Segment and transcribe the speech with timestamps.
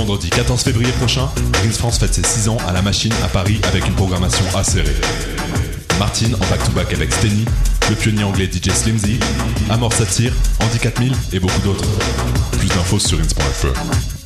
[0.00, 1.28] Vendredi 14 février prochain,
[1.62, 4.96] Rins France fête ses 6 ans à la machine à Paris avec une programmation acérée.
[5.98, 7.44] Martine en back-to-back avec Steny,
[7.90, 9.20] le pionnier anglais DJ Slimzy,
[9.68, 11.84] Amor Satire, Andy 4000 et beaucoup d'autres.
[12.52, 14.19] Plus d'infos sur ins.fr.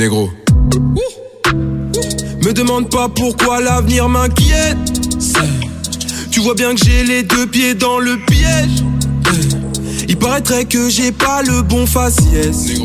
[0.00, 0.30] Négro.
[2.42, 4.78] Me demande pas pourquoi l'avenir m'inquiète.
[6.30, 8.82] Tu vois bien que j'ai les deux pieds dans le piège.
[10.08, 12.80] Il paraîtrait que j'ai pas le bon faciès.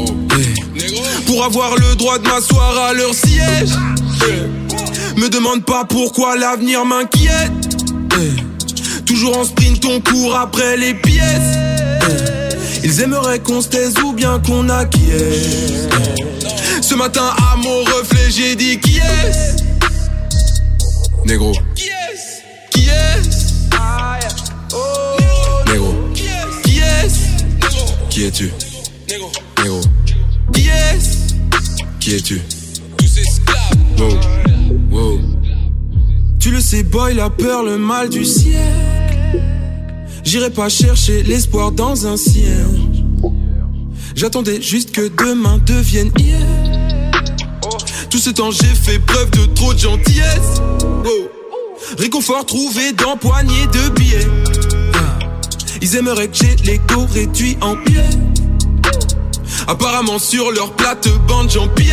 [1.26, 3.72] Pour avoir le droit de m'asseoir à leur siège.
[5.16, 7.78] Me demande pas pourquoi l'avenir m'inquiète.
[9.06, 11.56] Toujours en sprint, on court après les pièces.
[12.84, 15.88] Ils aimeraient qu'on se taise ou bien qu'on acquiesce.
[16.86, 19.56] Ce matin à mon reflet j'ai dit qui est
[21.26, 21.52] Négro.
[21.74, 23.22] Qui est Qui est
[25.68, 25.96] Négro.
[26.14, 26.26] Qui
[26.78, 27.10] est
[28.12, 28.52] Qui es-tu?
[29.10, 29.82] Négro.
[30.54, 32.40] Qui est Qui es-tu?
[32.98, 33.60] Tous esclaves.
[33.98, 34.20] Wow.
[34.92, 35.20] Wow.
[36.40, 39.42] Tu le sais boy la peur le mal du ciel
[40.24, 42.68] J'irai pas chercher l'espoir dans un ciel
[44.16, 46.65] J'attendais juste que demain devienne hier.
[48.16, 50.62] Tout ce temps j'ai fait preuve de trop de gentillesse.
[51.98, 54.28] Réconfort trouvé dans poignée de billets.
[55.82, 58.00] Ils aimeraient que j'ai l'ego réduit en pied.
[59.68, 61.92] Apparemment sur leur plate-bande j'en pied.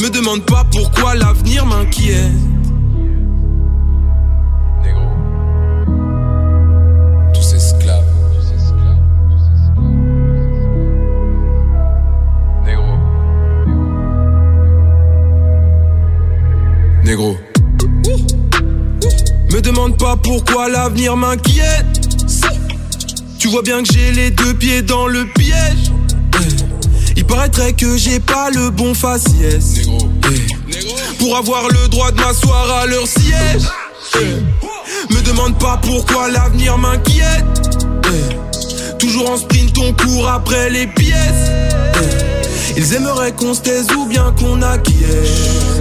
[0.00, 2.32] Me demande pas pourquoi l'avenir m'inquiète.
[17.12, 17.36] Négro.
[19.52, 21.84] Me demande pas pourquoi l'avenir m'inquiète.
[23.38, 25.92] Tu vois bien que j'ai les deux pieds dans le piège.
[27.14, 29.82] Il paraîtrait que j'ai pas le bon faciès.
[31.18, 33.68] Pour avoir le droit de m'asseoir à leur siège.
[35.10, 37.44] Me demande pas pourquoi l'avenir m'inquiète.
[38.98, 41.50] Toujours en sprint, on court après les pièces.
[42.74, 45.71] Ils aimeraient qu'on se taise ou bien qu'on acquiesce.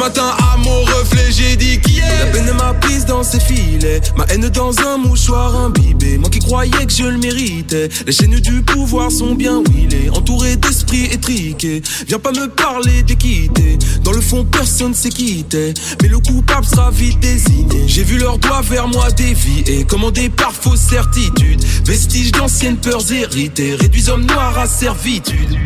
[0.00, 2.24] Matin à mon reflet j'ai dit qui est.
[2.24, 6.16] La peine m'a prise dans ses filets Ma haine dans un mouchoir imbibé.
[6.16, 7.90] Moi qui croyais que je le méritais.
[8.06, 11.82] Les chaînes du pouvoir sont bien huilées Entouré d'esprits étriqués.
[12.08, 13.78] Viens pas me parler d'équité.
[14.02, 17.84] Dans le fond personne s'est quitté Mais le coupable sera vite désigné.
[17.86, 19.84] J'ai vu leurs doigts vers moi dévier.
[19.84, 21.62] Commandé par fausse certitude.
[21.84, 23.74] Vestiges d'anciennes peurs héritées.
[23.74, 25.58] Réduisent hommes noirs à servitude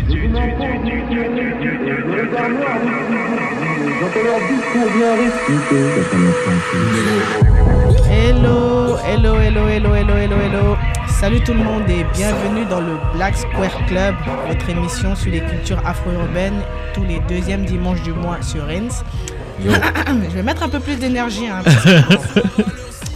[8.08, 10.76] Hello, hello, hello, hello, hello, hello, hello.
[11.08, 14.14] Salut tout le monde et bienvenue dans le Black Square Club,
[14.46, 16.62] votre émission sur les cultures afro-urbaines
[16.94, 18.90] tous les deuxièmes dimanches du mois sur Rennes.
[19.64, 21.48] Je vais mettre un peu plus d'énergie.
[21.48, 21.62] Hein,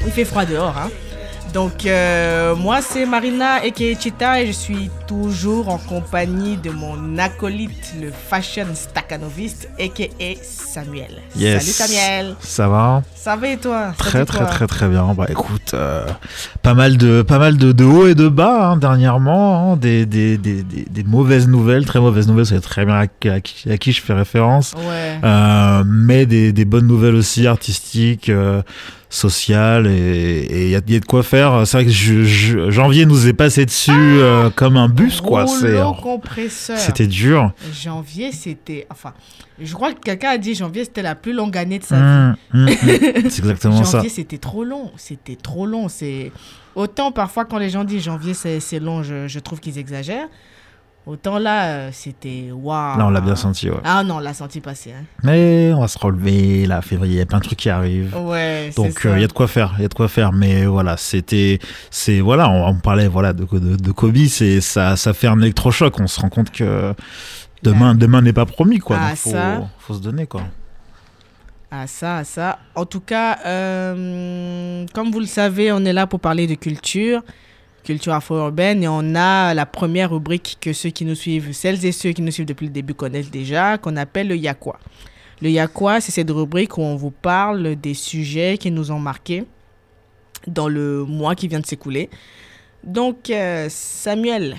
[0.05, 0.77] il fait froid dehors.
[0.77, 0.91] Hein.
[1.53, 3.61] Donc, euh, moi, c'est Marina
[3.99, 10.35] Chita et je suis toujours en compagnie de mon acolyte, le fashion staccanoviste, a.k.a.
[10.43, 11.23] Samuel.
[11.37, 11.65] Yes.
[11.65, 12.37] Salut Samuel.
[12.41, 13.03] Ça va?
[13.15, 13.95] Ça va et toi?
[13.97, 15.15] Très, très, très, très bien.
[15.15, 16.07] Bah écoute, euh,
[16.63, 19.73] pas mal de, pas mal de, de hauts et de bas hein, dernièrement.
[19.73, 23.29] Hein, des, des, des, des, mauvaises nouvelles, très mauvaises nouvelles, c'est très bien à, qui,
[23.31, 23.41] à,
[23.79, 24.75] qui, je fais référence.
[24.77, 25.19] Ouais.
[25.25, 28.31] Euh, mais des bonnes nouvelles aussi artistiques
[29.11, 31.67] social et il y, a de quoi faire.
[31.67, 35.47] C'est vrai que janvier nous est passé dessus euh, comme un bus, quoi.
[35.47, 36.79] C'est compresseur.
[36.79, 37.53] C'était dur.
[37.73, 38.87] Janvier, c'était.
[38.91, 39.15] Enfin,
[39.61, 42.37] je crois que quelqu'un a dit janvier, c'était la plus longue année de sa mmh,
[42.53, 42.59] vie.
[42.59, 43.31] Mmh, mmh.
[43.31, 43.99] c'est exactement ça.
[43.99, 44.91] Janvier, c'était trop long.
[44.97, 45.89] C'était trop long.
[45.89, 46.31] C'est
[46.75, 50.29] autant parfois quand les gens disent janvier, c'est long, je, je trouve qu'ils exagèrent.
[51.09, 52.99] Autant là, euh, c'était waouh.
[52.99, 53.79] Là, on l'a bien senti, ouais.
[53.83, 54.93] Ah non, on l'a senti passer.
[54.93, 55.05] Hein.
[55.23, 58.15] Mais on va se relever, là, février, il y a plein de trucs qui arrivent.
[58.15, 60.35] Ouais, Donc, il euh, y a de quoi faire, il y a de quoi faire.
[60.35, 61.61] Mais voilà, c'était,
[61.91, 65.99] c'est, voilà, on, parlait, voilà, de, de, de Kobe, c'est, ça, ça fait un électrochoc.
[65.99, 66.95] On se rend compte que
[67.63, 68.99] demain, demain n'est pas promis, quoi.
[69.01, 70.43] Ah, Donc, faut, faut se donner, quoi.
[71.71, 72.59] Ah ça, ça.
[72.75, 77.23] En tout cas, euh, comme vous le savez, on est là pour parler de culture
[77.85, 81.93] culture afro-urbaine et on a la première rubrique que ceux qui nous suivent, celles et
[81.93, 84.79] ceux qui nous suivent depuis le début connaissent déjà, qu'on appelle le Yakwa.
[85.41, 89.45] Le Yakwa, c'est cette rubrique où on vous parle des sujets qui nous ont marqués
[90.47, 92.11] dans le mois qui vient de s'écouler.
[92.85, 93.33] Donc,
[93.69, 94.57] Samuel,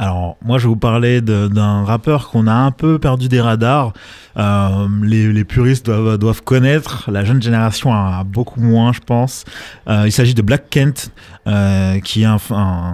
[0.00, 3.92] alors, moi, je vous parler d'un rappeur qu'on a un peu perdu des radars.
[4.38, 7.10] Euh, les, puristes doivent, connaître.
[7.10, 9.44] La jeune génération a, beaucoup moins, je pense.
[9.88, 11.12] Euh, il s'agit de Black Kent,
[11.46, 12.38] euh, qui est un,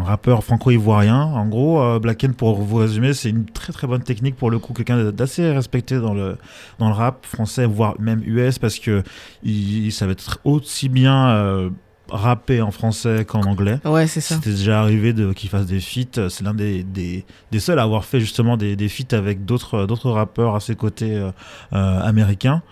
[0.02, 1.22] rappeur franco-ivoirien.
[1.22, 4.58] En gros, Black Kent, pour vous résumer, c'est une très très bonne technique pour le
[4.58, 6.36] coup, quelqu'un d'assez respecté dans le,
[6.80, 9.04] rap français, voire même US, parce que
[9.44, 11.70] il, il savait être aussi bien
[12.10, 13.78] rapper en français qu'en anglais.
[13.84, 14.36] Ouais, c'est ça.
[14.36, 16.28] C'était déjà arrivé de, qu'il fasse des feats.
[16.28, 19.86] C'est l'un des, des, des, seuls à avoir fait justement des, des feats avec d'autres,
[19.86, 21.30] d'autres rappeurs à ses côtés euh,
[21.72, 22.62] euh, américains.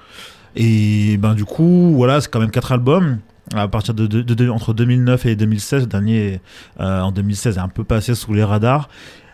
[0.57, 3.19] Et ben du coup, voilà, c'est quand même quatre albums.
[3.55, 6.41] À partir de, de, entre 2009 et 2016, le dernier
[6.81, 8.89] euh, en 2016 est un peu passé sous les radars.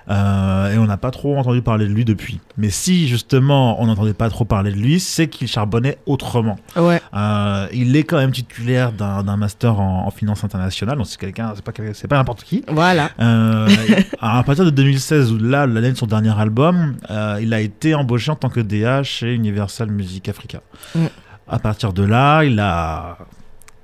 [0.08, 2.40] Euh, et on n'a pas trop entendu parler de lui depuis.
[2.56, 6.56] Mais si justement on n'entendait pas trop parler de lui, c'est qu'il charbonnait autrement.
[6.76, 7.00] Ouais.
[7.14, 11.64] Euh, il est quand même titulaire d'un master en, finance internationale, donc c'est quelqu'un, c'est
[11.64, 12.64] pas c'est pas n'importe qui.
[12.68, 13.10] Voilà.
[13.20, 13.68] Euh,
[14.20, 16.96] à partir de 2016, où là l'année de son dernier album,
[17.40, 20.60] il a été embauché en tant que DA chez Universal Music Africa.
[20.94, 21.06] Mm.
[21.48, 23.18] À partir de là, il a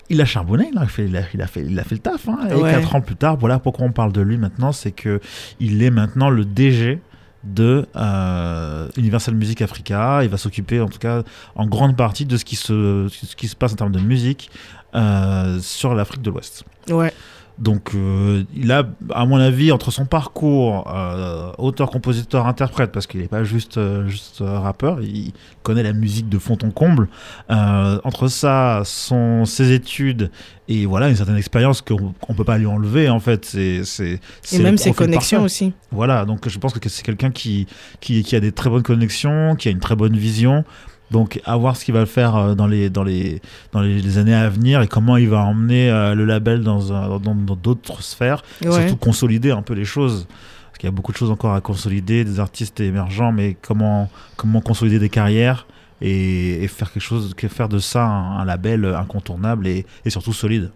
[0.09, 2.29] il a charbonné, il a fait, il a, fait, il a fait le taf.
[2.29, 2.39] Hein.
[2.51, 5.21] Et quatre ans plus tard, voilà pourquoi on parle de lui maintenant, c'est que
[5.61, 7.01] il est maintenant le DG
[7.45, 10.21] de euh, Universal Music Africa.
[10.23, 11.23] Il va s'occuper, en tout cas,
[11.55, 14.51] en grande partie de ce qui se, ce qui se passe en termes de musique
[14.95, 16.65] euh, sur l'Afrique de l'Ouest.
[16.91, 17.13] Ouais.
[17.59, 23.07] Donc, euh, il a, à mon avis, entre son parcours euh, auteur, compositeur, interprète, parce
[23.07, 25.33] qu'il n'est pas juste, euh, juste rappeur, il
[25.63, 27.09] connaît la musique de fond en comble.
[27.49, 30.31] entre ça, son, ses études
[30.69, 33.45] et voilà une certaine expérience qu'on ne peut pas lui enlever en fait.
[33.45, 34.21] C'est, c'est,
[34.53, 35.73] et même ses connexions aussi.
[35.93, 37.67] Voilà, donc je pense que c'est quelqu'un qui,
[38.01, 40.65] qui, qui a des très bonnes connexions, qui a une très bonne vision.
[41.11, 43.41] Donc, à voir ce qu'il va faire euh, dans les, dans, les,
[43.73, 47.35] dans les, années à venir et comment il va emmener euh, le label dans, dans,
[47.35, 48.43] d'autres sphères.
[48.61, 50.27] Surtout consolider un peu les choses.
[50.67, 54.11] Parce qu'il y a beaucoup de choses encore à consolider, des artistes émergents, mais comment,
[54.37, 55.67] comment consolider des carrières
[56.03, 60.71] et, faire quelque chose, faire de ça un, label incontournable et, et surtout solide.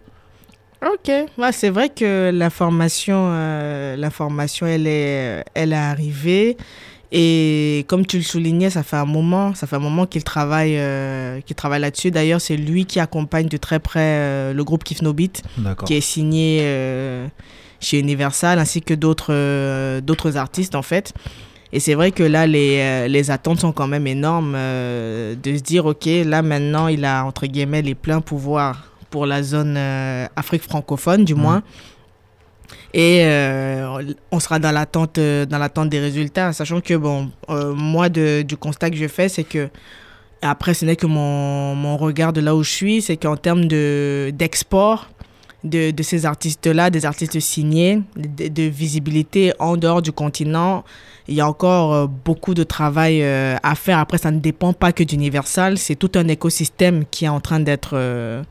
[0.83, 1.11] Ok,
[1.51, 6.57] c'est vrai que l'information, euh, l'information, elle est, elle est arrivée.
[7.13, 10.77] Et comme tu le soulignais, ça fait un moment, ça fait un moment qu'il travaille,
[10.77, 12.09] euh, qu'il travaille là-dessus.
[12.09, 15.43] D'ailleurs, c'est lui qui accompagne de très près euh, le groupe Kiff No Beat,
[15.85, 17.27] qui est signé euh,
[17.81, 21.13] chez Universal, ainsi que d'autres d'autres artistes en fait.
[21.73, 25.85] Et c'est vrai que là, les, les attentes sont quand même énormes de se dire,
[25.85, 29.77] ok, là maintenant, il a entre guillemets les pleins pouvoirs pour la zone
[30.35, 31.37] Afrique francophone, du mmh.
[31.37, 31.63] moins.
[32.93, 37.73] Et euh, on sera dans l'attente, euh, dans l'attente des résultats, sachant que, bon, euh,
[37.73, 39.69] moi, du constat que je fais, c'est que,
[40.41, 43.65] après, ce n'est que mon, mon, regard de là où je suis, c'est qu'en termes
[43.65, 45.09] de, d'export,
[45.63, 50.83] de, de, ces artistes-là, des artistes signés, de, visibilité en dehors du continent,
[51.27, 53.99] il y a encore beaucoup de travail à faire.
[53.99, 57.59] Après, ça ne dépend pas que d'Universal, c'est tout un écosystème qui est en train
[57.59, 58.43] d'être,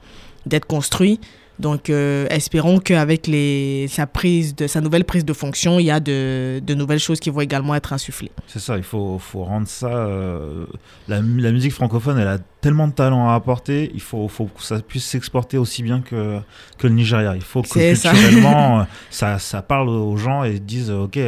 [0.47, 1.19] d'être construit.
[1.61, 5.91] Donc, euh, espérons qu'avec les, sa, prise de, sa nouvelle prise de fonction, il y
[5.91, 8.31] a de, de nouvelles choses qui vont également être insufflées.
[8.47, 9.89] C'est ça, il faut, faut rendre ça.
[9.89, 10.65] Euh,
[11.07, 14.63] la, la, musique francophone, elle a tellement de talent à apporter, il faut, faut que
[14.63, 16.39] ça puisse s'exporter aussi bien que,
[16.79, 17.37] que le Nigeria.
[17.37, 19.39] Il faut que culturellement, ça.
[19.39, 19.61] ça.
[19.61, 21.19] parle aux gens et disent Ok,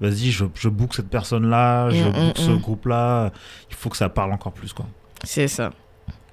[0.00, 2.58] vas-y, je, je book cette personne-là, je mm, book mm, ce mm.
[2.58, 3.32] groupe-là.
[3.70, 4.72] Il faut que ça parle encore plus.
[4.72, 4.86] quoi.
[5.22, 5.70] C'est ça.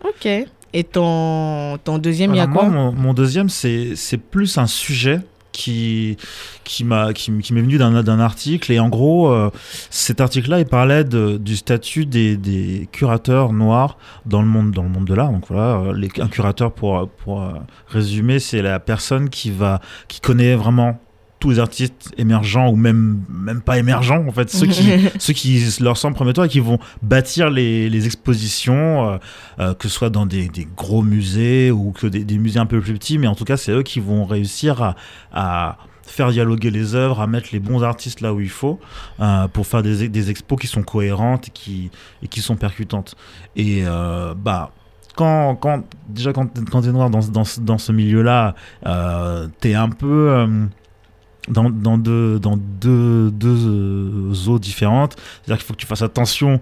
[0.04, 0.28] Ok.
[0.74, 5.20] Et ton, ton deuxième, il y a quoi mon, deuxième, c'est plus un sujet
[5.54, 6.18] qui
[6.64, 8.72] qui m'a qui, m'est venu d'un article.
[8.72, 9.52] Et en gros euh,
[9.92, 14.72] cet article là il parlait de, du statut des, des, curateurs noirs dans le monde
[14.72, 15.32] dans le monde de l'art.
[15.32, 17.52] Donc voilà euh, les, un curateur pour pour euh,
[17.88, 21.00] résumer c'est la personne qui va qui connaît vraiment
[21.44, 25.62] tous les artistes émergents ou même même pas émergents en fait ceux qui ceux qui
[25.82, 29.18] leur semblent prometteurs et qui vont bâtir les, les expositions euh,
[29.60, 32.66] euh, que ce soit dans des, des, gros musées ou que des, des, musées un
[32.66, 34.96] peu plus petits mais en tout cas c'est eux qui vont réussir à,
[35.34, 38.80] à faire dialoguer les œuvres, à mettre les bons artistes là où il faut,
[39.20, 43.16] euh, pour faire des, des, expos qui sont cohérentes et qui, et qui sont percutantes.
[43.58, 43.84] Et
[44.38, 44.72] bah,
[45.16, 49.70] quand, quand, déjà quand, quand tu es noir dans, dans, dans ce milieu-là, euh, tu
[49.70, 50.48] es un peu
[51.48, 55.16] dans, dans, deux, dans deux, deux eaux différentes.
[55.18, 56.62] C'est-à-dire qu'il faut que tu fasses attention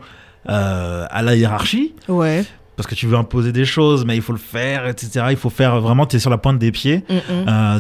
[0.50, 1.94] euh, à la hiérarchie.
[2.08, 2.44] Ouais.
[2.76, 5.28] Parce que tu veux imposer des choses, mais il faut le faire, etc.
[5.30, 7.04] Il faut faire vraiment, tu es sur la pointe des pieds.
[7.30, 7.80] Euh,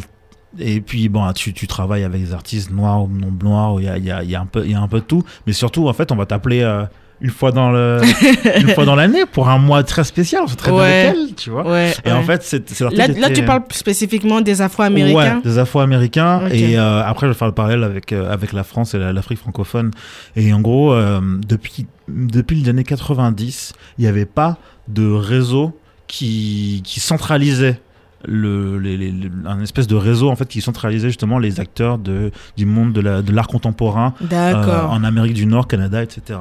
[0.59, 3.89] et puis, bon, tu, tu, travailles avec des artistes noirs ou non noirs, il y
[3.89, 5.23] a, y, a, y a, un peu, y a un peu de tout.
[5.47, 6.61] Mais surtout, en fait, on va t'appeler.
[6.61, 6.85] Euh,
[7.21, 8.01] une fois dans le
[8.59, 11.49] une fois dans l'année pour un mois très spécial on se traite avec elle tu
[11.49, 11.65] vois.
[12.05, 15.35] Et en fait c'est là, là tu parles spécifiquement des Afro-Américains.
[15.35, 16.47] Ouais des Afro-Américains.
[16.51, 19.39] Et euh, après je vais faire le parallèle avec euh, avec la France et l'Afrique
[19.39, 19.91] francophone.
[20.35, 25.77] Et en gros euh, depuis depuis les années 90 il n'y avait pas de réseau
[26.07, 27.79] qui qui centralisait
[28.25, 29.13] le, les,
[29.45, 33.31] un espèce de réseau en fait qui centralisait justement les acteurs de, du monde de
[33.31, 36.39] l'art contemporain euh, en Amérique du Nord, Canada, etc.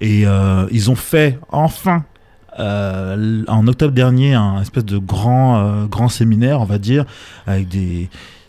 [0.00, 2.04] Et euh, ils ont fait enfin
[2.58, 7.04] euh, en octobre dernier un espèce de grand grand séminaire, on va dire,
[7.46, 8.08] avec des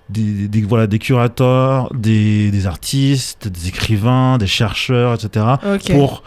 [0.10, 5.46] des, des, voilà, des curateurs, des, des, artistes, des écrivains, des chercheurs, etc.
[5.92, 6.24] Pour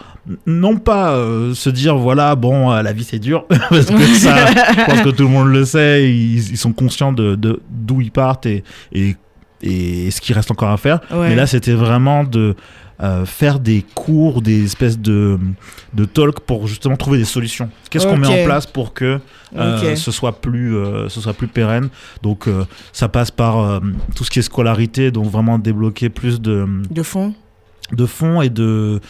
[0.47, 4.47] non pas euh, se dire voilà bon euh, la vie c'est dur parce que ça
[4.47, 7.38] je pense que tout le monde le sait ils, sont conscients de
[7.71, 9.14] d'où ils partent et, et,
[9.62, 11.00] et ce qui reste encore à faire.
[11.12, 12.56] Mais là c'était vraiment de
[13.02, 15.38] euh, faire des cours des espèces de
[15.92, 17.68] de talk pour justement trouver des solutions.
[17.90, 19.21] Qu'est-ce qu'on met en place pour que
[19.52, 20.76] ce soit plus
[21.09, 21.88] ce soit plus pérenne?
[22.23, 22.49] Donc
[22.92, 23.80] ça passe par
[24.16, 27.33] tout ce qui est scolarité donc vraiment débloquer plus de de fonds
[27.92, 29.00] de fonds et de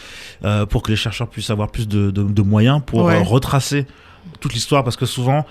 [0.45, 3.85] euh, pour que les chercheurs puissent avoir plus de, de, moyens pour euh, retracer
[4.39, 4.83] toute l'histoire.
[4.83, 5.45] Parce que souvent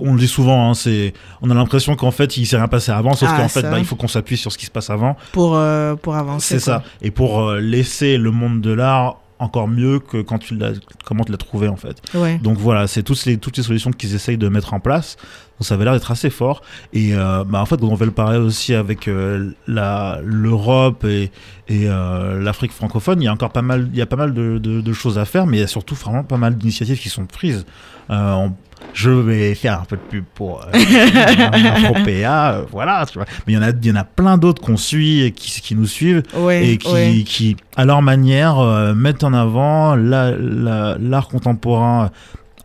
[0.00, 2.92] on le dit souvent hein, c'est on a l'impression qu'en fait il s'est rien passé
[2.92, 4.90] avant sauf ah, qu'en fait bah, il faut qu'on s'appuie sur ce qui se passe
[4.90, 5.16] avant.
[5.32, 6.82] Pour euh, pour avancer c'est ça.
[7.00, 10.72] et pour laisser le monde de l'art encore mieux que quand tu l'as
[11.04, 12.02] comment tu l'as trouvé en fait.
[12.42, 15.16] Donc voilà c'est toutes les toutes les solutions qu'ils essayent de mettre en place.
[15.58, 16.62] Donc ça avait l'air d'être assez fort.
[16.92, 21.30] Et euh, bah en fait on fait le parler aussi avec euh, la l'Europe et,
[21.68, 23.20] et euh, l'Afrique francophone.
[23.22, 25.18] Il y a encore pas mal il y a pas mal de, de, de, choses
[25.18, 27.64] à faire mais il y a surtout vraiment pas mal d'initiatives qui sont prises.
[28.10, 28.52] On,
[28.98, 30.72] je vais faire un peu de pub pour euh,
[31.52, 33.26] Afropéa, euh, voilà, tu vois.
[33.46, 35.60] Mais il y en a, il y en a plein d'autres qu'on suit et qui,
[35.60, 41.22] qui nous suivent et qui, qui, à leur manière, euh, mettent en avant l'art la,
[41.30, 42.10] contemporain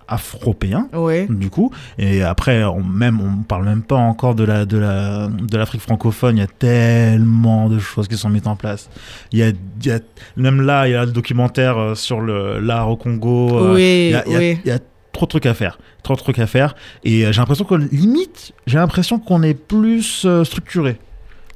[0.08, 0.90] afropéen
[1.30, 1.72] du coup.
[1.98, 5.82] Et après on même on parle même pas encore de la de la de l'Afrique
[5.82, 6.38] francophone.
[6.38, 8.90] Il y a tellement de choses qui sont mises en place.
[9.32, 10.00] Il y a, il y a
[10.36, 14.68] même là il y a le documentaire sur le l'art au Congo oui, il, il
[14.68, 14.80] y a
[15.14, 15.78] trop de trucs à faire.
[16.04, 16.76] Trop de trucs à faire.
[17.06, 20.98] Et euh, j'ai l'impression que limite, j'ai l'impression qu'on est plus euh, structuré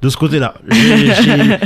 [0.02, 0.54] de ce côté-là.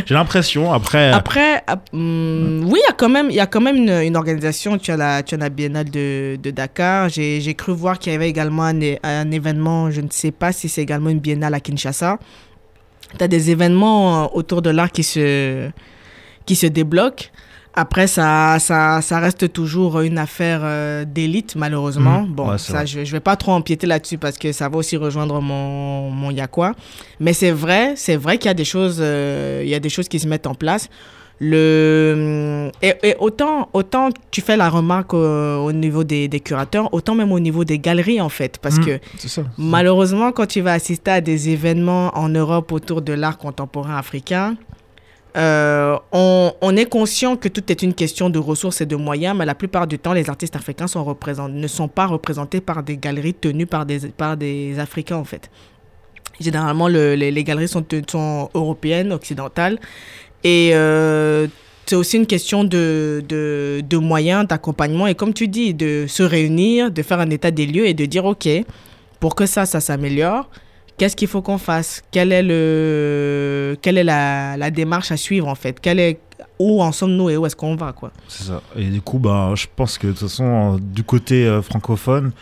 [0.06, 0.72] J'ai l'impression.
[0.72, 1.12] Après.
[1.12, 4.78] Euh, après, hmm, oui, il y a quand même, y a quand même une, organisation.
[4.78, 7.10] Tu as la, tu as la Biennale de, de Dakar.
[7.10, 9.92] J'ai cru voir qu'il y avait également un, un, événement.
[9.92, 12.20] Je ne sais pas si c'est également une Biennale à Kinshasa.
[13.18, 15.70] Tu as des événements autour de l'art qui se,
[16.46, 17.26] qui se débloquent.
[17.74, 22.24] Après, ça, ça, ça reste toujours une affaire euh, d'élite, malheureusement.
[22.24, 22.34] Mmh.
[22.34, 25.40] Bon, ça, je ne vais pas trop empiéter là-dessus parce que ça va aussi rejoindre
[25.42, 26.74] mon, mon Yakwa.
[27.22, 29.90] Mais c'est vrai, c'est vrai qu'il y a des choses, euh, il y a des
[29.90, 30.90] choses qui se mettent en place.
[31.44, 37.32] Le, et, autant, autant tu fais la remarque au, niveau des, des, curateurs, autant même
[37.32, 38.60] au niveau des galeries, en fait.
[38.62, 38.86] Parce mmh.
[38.86, 39.00] que
[39.58, 44.56] malheureusement, quand tu vas assister à des événements en Europe autour de l'art contemporain africain,
[45.38, 49.46] euh, on, est conscient que tout est une question de ressources et de moyens, mais
[49.46, 50.88] la plupart du temps, les artistes africains
[51.50, 55.50] ne sont pas représentés par des galeries tenues par des, Africains, en fait.
[56.40, 57.86] Généralement, les, galeries sont,
[58.54, 59.80] européennes, occidentales.
[60.44, 61.48] Et euh,
[61.86, 65.08] c'est aussi une question de, de moyens, d'accompagnement.
[65.08, 68.06] Et comme tu dis, de se réunir, de faire un état des lieux et de
[68.06, 68.50] dire, OK,
[69.22, 70.50] pour que ça, ça s'améliore,
[71.02, 72.04] qu'est-ce qu'il faut qu'on fasse?
[72.12, 75.80] Quelle est, le, quelle est la, la, démarche à suivre en fait?
[75.80, 76.20] Quelle est,
[76.60, 78.12] Où en sommes-nous et où est-ce qu'on va quoi?
[78.28, 78.62] C'est ça.
[78.76, 82.34] Et du coup, bah, je pense que de toute façon, du côté euh, francophone,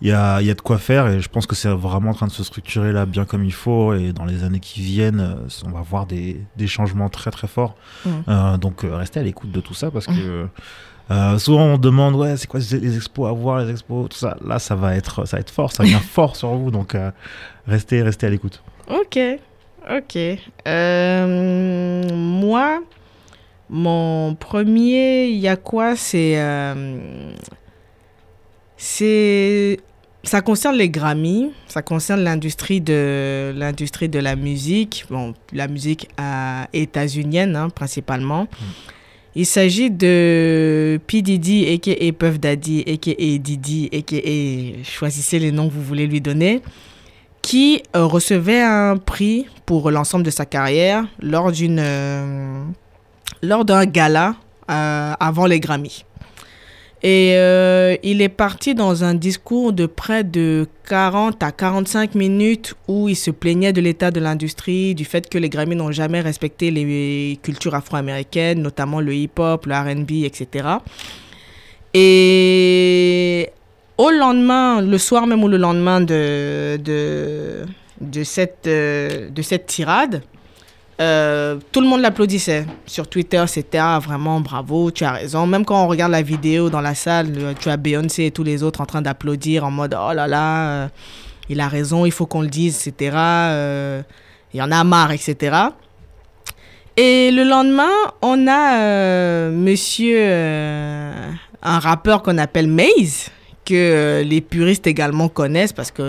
[0.00, 2.14] il y a, y a, de quoi faire et je pense que c'est vraiment en
[2.14, 5.20] train de se structurer là bien comme il faut et dans les années qui viennent,
[5.20, 7.76] euh, on va voir des, des changements très très forts.
[8.06, 8.10] Mmh.
[8.28, 10.46] Euh, donc restez à l'écoute de tout ça parce que...
[11.10, 14.36] Euh, souvent on demande ouais c'est quoi les expos à voir les expos tout ça
[14.44, 17.12] là ça va être ça va être fort ça vient fort sur vous donc euh,
[17.68, 19.16] restez restez à l'écoute ok
[19.88, 20.18] ok
[20.66, 22.80] euh, moi
[23.70, 26.34] mon premier il y a quoi c'est
[28.76, 29.78] c'est
[30.26, 36.08] ça concerne les Grammy, ça concerne l'industrie de l'industrie de la musique, bon, la musique
[36.72, 38.42] états-unienne hein, principalement.
[38.42, 38.95] Mm.
[39.38, 41.20] Il s'agit de P.
[41.20, 42.12] Diddy, a.k.a.
[42.12, 43.38] Puff Daddy, a.k.a.
[43.38, 44.82] Diddy, a.k.a.
[44.82, 46.62] choisissez les noms que vous voulez lui donner,
[47.42, 52.64] qui euh, recevait un prix pour l'ensemble de sa carrière lors d'une euh,
[53.42, 54.36] lors d'un gala
[54.70, 56.06] euh, avant les Grammys.
[57.08, 62.74] Et euh, il est parti dans un discours de près de 40 à 45 minutes
[62.88, 66.20] où il se plaignait de l'état de l'industrie, du fait que les Grammy n'ont jamais
[66.20, 70.66] respecté les cultures afro-américaines, notamment le hip-hop, le RB, etc.
[71.94, 73.50] Et
[73.98, 80.22] au lendemain, le soir même ou le lendemain de, de, cette, de cette tirade,
[80.98, 82.66] euh, tout le monde l'applaudissait.
[82.86, 85.46] Sur Twitter, c'était ah, vraiment bravo, tu as raison.
[85.46, 88.44] Même quand on regarde la vidéo dans la salle, euh, tu as Beyoncé et tous
[88.44, 90.88] les autres en train d'applaudir en mode oh là là, euh,
[91.48, 93.16] il a raison, il faut qu'on le dise, etc.
[94.54, 95.56] il y en a marre, etc.
[96.96, 100.18] Et le lendemain, on a monsieur,
[101.62, 103.30] un rappeur qu'on appelle Maze,
[103.66, 106.08] que les puristes également connaissent parce que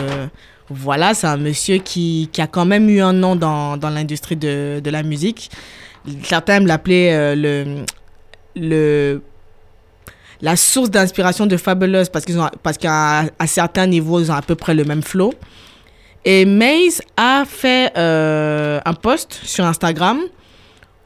[0.69, 4.35] voilà, c'est un monsieur qui, qui, a quand même eu un nom dans, dans l'industrie
[4.35, 5.49] de, de, la musique.
[6.23, 7.85] Certains l'appelaient euh, le,
[8.55, 9.21] le,
[10.41, 12.05] la source d'inspiration de Fabulous
[12.63, 15.33] parce qu'à à certains niveaux, ils ont à peu près le même flow.
[16.25, 20.19] Et Maze a fait euh, un post sur Instagram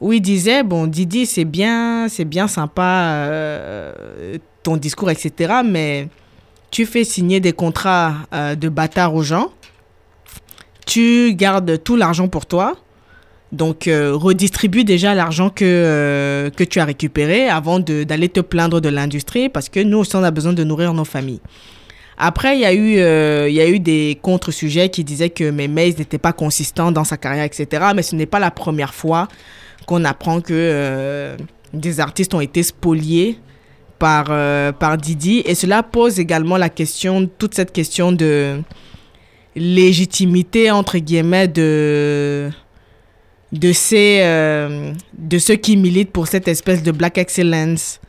[0.00, 2.82] où il disait bon Didi c'est bien c'est bien sympa
[3.28, 6.08] euh, ton discours etc mais
[6.72, 9.52] tu fais signer des contrats euh, de bâtard aux gens,
[10.86, 12.76] tu gardes tout l'argent pour toi,
[13.52, 18.80] donc euh, redistribue déjà l'argent que, euh, que tu as récupéré avant d'aller te plaindre
[18.80, 21.42] de l'industrie, parce que nous aussi on a besoin de nourrir nos familles.
[22.16, 22.92] Après, il y, a eu,
[23.48, 27.04] il y a eu des contre-sujets qui disaient que mes mails n'étaient pas consistants dans
[27.04, 27.86] sa carrière, etc.
[27.96, 29.28] Mais ce n'est pas la première fois
[29.86, 31.34] qu'on apprend que
[31.72, 33.38] des artistes ont été spoliés
[34.02, 35.42] par, euh, Didi.
[35.46, 38.60] Et cela pose également la question, toute cette question de
[39.54, 42.50] légitimité, entre guillemets, de,
[43.52, 48.00] de, ces, euh, de ceux qui militent pour cette espèce de black excellence,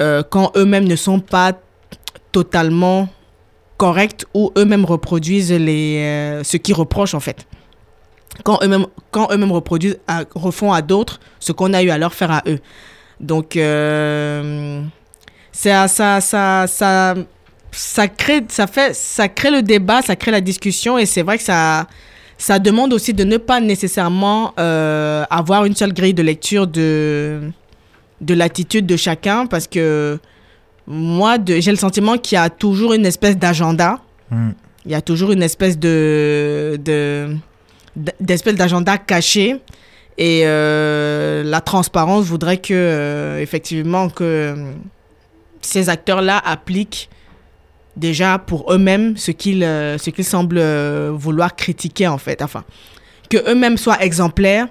[0.00, 1.52] euh, quand eux-mêmes ne sont pas
[2.32, 3.08] totalement
[3.76, 7.46] corrects ou eux-mêmes reproduisent les, ce qu'ils reprochent en fait.
[8.42, 10.00] Quand eux-mêmes, quand eux-mêmes reproduisent,
[10.34, 12.58] refont à d'autres ce qu'on a eu à leur faire à eux.
[13.20, 13.56] Donc,
[15.58, 17.14] ça, ça, ça, ça,
[17.72, 21.36] ça crée, ça fait, ça crée le débat, ça crée la discussion et c'est vrai
[21.36, 21.88] que ça,
[22.38, 27.50] ça demande aussi de ne pas nécessairement euh, avoir une seule grille de lecture de,
[28.20, 30.20] de l'attitude de chacun parce que
[30.86, 33.98] moi, j'ai le sentiment qu'il y a toujours une espèce d'agenda.
[34.30, 34.50] Hmm.
[34.86, 37.34] Il y a toujours une espèce de, de
[38.20, 39.56] d'espèce d'agenda caché
[40.18, 44.54] et euh, la transparence voudrait que euh, effectivement que
[45.62, 47.08] ces acteurs-là appliquent
[47.98, 52.40] déjà pour eux-mêmes ce qu'ils euh, ce qu'ils semblent euh, vouloir critiquer en fait.
[52.42, 52.64] Enfin,
[53.28, 54.68] que eux-mêmes soient exemplaires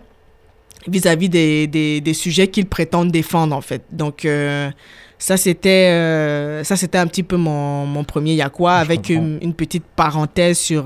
[0.87, 3.83] vis-à-vis des, des, des, sujets qu'ils prétendent défendre en fait.
[3.91, 4.71] Donc euh,
[5.19, 5.89] ça c'était
[6.63, 10.85] ça c'était un petit peu mon, mon premier Yakwa avec une, petite parenthèse sur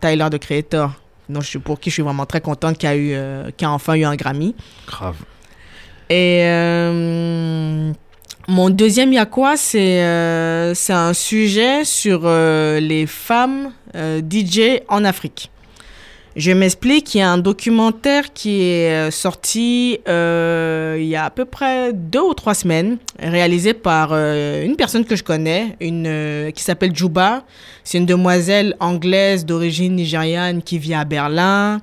[0.00, 0.92] Tyler the Creator.
[1.26, 3.16] Donc, je, pour qui je suis vraiment très contente qu'il a eu
[3.56, 4.54] qui a enfin eu un Grammy.
[4.86, 5.16] Grave.
[6.10, 6.42] Et
[8.48, 14.20] mon deuxième il y a quoi C'est euh, un sujet sur euh, les femmes euh,
[14.20, 15.50] DJ en Afrique.
[16.36, 21.44] Je m'explique, il y a un documentaire qui est sorti il y a à peu
[21.44, 26.92] près deux ou trois semaines, réalisé par une personne que je connais, une, qui s'appelle
[26.92, 27.44] Juba.
[27.84, 31.80] C'est une demoiselle anglaise d'origine nigériane qui vit à Berlin,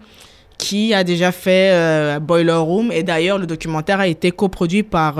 [0.57, 2.91] qui a déjà fait Boiler Room.
[2.91, 5.17] Et d'ailleurs, le documentaire a été coproduit par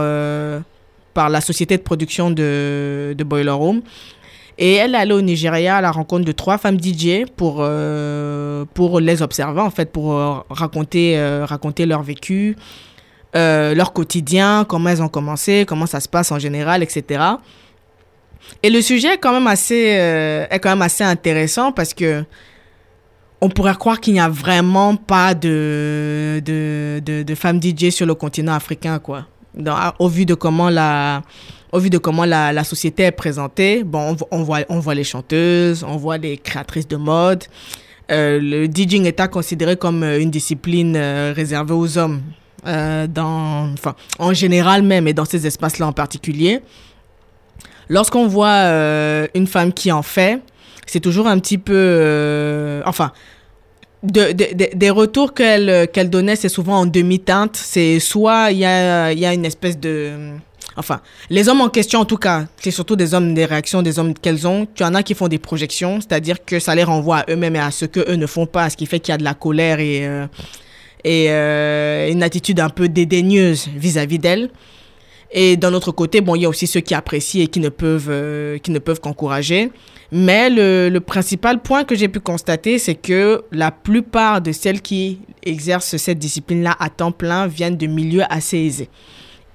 [1.13, 3.82] par la société de production de, Boiler Room.
[4.58, 8.65] Et elle est allée au Nigeria à la rencontre de trois femmes DJ pour, euh,
[8.74, 12.56] pour les observer, en fait, pour euh, raconter, euh, raconter leur vécu,
[13.34, 17.24] leur quotidien, comment elles ont commencé, comment ça se passe en général, etc.
[18.62, 19.76] Et le sujet est quand même assez,
[20.50, 22.24] est quand même assez intéressant parce que
[23.39, 28.06] on pourrait croire qu'il n'y a vraiment pas de, de, de, de femmes DJ sur
[28.06, 29.26] le continent africain, quoi
[29.99, 31.23] au vu de comment la,
[31.71, 35.03] au vu de comment la, la société est présentée, bon, on, voit, on voit les
[35.03, 37.43] chanteuses, on voit les créatrices de mode.
[38.11, 42.21] Euh, le DJing est considéré comme euh, une discipline euh, réservée aux hommes,
[42.63, 46.59] dans, enfin, en général même, et dans ces espaces-là en particulier.
[47.89, 48.69] Lorsqu'on voit
[49.33, 50.39] une femme qui en fait,
[50.85, 53.13] c'est toujours un petit peu, enfin,
[54.03, 57.55] de, de, des retours qu'elle qu'elle donnait, c'est souvent en demi-teinte.
[57.55, 60.31] C'est soit il y a, y a une espèce de...
[60.77, 63.99] Enfin, les hommes en question, en tout cas, c'est surtout des hommes, des réactions des
[63.99, 64.65] hommes qu'elles ont.
[64.73, 67.59] Tu en as qui font des projections, c'est-à-dire que ça les renvoie à eux-mêmes et
[67.59, 69.33] à ce que eux ne font pas, ce qui fait qu'il y a de la
[69.33, 70.25] colère et, euh,
[71.03, 74.49] et euh, une attitude un peu dédaigneuse vis-à-vis d'elles.
[75.33, 77.69] Et d'un autre côté, bon, il y a aussi ceux qui apprécient et qui ne
[77.69, 79.71] peuvent, euh, qui ne peuvent qu'encourager.
[80.11, 84.81] Mais le, le, principal point que j'ai pu constater, c'est que la plupart de celles
[84.81, 88.89] qui exercent cette discipline-là à temps plein viennent de milieux assez aisés.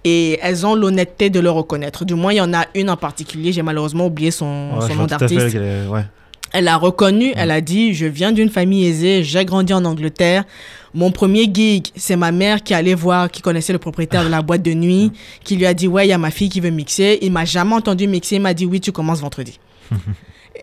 [0.04, 2.06] et elles ont l'honnêteté de le reconnaître.
[2.06, 5.06] Du moins, il y en a une en particulier, j'ai malheureusement oublié son, son nom
[5.06, 5.58] d'artiste.
[6.52, 10.44] Elle a reconnu, elle a dit, je viens d'une famille aisée, j'ai grandi en Angleterre.
[10.94, 14.42] Mon premier gig, c'est ma mère qui allait voir, qui connaissait le propriétaire de la
[14.42, 15.12] boîte de nuit,
[15.44, 17.18] qui lui a dit, ouais, il y a ma fille qui veut mixer.
[17.20, 19.58] Il m'a jamais entendu mixer, il m'a dit, oui, tu commences vendredi.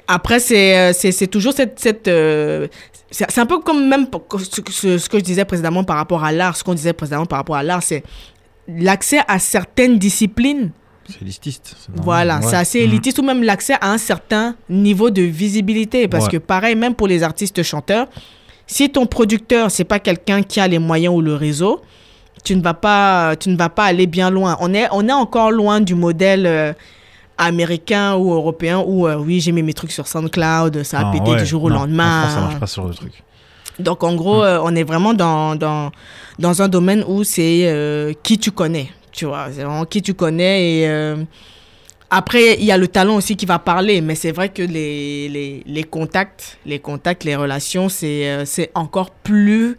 [0.07, 1.79] Après, c'est, c'est, toujours cette...
[1.79, 2.67] cette euh,
[3.11, 4.07] c'est, un peu comme même
[4.39, 7.37] ce, ce, que je disais précédemment par rapport à l'art, ce qu'on disait précédemment par
[7.37, 8.03] rapport à l'art, c'est
[8.67, 10.71] l'accès à certaines disciplines.
[11.09, 11.75] C'est élitiste.
[11.95, 12.85] Voilà, c'est assez mhm.
[12.85, 16.07] élitiste ou même l'accès à un certain niveau de visibilité.
[16.07, 18.07] Parce que pareil, même pour les artistes chanteurs,
[18.67, 21.81] si ton producteur, c'est pas quelqu'un qui a les moyens ou le réseau,
[22.43, 24.57] tu ne vas pas, tu ne vas pas aller bien loin.
[24.59, 26.73] On est, on est encore loin du modèle euh,
[27.37, 31.11] américain ou européen où, euh, oui, j'ai mis mes trucs sur SoundCloud, ça a ah,
[31.11, 32.29] pété du jour au lendemain.
[32.29, 33.23] ça marche pas sur le truc.
[33.79, 34.45] Donc, en gros, mm.
[34.45, 35.91] euh, on est vraiment dans, dans,
[36.39, 38.91] dans un domaine où c'est euh, qui tu connais.
[39.13, 40.81] Tu vois, c'est vraiment qui tu connais.
[40.81, 41.23] Et euh,
[42.09, 44.01] après, il y a le talent aussi qui va parler.
[44.01, 49.11] Mais c'est vrai que les, les, les, contacts, les contacts, les relations, c'est c'est encore
[49.11, 49.77] plus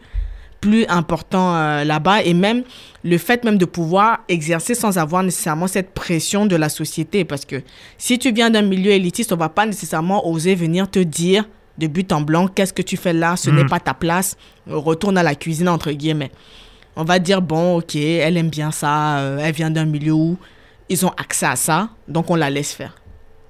[0.60, 2.62] plus important là-bas et même
[3.02, 7.44] le fait même de pouvoir exercer sans avoir nécessairement cette pression de la société parce
[7.44, 7.62] que
[7.98, 11.44] si tu viens d'un milieu élitiste on va pas nécessairement oser venir te dire
[11.78, 13.68] de but en blanc, qu'est-ce que tu fais là, ce n'est mm.
[13.68, 16.30] pas ta place, retourne à la cuisine, entre guillemets.
[16.96, 20.38] On va dire, bon, ok, elle aime bien ça, euh, elle vient d'un milieu où
[20.88, 22.94] ils ont accès à ça, donc on la laisse faire.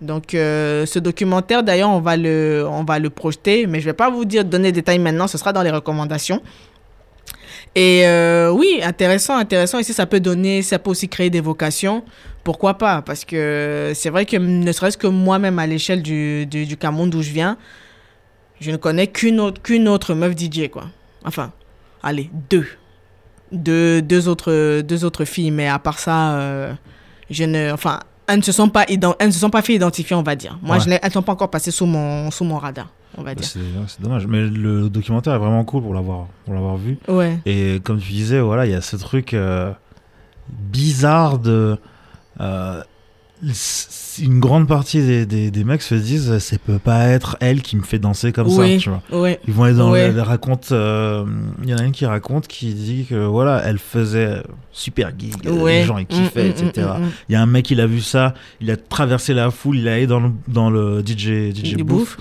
[0.00, 3.90] Donc euh, ce documentaire, d'ailleurs, on, va le, on va le projeter, mais je ne
[3.90, 6.42] vais pas vous dire, donner des détails maintenant, ce sera dans les recommandations.
[7.74, 9.78] Et euh, oui, intéressant, intéressant.
[9.78, 12.04] Ici, ça peut donner, ça peut aussi créer des vocations.
[12.44, 13.02] Pourquoi pas?
[13.02, 17.22] Parce que c'est vrai que ne serait-ce que moi-même à l'échelle du, du, Cameroun d'où
[17.22, 17.56] je viens,
[18.60, 20.84] je ne connais qu'une autre, qu'une autre meuf DJ, quoi.
[21.24, 21.52] Enfin,
[22.02, 22.66] allez, deux.
[23.54, 26.72] Deux, deux, autres, deux autres filles, mais à part ça, euh,
[27.30, 27.72] je ne.
[27.72, 30.36] Enfin, elles ne se sont pas, elles ne se sont pas fait identifier, on va
[30.36, 30.58] dire.
[30.62, 32.88] Moi, je elles ne sont pas encore passées sous mon, sous mon radar.
[33.16, 33.46] On va dire.
[33.46, 36.98] C'est, dommage, mais le documentaire est vraiment cool pour l'avoir, pour l'avoir vu.
[37.06, 37.38] Ouais.
[37.46, 39.72] Et comme tu disais, voilà, il y a ce truc euh,
[40.48, 41.78] bizarre de.
[42.40, 42.82] Euh,
[44.22, 47.76] une grande partie des, des, des, mecs se disent c'est peut pas être elle qui
[47.76, 49.30] me fait danser comme ça tu vois.
[49.46, 51.24] ils vont être dans elle raconte euh,
[51.62, 55.44] il y en a une qui raconte qui dit que voilà elle faisait super geek
[55.44, 57.86] les gens ils kiffaient mm, mm, etc mm, il y a un mec il a
[57.86, 61.52] vu ça il a traversé la foule il a allé dans le, dans le DJ
[61.54, 62.16] DJ Booth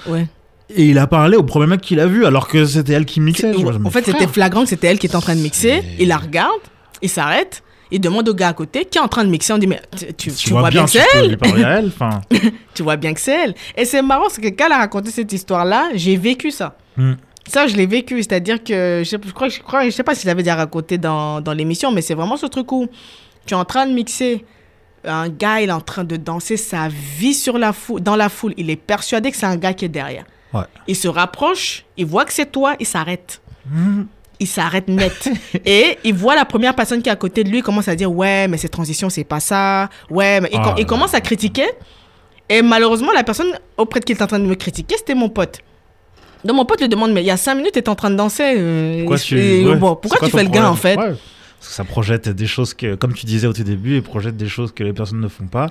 [0.76, 3.20] et il a parlé au premier mec qu'il a vu alors que c'était elle qui
[3.22, 6.08] mixait en fait c'était flagrant que c'était elle qui était en train de mixer il
[6.08, 6.62] la regarde
[7.02, 9.54] il s'arrête il demande au gars à côté qui est en train de mixer.
[9.54, 9.82] On dit, mais
[10.17, 11.38] tu, vois, bien, que c'est elle,
[12.74, 13.56] Tu vois bien que c'est elle.
[13.76, 16.76] Et c'est marrant, parce que quand elle a raconté cette histoire-là, j'ai vécu ça.
[16.98, 17.13] Hmm.
[17.48, 18.17] Ça, je l'ai vécu.
[18.24, 21.41] C'est-à-dire que, je, crois, je, crois, je sais pas si je l'avais déjà raconté dans,
[21.41, 22.88] dans l'émission, mais c'est vraiment ce truc où
[23.46, 24.46] tu es en train de mixer.
[25.06, 28.30] Un gars, il est en train de danser sa vie sur la foule, dans la
[28.30, 28.54] foule.
[28.58, 30.26] Il est persuadé que c'est un gars qui est derrière.
[30.88, 33.41] Il se rapproche, il voit que c'est toi, il s'arrête.
[33.65, 34.04] Hmm
[34.39, 35.30] il s'arrête net.
[35.65, 37.96] et il voit la première personne qui est à côté de lui, il commence à
[37.96, 39.89] dire Ouais, mais cette transition, c'est pas ça.
[40.10, 41.67] Ouais, mais il, ah commence à critiquer.
[42.50, 45.15] Et malheureusement, la personne auprès de qui il est en train de me critiquer, c'était
[45.15, 45.60] mon pote.
[46.43, 48.10] Donc mon pote lui demande Mais il y a cinq minutes, tu es en train
[48.10, 48.56] de danser.
[48.58, 50.96] Euh, pourquoi tu, bon, pourquoi tu fais le gars en fait?
[50.96, 54.36] Parce que ça projette des choses que, comme tu disais au tout début, il projette
[54.36, 55.67] des choses que les personnes ne font pas.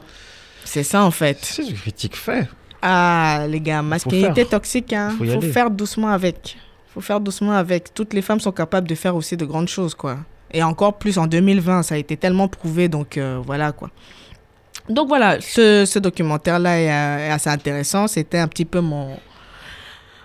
[0.65, 1.39] C'est ça en fait.
[1.43, 2.49] C'est du critique fait.
[2.81, 5.15] Ah, les gars, masculinité toxique, hein.
[5.19, 6.57] Faut, faut faire doucement avec
[6.93, 7.95] faut faire doucement avec.
[7.95, 10.19] Toutes les femmes sont capables de faire aussi de grandes choses, quoi.
[10.53, 13.91] Et encore plus en 2020, ça a été tellement prouvé, donc euh, voilà, quoi.
[14.89, 18.09] Donc voilà, ce, documentaire-là est, euh, assez intéressant.
[18.09, 19.17] C'était un petit peu mon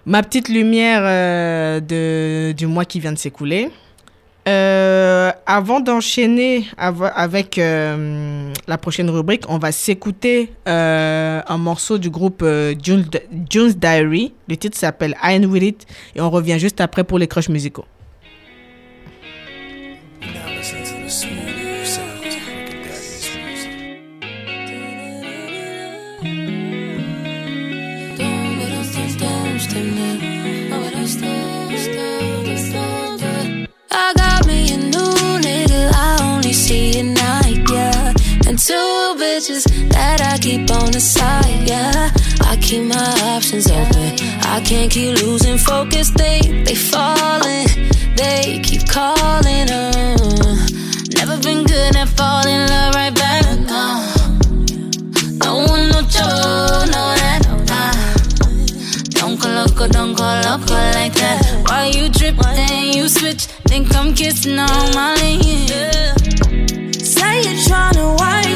[0.06, 3.70] ma petite lumière euh, de, du mois qui vient de s'écouler.
[4.48, 12.10] Euh, avant d'enchaîner avec euh, la prochaine rubrique, on va s'écouter euh, un morceau du
[12.10, 12.46] groupe
[12.82, 14.34] June's Diary.
[14.48, 17.86] Le titre s'appelle I With It et on revient juste après pour les crushs musicaux.
[38.68, 42.12] Two bitches that I keep on the side, yeah.
[42.42, 44.12] I keep my options open.
[44.44, 46.10] I can't keep losing focus.
[46.10, 47.68] They they falling,
[48.16, 49.70] they keep calling.
[49.70, 50.68] Uh.
[51.16, 53.46] Never been good at falling love right back.
[53.70, 54.02] Uh.
[55.44, 57.17] No one no Joe, no
[59.90, 61.64] don't call up her like that.
[61.68, 66.28] Why you drip, then you switch, think I'm kissing on my lips.
[67.14, 68.47] Say you're tryna wire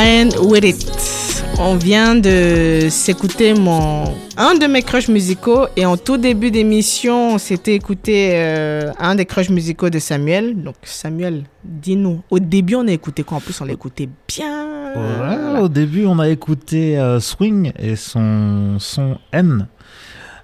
[0.00, 1.44] With It.
[1.58, 4.04] On vient de s'écouter mon
[4.38, 9.14] un de mes crushs musicaux et en tout début d'émission, on s'était écouté euh, un
[9.14, 10.62] des crushs musicaux de Samuel.
[10.62, 12.22] Donc Samuel, dis-nous.
[12.30, 13.36] Au début, on a écouté quoi?
[13.36, 15.60] En plus, on l'a écouté bien.
[15.60, 19.68] au début, on a écouté euh, Swing et son son N.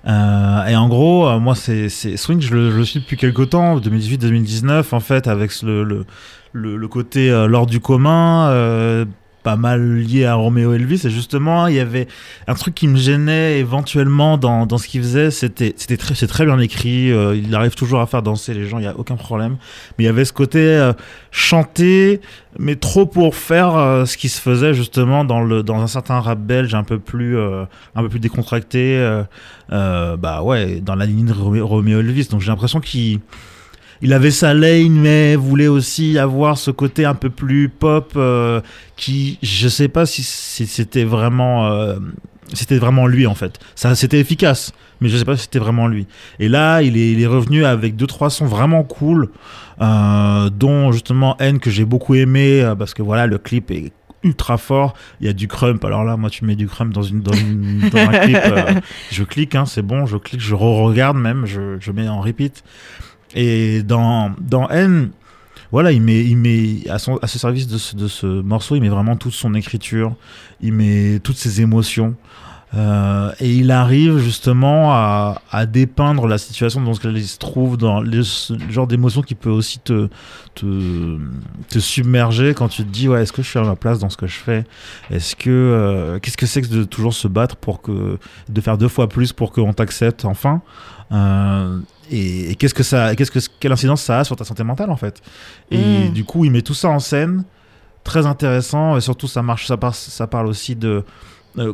[0.06, 5.00] Euh, et en gros, moi, c'est Swing, je le, suis depuis quelques temps, 2018-2019, en
[5.00, 6.04] fait, avec le, le,
[6.52, 9.06] le, côté l'ordre du commun
[9.46, 11.02] pas mal lié à Romeo Elvis.
[11.04, 12.08] Et justement il y avait
[12.48, 16.26] un truc qui me gênait éventuellement dans, dans ce qu'il faisait c'était c'était très c'est
[16.26, 18.98] très bien écrit euh, il arrive toujours à faire danser les gens il y a
[18.98, 19.56] aucun problème.
[19.96, 20.92] Mais il y avait ce côté euh,
[21.30, 22.20] chanter
[22.58, 26.18] mais trop pour faire euh, ce qui se faisait justement dans le dans un certain
[26.18, 28.82] rap belge un peu plus un peu plus décontracté
[29.68, 32.26] bah ouais dans la ligne de Romeo Elvis.
[32.32, 33.20] Donc j'ai l'impression qu'il
[34.02, 38.60] il avait sa lane, mais voulait aussi avoir ce côté un peu plus pop euh,
[38.96, 41.96] qui, je sais pas si, c'était vraiment, euh,
[42.52, 43.58] c'était vraiment lui en fait.
[43.74, 46.06] Ça, c'était efficace, mais je sais pas si c'était vraiment lui.
[46.38, 49.30] Et là, il est, il est revenu avec deux trois sons vraiment cool,
[49.80, 54.58] euh, dont justement N que j'ai beaucoup aimé parce que voilà, le clip est ultra
[54.58, 54.94] fort.
[55.20, 55.84] Il y a du crump.
[55.84, 58.38] Alors là, moi, tu mets du crump dans, une, dans, un clip.
[59.10, 60.06] je clique, hein, c'est bon.
[60.06, 61.46] Je clique, je re-regarde même.
[61.46, 62.62] Je, je mets en repeat.
[63.34, 65.10] Et dans, dans N,
[65.72, 69.32] voilà, il met, il met à, ce service de ce, morceau, il met vraiment toute
[69.32, 70.14] son écriture,
[70.60, 72.14] il met toutes ses émotions.
[72.74, 77.76] Euh, et il arrive justement à, à, dépeindre la situation dans laquelle il se trouve,
[77.76, 78.22] dans le
[78.68, 80.08] genre d'émotion qui peut aussi te,
[80.54, 81.18] te,
[81.70, 84.10] te, submerger quand tu te dis ouais, est-ce que je suis à ma place dans
[84.10, 84.64] ce que je fais?
[85.10, 88.76] Est-ce que euh, qu'est-ce que c'est que de toujours se battre pour que de faire
[88.76, 90.60] deux fois plus pour qu'on t'accepte enfin?
[91.12, 91.78] Euh,
[92.10, 94.96] et, qu'est-ce que ça, qu'est-ce que quelle incidence ça a sur ta santé mentale en
[94.96, 95.20] fait?
[95.70, 96.12] Et mm.
[96.12, 97.44] du coup, il met tout ça en scène,
[98.04, 101.04] très intéressant et surtout ça marche, ça, ça parle aussi de
[101.58, 101.72] euh,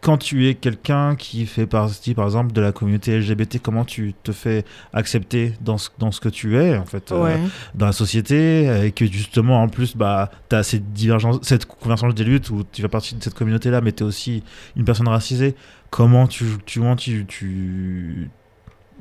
[0.00, 4.14] quand tu es quelqu'un qui fait partie, par exemple, de la communauté LGBT, comment tu
[4.22, 7.36] te fais accepter dans ce, dans ce que tu es, en fait, euh,
[7.74, 12.14] dans la société, et que justement, en plus, bah, tu as cette divergence, cette convergence
[12.14, 14.42] des luttes où tu fais partie de cette communauté-là, mais tu es aussi
[14.76, 15.56] une personne racisée.
[15.90, 18.30] Comment tu, tu, tu, tu,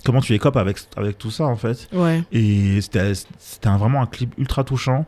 [0.04, 1.88] comment tu écopes avec, avec tout ça en fait?
[1.94, 2.24] Ouais.
[2.32, 3.14] Et c'était
[3.66, 5.06] vraiment un clip ultra touchant.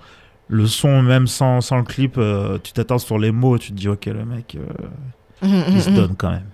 [0.50, 3.76] Le son, même sans, sans le clip, euh, tu t'attends sur les mots, tu te
[3.76, 4.88] dis, ok, le mec, euh,
[5.42, 6.48] il se donne quand même.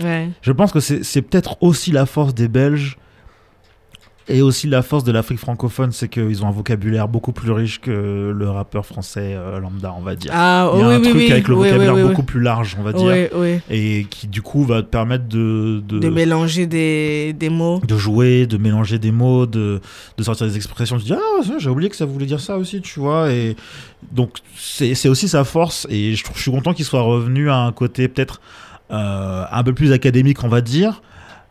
[0.00, 0.30] Ouais.
[0.40, 2.96] Je pense que c'est peut-être aussi la force des Belges
[4.28, 7.80] et aussi la force de l'Afrique francophone, c'est qu'ils ont un vocabulaire beaucoup plus riche
[7.80, 10.30] que le rappeur français euh, lambda, on va dire.
[10.34, 13.12] Ah, Il y a un truc avec le vocabulaire beaucoup plus large, on va dire,
[13.70, 18.46] et qui du coup va te permettre de de, mélanger des, des, mots, de jouer,
[18.46, 19.80] de mélanger des mots, de,
[20.16, 20.98] de sortir des expressions.
[20.98, 23.30] Tu dis ah j'ai oublié que ça voulait dire ça aussi, tu vois.
[23.32, 23.56] Et
[24.12, 27.72] donc c'est aussi sa force, et je, je suis content qu'il soit revenu à un
[27.72, 28.40] côté peut-être
[28.92, 31.00] euh, un peu plus académique, on va dire,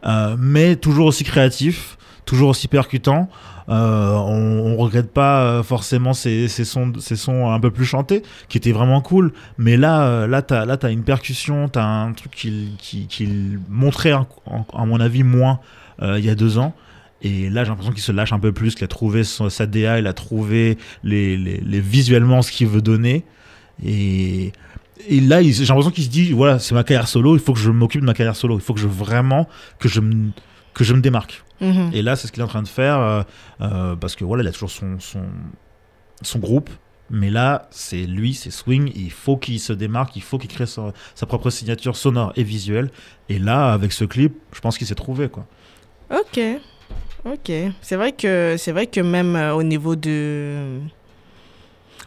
[0.05, 3.29] euh, mais toujours aussi créatif toujours aussi percutant.
[3.69, 8.57] Euh, on, regrette pas euh, forcément ces, sons, ces sons un peu plus chantés, qui
[8.57, 9.31] étaient vraiment cool.
[9.57, 13.29] Mais là, euh, là, t'as, là, une percussion, t'as un truc qu'il, qui,
[13.69, 15.60] montrait, à mon avis, moins
[16.01, 16.73] il y a deux ans.
[17.21, 19.99] Et là, j'ai l'impression qu'il se lâche un peu plus, qu'il a trouvé sa DA,
[19.99, 23.23] il a trouvé les, les, visuellement ce qu'il veut donner.
[23.86, 24.51] Et,
[25.07, 27.60] et là, j'ai l'impression qu'il se dit voilà, c'est ma carrière solo, il faut que
[27.60, 30.01] je m'occupe de ma carrière solo, il faut que je vraiment que je
[30.73, 31.43] que je me démarque.
[31.60, 31.91] Mhm.
[31.93, 33.23] Et là, c'est ce qu'il est en train de faire euh,
[33.62, 35.23] euh, parce que voilà, il a toujours son son,
[36.21, 36.69] son groupe.
[37.13, 38.89] Mais là, c'est lui, c'est Swing.
[38.95, 42.43] Il faut qu'il se démarque, il faut qu'il crée sa, sa, propre signature sonore et
[42.43, 42.89] visuelle.
[43.27, 45.45] Et là, avec ce clip, je pense qu'il s'est trouvé, quoi.
[46.10, 46.39] Ok,
[47.25, 47.51] ok.
[47.81, 50.79] C'est vrai que c'est vrai que même euh, au niveau de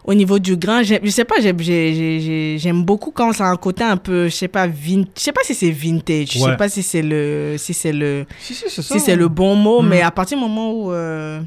[0.04, 3.96] au niveau du grain, je sais pas, j'aime beaucoup quand ça a un côté un
[3.96, 6.82] peu, je sais pas, vin, je sais pas si c'est vintage, je sais pas si
[6.82, 9.88] c'est le, si c'est le, si, si, si c'est le bon mot, mm.
[9.88, 11.40] mais à partir du moment où, euh,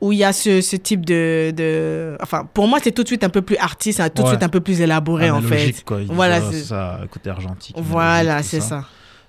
[0.00, 3.08] où il y a ce, ce type de, de, enfin, pour moi, c'est tout de
[3.08, 5.84] suite un peu plus artiste, tout de suite un peu plus élaboré, en fait.
[5.84, 6.00] Quoi.
[6.08, 7.76] voilà, c'est ça, côté argentique.
[7.78, 8.84] Voilà, c'est ça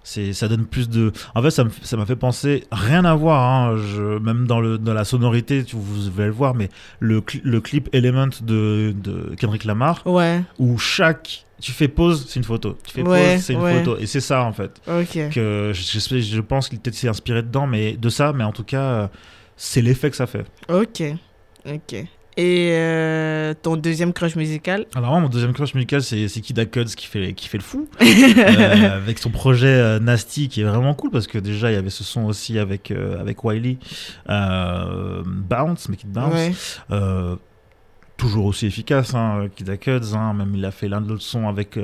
[0.06, 3.76] c'est ça donne plus de en fait ça m'a fait penser rien à voir hein,
[3.78, 7.90] je, même dans le dans la sonorité vous allez le voir mais le, le clip
[7.92, 10.42] Element de, de Kendrick Lamar ouais.
[10.60, 12.78] où chaque tu fais pause c'est une photo.
[12.86, 13.98] Tu fais pause c'est une photo.
[13.98, 14.80] Et c'est ça en fait.
[14.86, 19.10] Que je, je pense qu'il s'est inspiré dedans mais de ça mais en tout cas
[19.58, 20.46] c'est l'effet que ça fait.
[20.70, 21.02] Ok.
[21.66, 22.06] Ok
[22.38, 24.86] et euh, ton deuxième crush musical?
[24.94, 27.88] Alors, mon deuxième crush musical, c'est Kid Cuds qui fait, qui fait le fou.
[28.02, 31.78] euh, avec son projet euh, Nasty qui est vraiment cool parce que déjà, il y
[31.78, 33.78] avait ce son aussi avec, avec Wiley.
[34.28, 36.82] Bounce, mais Kid Bounce.
[38.18, 40.14] toujours aussi efficace, hein, Kid Cuds.
[40.14, 41.80] Hein, même il a fait l'un de l'autre son avec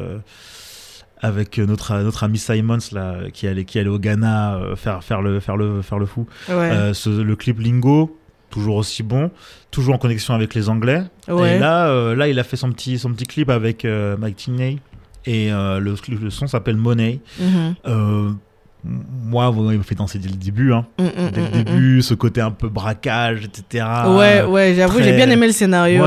[1.23, 5.39] avec notre notre ami Simons là qui allait qui allait au Ghana faire faire le
[5.39, 6.91] faire le faire le fou ouais.
[7.05, 8.17] le clip Lingo
[8.51, 9.31] toujours aussi bon,
[9.71, 11.03] toujours en connexion avec les Anglais.
[11.27, 14.35] Et là, euh, là, il a fait son petit, son petit clip avec euh, Mike
[14.35, 14.77] Tigney
[15.25, 17.19] et euh, le, le, son s'appelle Money.
[17.39, 18.35] Mhm.
[18.83, 20.73] moi, il m'a fait danser dès le début.
[20.73, 20.85] Hein.
[20.99, 23.85] Mm, mm, dès le mm, début, ce côté un peu braquage, etc.
[24.07, 26.05] Ouais, ouais, j'avoue, j'ai bien aimé le scénario.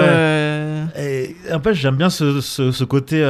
[0.96, 3.24] Et en fait, j'aime bien ce, ce, ce côté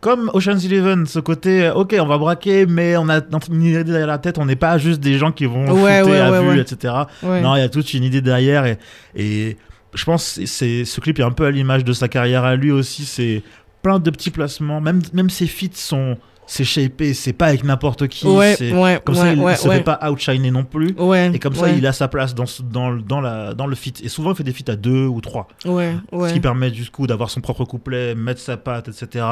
[0.00, 3.84] comme Ocean's Eleven, ce côté, euh, ok, on va braquer, mais on a une idée
[3.84, 6.58] derrière la tête, on n'est pas juste des gens qui vont ouais, shooter à vue,
[6.58, 6.94] etc.
[7.22, 8.78] Non, il y a toute une idée derrière et,
[9.14, 9.56] et
[9.94, 12.70] je pense que ce clip est un peu à l'image de sa carrière à lui
[12.70, 13.42] aussi, c'est
[13.82, 16.16] plein de petits placements, même, même ses feats sont
[16.50, 18.26] c'est shapé, c'est pas avec n'importe qui.
[18.26, 18.56] Ouais,
[19.04, 20.96] comme ça, il ne se fait pas outshiner non plus.
[21.32, 23.94] et comme ça, il a sa place dans, dans, dans, la, dans le fit.
[24.02, 25.46] Et souvent, il fait des feats à deux ou trois.
[25.64, 29.24] Ce qui permet du coup d'avoir son propre couplet, mettre sa patte, etc.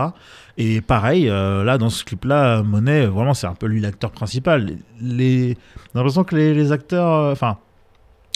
[0.59, 4.76] Et pareil, euh, là, dans ce clip-là, Monet, vraiment, c'est un peu lui l'acteur principal.
[5.00, 5.48] Les...
[5.48, 5.57] J'ai
[5.94, 7.59] l'impression que les, les acteurs, euh, enfin,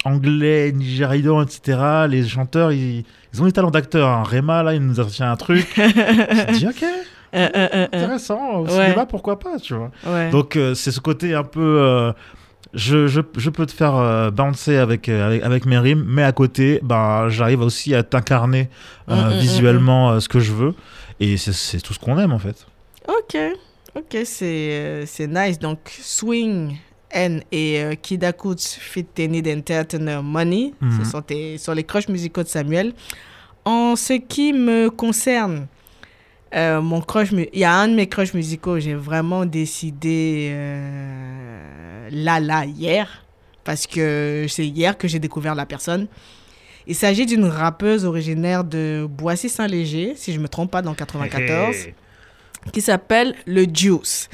[0.04, 4.08] anglais, nigérians, etc., les chanteurs, ils, ils ont des talents d'acteurs.
[4.08, 4.24] Hein.
[4.24, 5.72] Rema, là, il nous a un truc.
[5.76, 6.84] Je dis, ok.
[7.34, 8.60] Euh, euh, euh, intéressant.
[8.60, 9.90] Au cinéma, pourquoi pas, tu vois.
[10.30, 12.12] Donc, c'est ce côté un peu.
[12.74, 16.80] Je, je, je, peux te faire bouncer avec, avec, avec, mes rimes, mais à côté,
[16.82, 18.70] ben, j'arrive aussi à t'incarner
[19.08, 20.74] mm, mm, mm, visuellement ce que je veux.
[21.20, 22.66] Et c'est tout ce qu'on aime, en fait.
[23.08, 23.36] Ok,
[23.94, 25.58] ok, c'est nice.
[25.58, 26.78] Donc, Swing,
[27.12, 28.24] N et euh, Kid
[28.58, 30.72] Fit Tenny Entertainer Money.
[30.80, 31.04] Ce mhm.
[31.04, 32.92] sont, tes, sont les crushs musicaux de Samuel.
[33.64, 35.66] En ce qui me concerne,
[36.54, 42.08] euh, mon crush, il y a un de mes crushs musicaux, j'ai vraiment décidé euh,
[42.10, 43.24] là, là, hier,
[43.64, 46.08] parce que c'est hier que j'ai découvert la personne.
[46.86, 51.88] Il s'agit d'une rappeuse originaire de Boissy-Saint-Léger, si je ne me trompe pas, dans 94,
[52.72, 54.28] qui s'appelle Le Juice.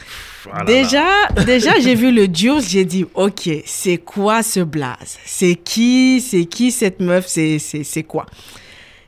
[0.53, 1.07] Ah déjà,
[1.47, 5.19] déjà j'ai vu le Juice, j'ai dit, ok, c'est quoi ce blaze?
[5.25, 7.27] C'est qui C'est qui cette meuf?
[7.29, 8.27] C'est quoi?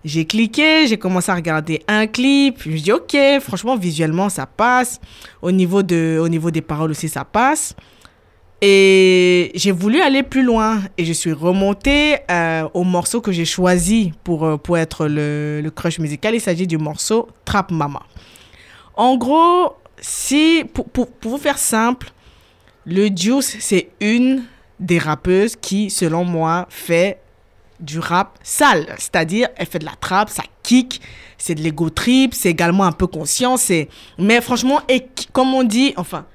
[0.05, 2.63] J'ai cliqué, j'ai commencé à regarder un clip.
[2.65, 5.01] Je me dis, ok, franchement, visuellement, ça passe.
[5.43, 7.75] Au niveau, de, au niveau des paroles aussi, ça passe.
[8.63, 10.81] Et j'ai voulu aller plus loin.
[10.97, 15.61] Et je suis remontée euh, au morceau que j'ai choisi pour, euh, pour être le,
[15.63, 16.35] le crush musical.
[16.35, 18.03] Il s'agit du morceau Trap Mama.
[18.95, 22.11] En gros, si, pour, pour, pour vous faire simple,
[22.87, 24.45] le Juice, c'est une
[24.79, 27.21] des rappeuses qui, selon moi, fait
[27.81, 28.87] du rap sale.
[28.99, 31.01] C'est-à-dire, elle fait de la trappe, ça kick,
[31.39, 33.57] c'est de l'ego trip, c'est également un peu conscient.
[34.19, 36.27] Mais franchement, et, comme on dit, enfin,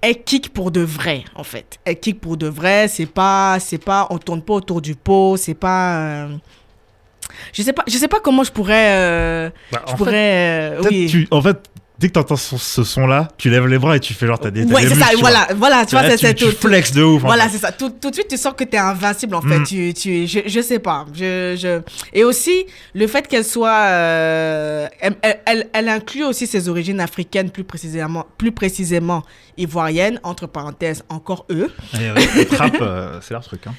[0.00, 1.78] elle kick pour de vrai, en fait.
[1.84, 5.36] Elle kick pour de vrai, c'est pas, c'est pas, on tourne pas autour du pot,
[5.36, 5.98] c'est pas...
[5.98, 6.36] Euh,
[7.52, 11.28] je sais pas, je sais pas comment je pourrais, euh, bah, je pourrais, euh, oui.
[11.30, 14.38] en fait, dès que t'entends ce, son-là, tu lèves les bras et tu fais genre,
[14.38, 14.64] t'as des.
[14.64, 16.50] Ouais, c'est ça, voilà, voilà, tu vois, c'est tout.
[16.50, 17.22] Tu flexes de ouf.
[17.22, 17.72] Voilà, c'est ça.
[17.72, 19.58] Tout, tout, de suite, tu sens que t'es invincible, en fait.
[19.58, 19.64] Mm.
[19.64, 21.06] Tu, tu, je, je sais pas.
[21.12, 21.80] Je, je...
[22.12, 23.70] Et aussi, le fait qu'elle soit.
[23.70, 29.24] Euh, elle, elle, elle, inclut aussi ses origines africaines, plus précisément, plus précisément
[29.56, 31.72] ivoiriennes, entre parenthèses, encore eux.
[31.94, 33.74] Et, ouais, le trap, euh, c'est leur truc, hein.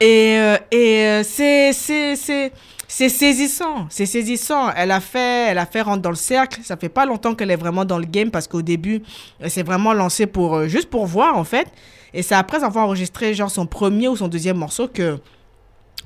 [0.00, 0.36] Et,
[0.72, 2.52] et c'est, c'est, c'est,
[2.94, 4.70] c'est saisissant, c'est saisissant.
[4.76, 6.60] Elle a fait, elle a fait rentrer dans le cercle.
[6.62, 9.00] Ça fait pas longtemps qu'elle est vraiment dans le game parce qu'au début,
[9.40, 11.68] elle s'est vraiment lancée pour euh, juste pour voir en fait.
[12.12, 15.18] Et c'est après avoir enregistré genre son premier ou son deuxième morceau que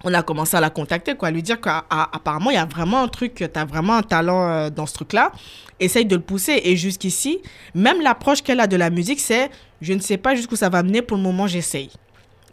[0.04, 3.02] on a commencé à la contacter quoi, à lui dire qu'apparemment il y a vraiment
[3.02, 5.32] un truc, tu as vraiment un talent euh, dans ce truc-là.
[5.80, 6.60] Essaye de le pousser.
[6.62, 7.40] Et jusqu'ici,
[7.74, 10.84] même l'approche qu'elle a de la musique, c'est je ne sais pas jusqu'où ça va
[10.84, 11.02] mener.
[11.02, 11.90] Pour le moment, j'essaye.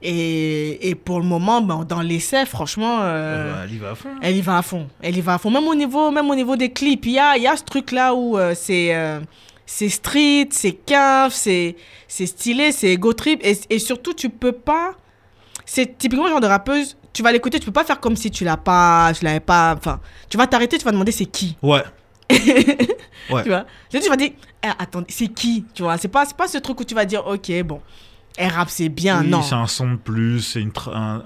[0.06, 4.10] Et, et, pour le moment, ben, dans l'essai, franchement, euh, elle y va à fond.
[4.22, 4.88] Elle y va à fond.
[5.02, 5.50] Elle y va à fond.
[5.50, 8.14] Même au niveau, même au niveau des clips, il y a, y a ce truc-là
[8.14, 9.22] où euh, c'est euh,
[9.66, 11.78] c'est street, c'est cave, c'est
[12.10, 13.40] stylé, c'est ego trip.
[13.46, 14.92] Et, et, surtout, tu peux pas...
[15.66, 18.30] C'est typiquement le genre de rappeuse, tu vas l'écouter, tu peux pas faire comme si
[18.30, 19.74] tu l'as pas, tu l'avais pas...
[19.78, 21.56] Enfin, tu vas t'arrêter, tu vas demander c'est qui.
[21.62, 21.82] Ouais.
[22.30, 23.44] ouais.
[23.44, 24.32] Tu vois Tu vas dire,
[24.64, 25.64] eh, attends, c'est qui?
[25.74, 27.80] Tu vois, c'est pas, pas ce truc où tu vas dire, ok, bon
[28.36, 29.44] elle rappe, c'est bien, oui, non.
[29.44, 30.72] c'est un son de plus, c'est une,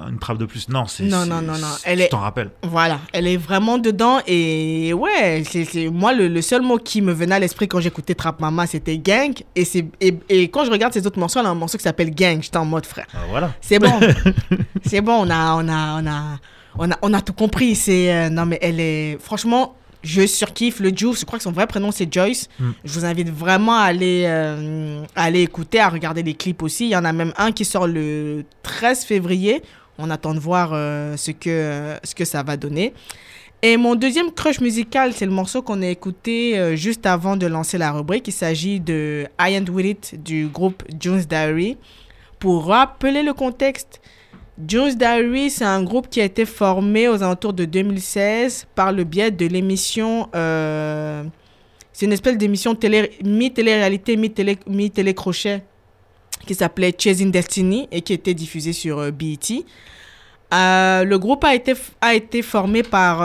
[0.10, 0.68] une trappe de plus.
[0.68, 1.03] Non, c'est.
[1.03, 1.68] Non, non, non, non.
[1.86, 2.10] Elle est.
[2.10, 2.51] t'en rappelle.
[2.64, 7.36] Voilà, elle est vraiment dedans et ouais, c'est moi le, seul mot qui me venait
[7.36, 9.64] à l'esprit quand j'écoutais Trap Mama, c'était gang et
[10.01, 12.41] et, et, quand je regarde ces autres morceaux, elle a un morceau qui s'appelle Gang.
[12.41, 13.08] J'étais en mode frère.
[13.14, 13.53] Ah, voilà.
[13.62, 13.99] C'est bon,
[14.86, 15.26] c'est bon.
[15.26, 16.39] On a, on a, on a,
[16.78, 17.76] on a, on a tout compris.
[17.76, 21.20] C'est euh, non mais elle est franchement je surkiffe le Juice.
[21.20, 22.50] Je crois que son vrai prénom c'est Joyce.
[22.60, 22.72] Mm.
[22.84, 26.86] Je vous invite vraiment à aller, euh, aller écouter, à regarder les clips aussi.
[26.86, 29.62] Il y en a même un qui sort le 13 février.
[29.98, 32.93] On attend de voir euh, ce, que, ce que ça va donner.
[33.64, 37.48] Et mon deuxième crush musical, c'est le morceau qu'on a écouté euh, juste avant de
[37.48, 38.28] lancer la rubrique.
[38.28, 41.78] Il s'agit de I With It du groupe Jones Diary.
[42.38, 44.00] Pour rappeler le contexte,
[44.66, 49.03] Jones Diary, c'est un groupe qui a été formé aux alentours de 2016 par le
[49.03, 50.30] biais de l'émission.
[50.36, 51.24] Euh,
[51.93, 55.64] c'est une espèce d'émission télé, mi-télé-réalité, mi-télé-crochet
[56.47, 59.64] qui s'appelait Chasing Destiny et qui était diffusée sur euh, BET.
[60.53, 63.20] Euh, le groupe a été, a été formé par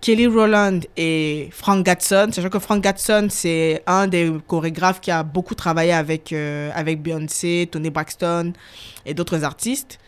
[0.00, 2.28] Kelly Rowland et Frank Gatson.
[2.30, 7.68] Sachant que Frank Gatson, c'est un des chorégraphes qui a beaucoup travaillé avec, avec Beyoncé,
[7.72, 8.52] Tony Braxton
[9.06, 9.98] et d'autres artistes.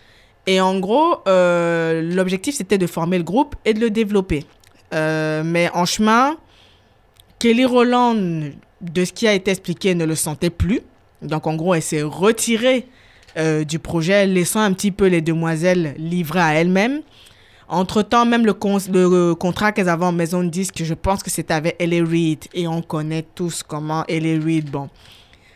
[0.46, 4.44] Et en gros, euh, l'objectif, c'était de former le groupe et de le développer.
[4.92, 6.36] Euh, mais en chemin,
[7.38, 8.14] Kelly Roland,
[8.80, 10.80] de ce qui a été expliqué, ne le sentait plus.
[11.22, 12.86] Donc en gros, elle s'est retirée
[13.36, 17.00] euh, du projet, laissant un petit peu les demoiselles livrées à elles-mêmes.
[17.66, 18.52] Entre-temps, même le,
[19.34, 22.44] contrat qu'elles avaient en maison de disque, je pense que c'était avec Ellie Reid.
[22.52, 24.90] Et on connaît tous comment Ellie Reid, bon,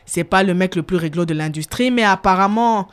[0.07, 2.89] c'est pas le mec le plus réglo de l'industrie, mais apparemment,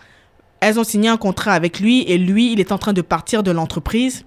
[0.65, 3.43] elles ont signé un contrat avec lui et lui, il est en train de partir
[3.43, 4.25] de l'entreprise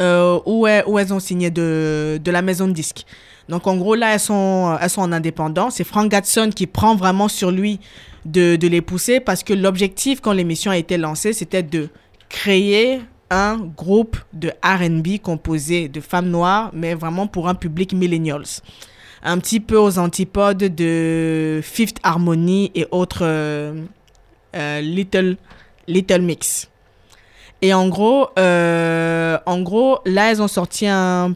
[0.00, 3.06] euh, où, elles ont signé de, la maison de disques.
[3.48, 5.76] Donc en gros, là, elles sont, en indépendance.
[5.76, 7.78] C'est Frank Gatson qui prend vraiment sur lui
[8.24, 11.90] de, de les pousser parce que l'objectif, quand l'émission a été lancée, c'était de
[12.28, 18.62] créer un groupe de RB composé de femmes noires, mais vraiment pour un public millennials.
[19.22, 23.84] Un petit peu aux antipodes de Fifth Harmony et autres, euh,
[24.56, 25.36] euh, Little,
[25.86, 26.68] Little Mix.
[27.62, 31.34] Et en gros, euh, en gros, là, elles ont sorti un,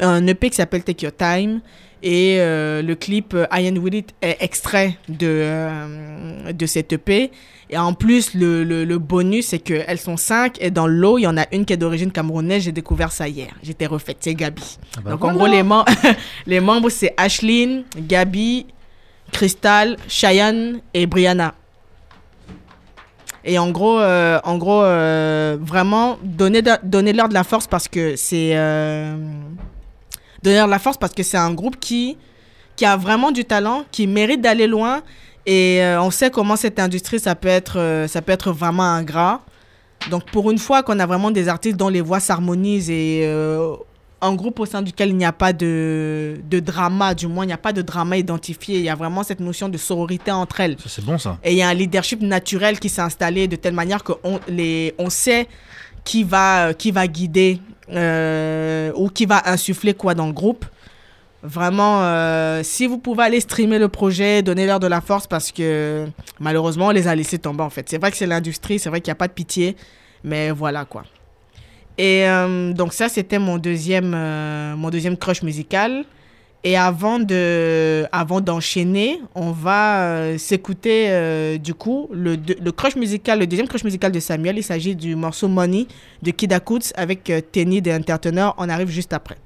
[0.00, 1.60] un EP qui s'appelle Take Your Time.
[2.02, 7.30] Et euh, le clip I Am With It est extrait de, de cet EP.
[7.68, 10.56] Et en plus, le, le, bonus, c'est qu'elles sont cinq.
[10.60, 12.64] Et dans l'eau, il y en a une qui est d'origine camerounaise.
[12.64, 13.54] J'ai découvert ça hier.
[13.62, 14.16] J'étais refaite.
[14.20, 14.78] C'est Gabi.
[14.96, 15.62] Ah bah Donc en gros, les,
[16.46, 18.66] les membres, c'est Ashlyn, Gabi,
[19.30, 21.54] Crystal, Cheyenne et Brianna.
[23.44, 27.88] Et en gros, euh, en gros euh, vraiment, donner, donner leur de la force parce
[27.88, 28.50] que c'est.
[28.54, 29.16] Euh,
[30.42, 32.16] de la force parce que c'est un groupe qui,
[32.76, 35.02] qui a vraiment du talent, qui mérite d'aller loin.
[35.46, 39.40] Et on sait comment cette industrie, ça peut être, ça peut être vraiment ingrat.
[40.10, 43.26] Donc, pour une fois qu'on a vraiment des artistes dont les voix s'harmonisent et
[44.22, 47.48] un groupe au sein duquel il n'y a pas de, de drama, du moins il
[47.48, 48.78] n'y a pas de drama identifié.
[48.78, 50.76] Il y a vraiment cette notion de sororité entre elles.
[50.86, 51.38] c'est bon ça.
[51.42, 54.40] Et il y a un leadership naturel qui s'est installé de telle manière qu'on
[54.98, 55.48] on sait
[56.04, 57.60] qui va, qui va guider
[57.92, 60.64] euh, ou qui va insuffler quoi dans le groupe.
[61.42, 66.06] Vraiment, euh, si vous pouvez aller streamer le projet, donner-leur de la force parce que
[66.38, 67.88] malheureusement, on les a laissés tomber en fait.
[67.88, 69.76] C'est vrai que c'est l'industrie, c'est vrai qu'il n'y a pas de pitié,
[70.22, 71.04] mais voilà quoi.
[72.00, 76.04] Et euh, donc ça, c'était mon deuxième, euh, mon deuxième crush musical.
[76.64, 83.38] Et avant de, avant d'enchaîner, on va euh, s'écouter du coup le, le crush musical,
[83.38, 84.56] le deuxième crush musical de Samuel.
[84.56, 85.86] Il s'agit du morceau Money
[86.22, 88.48] de Kid Akuts avec Tenny de Entertainer.
[88.56, 89.36] On arrive juste après.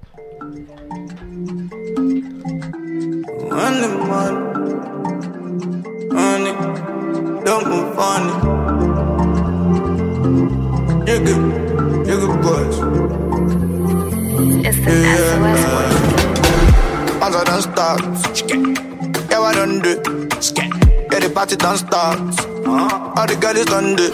[12.15, 12.77] Nigga, nigga boys.
[14.67, 15.89] It's the SOS boy.
[17.19, 18.03] Once I done start,
[19.31, 19.93] yeah, I done do.
[21.11, 22.19] Yeah, the party done start.
[22.21, 23.15] Uh-huh.
[23.17, 24.13] All the girls done do.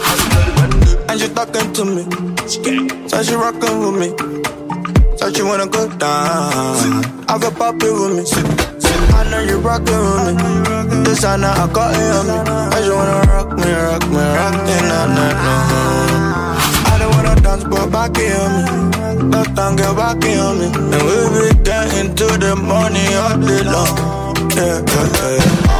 [1.10, 2.02] And she talking to me.
[3.08, 4.08] Said she rockin' with me.
[5.18, 7.04] Said she wanna go down.
[7.28, 8.24] Have a poppy with me.
[9.12, 11.04] I know you rockin' with me.
[11.04, 12.32] This I know I got it on me.
[12.48, 16.29] I just wanna rock me, rock me, rock me, nah, nah, nah.
[17.50, 19.28] Dance, but back on me.
[19.28, 20.66] Left hand get back on me.
[20.66, 24.36] And we be getting to the money all day long.
[24.54, 25.79] Yeah, yeah, yeah.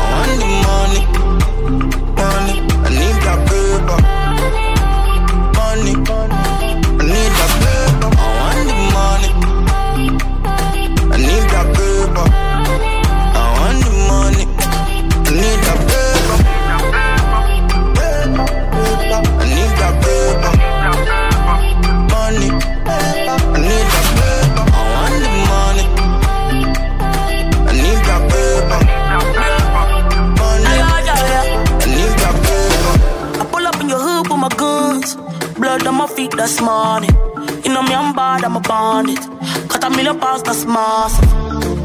[36.41, 37.65] My feet.
[37.65, 39.21] You know me, I'm bad, I'm a bandit.
[39.69, 41.29] Cut a million pounds, that's massive.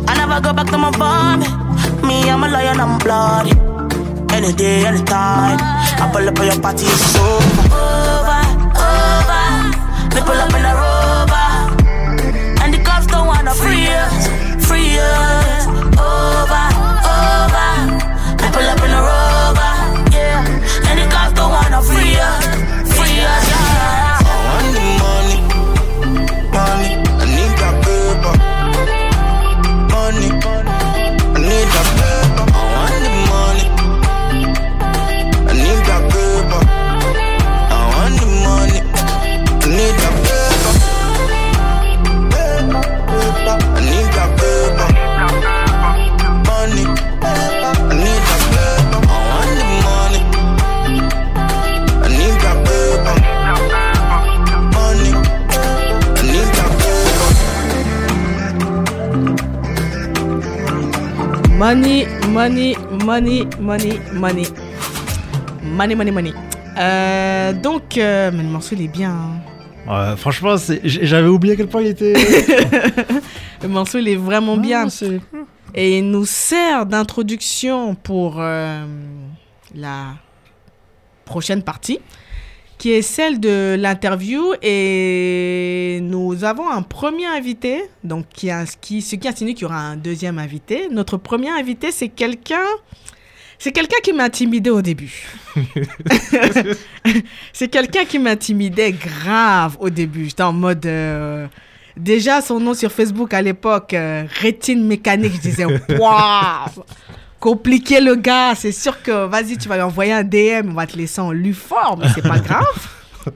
[0.08, 1.50] I never go back to my vomit.
[2.04, 3.52] Me, I'm a lion, I'm bloody.
[4.34, 5.60] Any day, any time.
[5.60, 7.68] I pull up on your party, it's over.
[7.68, 8.42] Over,
[8.80, 9.44] over.
[10.14, 11.48] Me pull up in a rover.
[12.64, 14.28] And the cops don't wanna free us,
[14.68, 15.68] free us.
[16.00, 16.66] Over,
[17.12, 17.72] over.
[18.40, 19.74] Me pull up in a rover,
[20.16, 20.88] yeah.
[20.88, 22.45] And the cops don't wanna free us,
[61.66, 64.46] Money, money, money, money, money.
[65.64, 66.32] Money, money, money.
[66.78, 69.10] Euh, donc, euh, mais le morceau il est bien.
[69.88, 70.12] hein.
[70.12, 72.14] Ouais, franchement, c'est- j- j'avais oublié à quel point il était.
[73.64, 74.84] Le morceau il est vraiment bien.
[74.86, 75.20] Ah, c'est-
[75.74, 78.86] Et il nous sert d'introduction pour euh,
[79.74, 80.10] la
[81.26, 81.98] prochaine partie,
[82.86, 84.54] qui est celle de l'interview.
[84.62, 89.66] Et nous avons un premier invité, donc qui, a- qui, ce qui insinue qu'il y
[89.66, 90.88] aura un deuxième invité.
[90.92, 92.68] Notre premier invité, c'est quelqu'un...
[93.58, 95.26] C'est quelqu'un qui m'intimidait au début.
[97.54, 100.26] c'est quelqu'un qui m'intimidait grave au début.
[100.26, 100.86] J'étais en mode...
[100.86, 101.48] euh,
[101.98, 105.66] Déjà, son nom sur Facebook à l'époque, euh, rétine mécanique, je disais,
[105.98, 106.84] waouh,
[107.46, 110.88] compliqué le gars, c'est sûr que, vas-y, tu vas lui envoyer un DM, on va
[110.88, 112.88] te laisser en fort, mais c'est pas grave.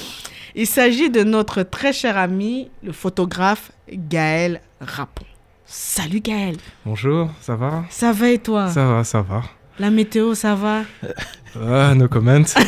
[0.55, 5.25] Il s'agit de notre très cher ami, le photographe Gaël Rapon.
[5.65, 7.83] Salut Gaël, Bonjour, ça va?
[7.91, 8.69] Ça va et toi?
[8.69, 9.43] Ça va, ça va.
[9.81, 10.83] La météo, ça va?
[11.59, 12.45] Ah, no comment.
[12.45, 12.61] ça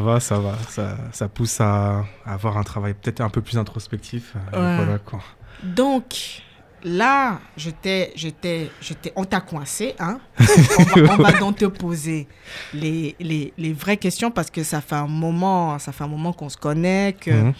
[0.00, 0.52] va, ça va.
[0.68, 4.34] Ça, ça pousse à, à avoir un travail peut-être un peu plus introspectif.
[4.54, 4.84] euh, Ouais.
[4.84, 5.18] Voilà quoi.
[5.64, 6.42] Donc,
[6.86, 11.32] là, je t'ai, je t'ai, je t'ai- on t'a coincé, hein on, va, on va
[11.32, 12.26] donc te poser
[12.72, 16.32] les, les, les vraies questions parce que ça fait un moment, ça fait un moment
[16.32, 17.52] qu'on se connaît, que, Mhm.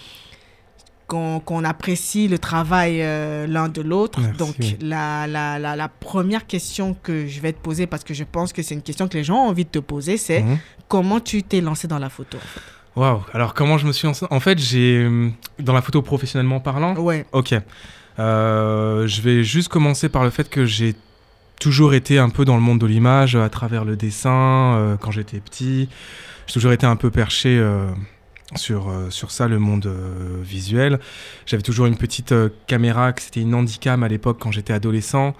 [1.45, 4.20] qu'on, apprécie le travail euh, l'un de l'autre.
[4.39, 8.24] Donc, la, la, la, la première question que je vais te poser, parce que je
[8.24, 10.59] pense que c'est une question que les gens ont envie de te poser, c'est Mhm.
[10.89, 12.61] comment tu t'es lancé dans la photo en fait?
[13.01, 13.20] Waouh.
[13.35, 14.24] Alors comment je me suis lancé?
[14.31, 16.97] En fait, j'ai euh, dans la photo professionnellement parlant.
[16.97, 17.27] Ouais.
[17.33, 17.55] Ok.
[18.19, 20.95] Euh, je vais juste commencer par le fait que j'ai
[21.61, 25.11] toujours été un peu dans le monde de l'image à travers le dessin euh, quand
[25.11, 25.89] j'étais petit.
[26.47, 27.89] J'ai toujours été un peu perché euh,
[28.55, 29.91] sur, euh, sur ça, le monde
[30.43, 31.01] visuel.
[31.47, 32.35] J'avais toujours une petite
[32.67, 35.35] caméra, que c'était une handicam à l'époque quand j'étais adolescent.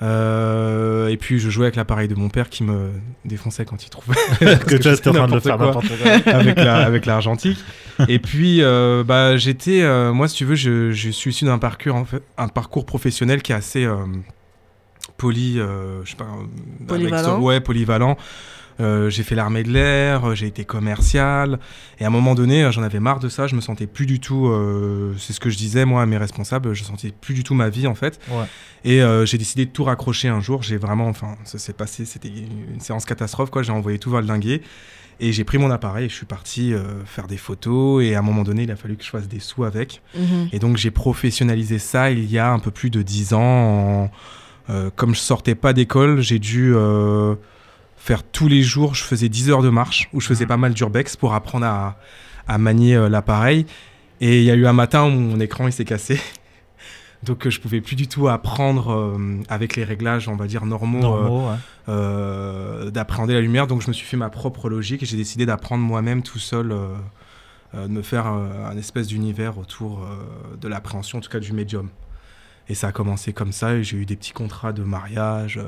[0.00, 2.90] Euh, et puis je jouais avec l'appareil de mon père qui me
[3.24, 6.32] défonçait quand il trouvait que tu étais en train de n'importe faire quoi n'importe quoi.
[6.34, 7.58] avec la avec l'argentique.
[8.08, 11.58] Et puis euh, bah j'étais euh, moi si tu veux je, je suis issu d'un
[11.58, 13.96] parcours en fait un parcours professionnel qui est assez euh,
[15.16, 17.36] poly euh, je sais pas euh, avec Polyvalent.
[17.36, 18.16] ce- ouais polyvalent.
[18.80, 21.58] Euh, j'ai fait l'armée de l'air, j'ai été commercial.
[21.98, 23.46] Et à un moment donné, j'en avais marre de ça.
[23.46, 24.52] Je me sentais plus du tout.
[25.18, 26.74] c'est ce que je disais, moi, à mes responsables.
[26.74, 28.20] Je sentais plus du tout ma vie, en fait.
[28.84, 30.62] Et j'ai décidé de tout raccrocher un jour.
[30.62, 31.08] J'ai vraiment.
[31.08, 32.04] Enfin, ça s'est passé.
[32.04, 33.62] C'était une séance catastrophe, quoi.
[33.62, 34.62] J'ai envoyé tout valdinguer.
[35.20, 38.04] Et j'ai pris mon appareil et je suis parti euh, faire des photos.
[38.04, 40.00] Et à un moment donné, il a fallu que je fasse des sous avec.
[40.16, 40.48] Mhm.
[40.52, 44.10] Et donc j'ai professionnalisé ça il y a un peu plus de 10 ans.
[44.70, 47.34] Euh, comme je sortais pas d'école, j'ai dû euh,
[48.08, 50.48] faire tous les jours, je faisais 10 heures de marche où je faisais mhm.
[50.48, 51.98] pas mal d'urbex pour apprendre à,
[52.46, 53.66] à manier l'appareil.
[54.22, 56.18] Et il y a eu un matin où mon écran il s'est cassé.
[57.22, 60.64] Donc euh, je pouvais plus du tout apprendre euh, avec les réglages, on va dire
[60.64, 61.50] normaux,
[61.88, 63.66] euh, d'appréhender la lumière.
[63.66, 66.74] Donc je me suis fait ma propre logique et j'ai décidé d'apprendre moi-même tout seul,
[67.74, 70.06] de me faire un espèce d'univers autour
[70.58, 71.90] de l'appréhension, en tout cas du médium.
[72.70, 73.74] Et ça a commencé comme ça.
[73.74, 75.60] Et j'ai eu des petits contrats de mariage,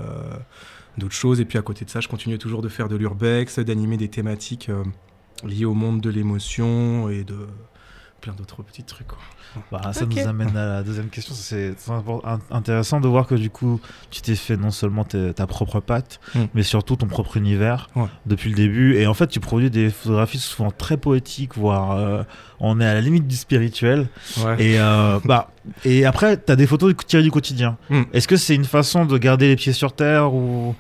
[0.99, 1.41] d'autres choses.
[1.41, 4.09] Et puis à côté de ça, je continuais toujours de faire de l'urbex, d'animer des
[4.09, 4.70] thématiques
[5.45, 7.47] liées au monde de l'émotion et de
[8.20, 9.08] plein d'autres petits trucs.
[9.08, 9.18] Quoi.
[9.72, 11.34] Bah, ça nous amène à la deuxième question.
[11.34, 11.74] C'est
[12.50, 16.44] intéressant de voir que du coup, tu t'es fait non seulement ta propre patte, mm.
[16.54, 17.88] mais surtout ton propre univers
[18.26, 18.96] depuis le début.
[18.96, 22.22] Et en fait, tu produis des photographies souvent très poétiques, voire euh,
[22.60, 24.08] on est à la limite du spirituel.
[24.58, 25.50] Et, euh, bah,
[25.84, 27.76] et après, tu as des photos tirées du quotidien.
[27.88, 28.02] Mm.
[28.12, 30.74] Est-ce que c'est une façon de garder les pieds sur terre ou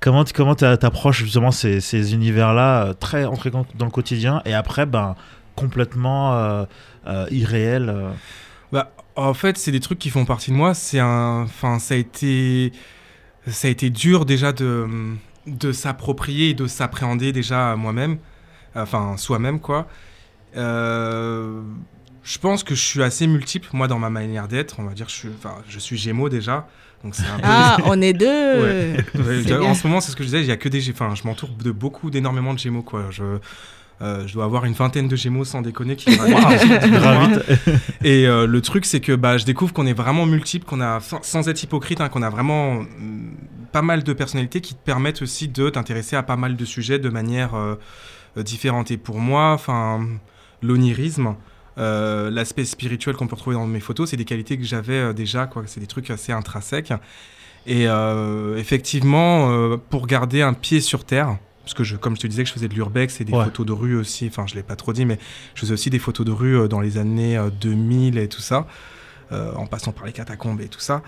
[0.00, 4.40] comment tu comment approches justement ces, ces univers-là euh, très entrés dans le quotidien?
[4.44, 5.16] Et après, ben
[5.58, 6.64] complètement euh,
[7.06, 8.10] euh, irréel euh.
[8.70, 10.72] bah, En fait, c'est des trucs qui font partie de moi.
[10.72, 12.72] C'est un, enfin, ça a été,
[13.48, 14.86] ça a été dur déjà de,
[15.46, 18.18] de s'approprier et de s'appréhender déjà moi-même,
[18.74, 19.88] enfin soi-même quoi.
[20.54, 24.76] je pense que je suis assez multiple moi dans ma manière d'être.
[24.78, 26.68] On va dire, je suis, enfin, je suis Gémeaux déjà.
[27.02, 28.96] Donc un Ah, on est deux.
[29.60, 30.40] en ce moment, c'est ce que je disais.
[30.42, 33.06] Il y a que des, enfin, je m'entoure de beaucoup, d'énormément de Gémeaux quoi.
[33.10, 33.38] Je
[34.00, 36.10] euh, je dois avoir une vingtaine de Gémeaux sans déconner qui
[38.04, 41.00] Et euh, le truc, c'est que bah, je découvre qu'on est vraiment multiple, qu'on a,
[41.22, 42.86] sans être hypocrite, hein, qu'on a vraiment mm,
[43.72, 46.98] pas mal de personnalités qui te permettent aussi de t'intéresser à pas mal de sujets
[46.98, 47.74] de manière euh,
[48.36, 48.92] différente.
[48.92, 50.06] Et pour moi, enfin,
[50.62, 51.34] l'onirisme,
[51.76, 55.62] l'aspect spirituel qu'on peut retrouver dans mes photos, c'est des qualités que j'avais déjà, quoi.
[55.66, 56.92] C'est des trucs assez intrinsèques.
[57.66, 57.86] Et
[58.56, 61.36] effectivement, pour garder un pied sur terre,
[61.68, 63.66] parce que je, comme je te disais que je faisais de l'urbex et des photos
[63.66, 65.18] de rue aussi, enfin je l'ai pas trop dit, mais
[65.54, 68.40] je faisais aussi des photos de rue euh, dans les années 2000 euh, et tout
[68.40, 68.66] ça,
[69.32, 71.02] euh, en passant par les catacombes et tout ça.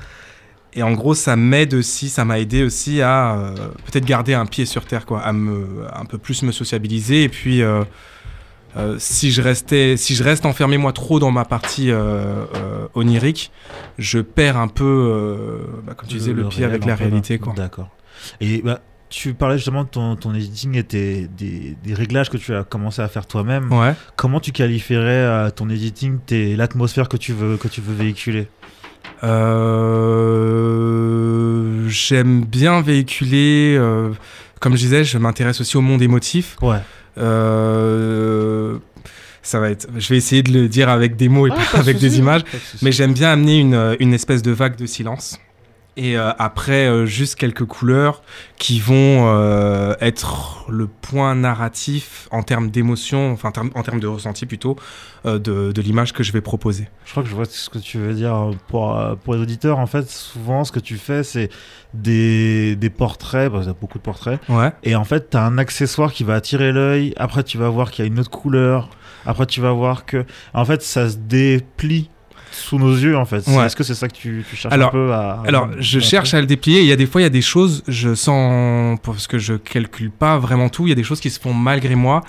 [0.74, 3.54] Et en gros, ça m'aide aussi, ça m'a aidé aussi à
[3.86, 7.24] peut-être garder un pied sur terre, quoi, à me, un peu plus me sociabiliser.
[7.24, 7.60] Et puis,
[8.98, 11.90] si je restais, si je reste enfermé moi trop dans ma partie
[12.94, 13.50] onirique,
[13.98, 17.52] je perds un peu, bah, comme tu disais, le, pied avec la réalité, quoi.
[17.56, 17.88] D'accord.
[18.40, 18.80] Et bah,
[19.10, 23.02] tu parlais justement de ton, ton editing et des, des, réglages que tu as commencé
[23.02, 23.70] à faire toi-même.
[23.72, 23.92] Ouais.
[24.14, 26.20] Comment tu qualifierais euh, ton editing,
[26.56, 28.46] l'atmosphère que tu veux, que tu veux véhiculer?
[29.24, 30.28] Euh,
[31.88, 34.10] J'aime bien véhiculer, euh,
[34.60, 36.56] comme je disais, je m'intéresse aussi au monde émotif.
[36.62, 36.78] Ouais.
[39.42, 41.98] ça va être, je vais essayer de le dire avec des mots et pas avec
[41.98, 42.42] des images,
[42.80, 45.40] mais j'aime bien amener une, une espèce de vague de silence
[45.96, 48.22] et euh, après, euh, juste quelques couleurs
[48.58, 54.46] qui vont euh, être le point narratif en termes d'émotion, enfin en termes de ressenti
[54.46, 54.76] plutôt,
[55.24, 56.88] de, de l'image que je vais proposer.
[57.04, 58.50] Je crois que je vois ce que tu veux dire.
[58.68, 61.50] Pour, pour les auditeurs, en fait, souvent, ce que tu fais, c'est
[61.92, 64.40] des, des portraits, parce qu'il y a beaucoup de portraits.
[64.48, 64.72] Ouais.
[64.82, 67.12] Et en fait, tu as un accessoire qui va attirer l'œil.
[67.16, 68.88] Après, tu vas voir qu'il y a une autre couleur.
[69.26, 70.24] Après, tu vas voir que,
[70.54, 72.08] en fait, ça se déplie
[72.50, 73.46] sous nos yeux en fait.
[73.46, 75.42] Est-ce que c'est ça que tu, cherches alors, un peu à...
[75.46, 76.80] Alors, je cherche à le déplier.
[76.80, 79.54] Il y a des fois, il y a des choses, je sens, parce que je
[79.54, 82.22] calcule pas vraiment tout, il y a des choses qui se font malgré moi.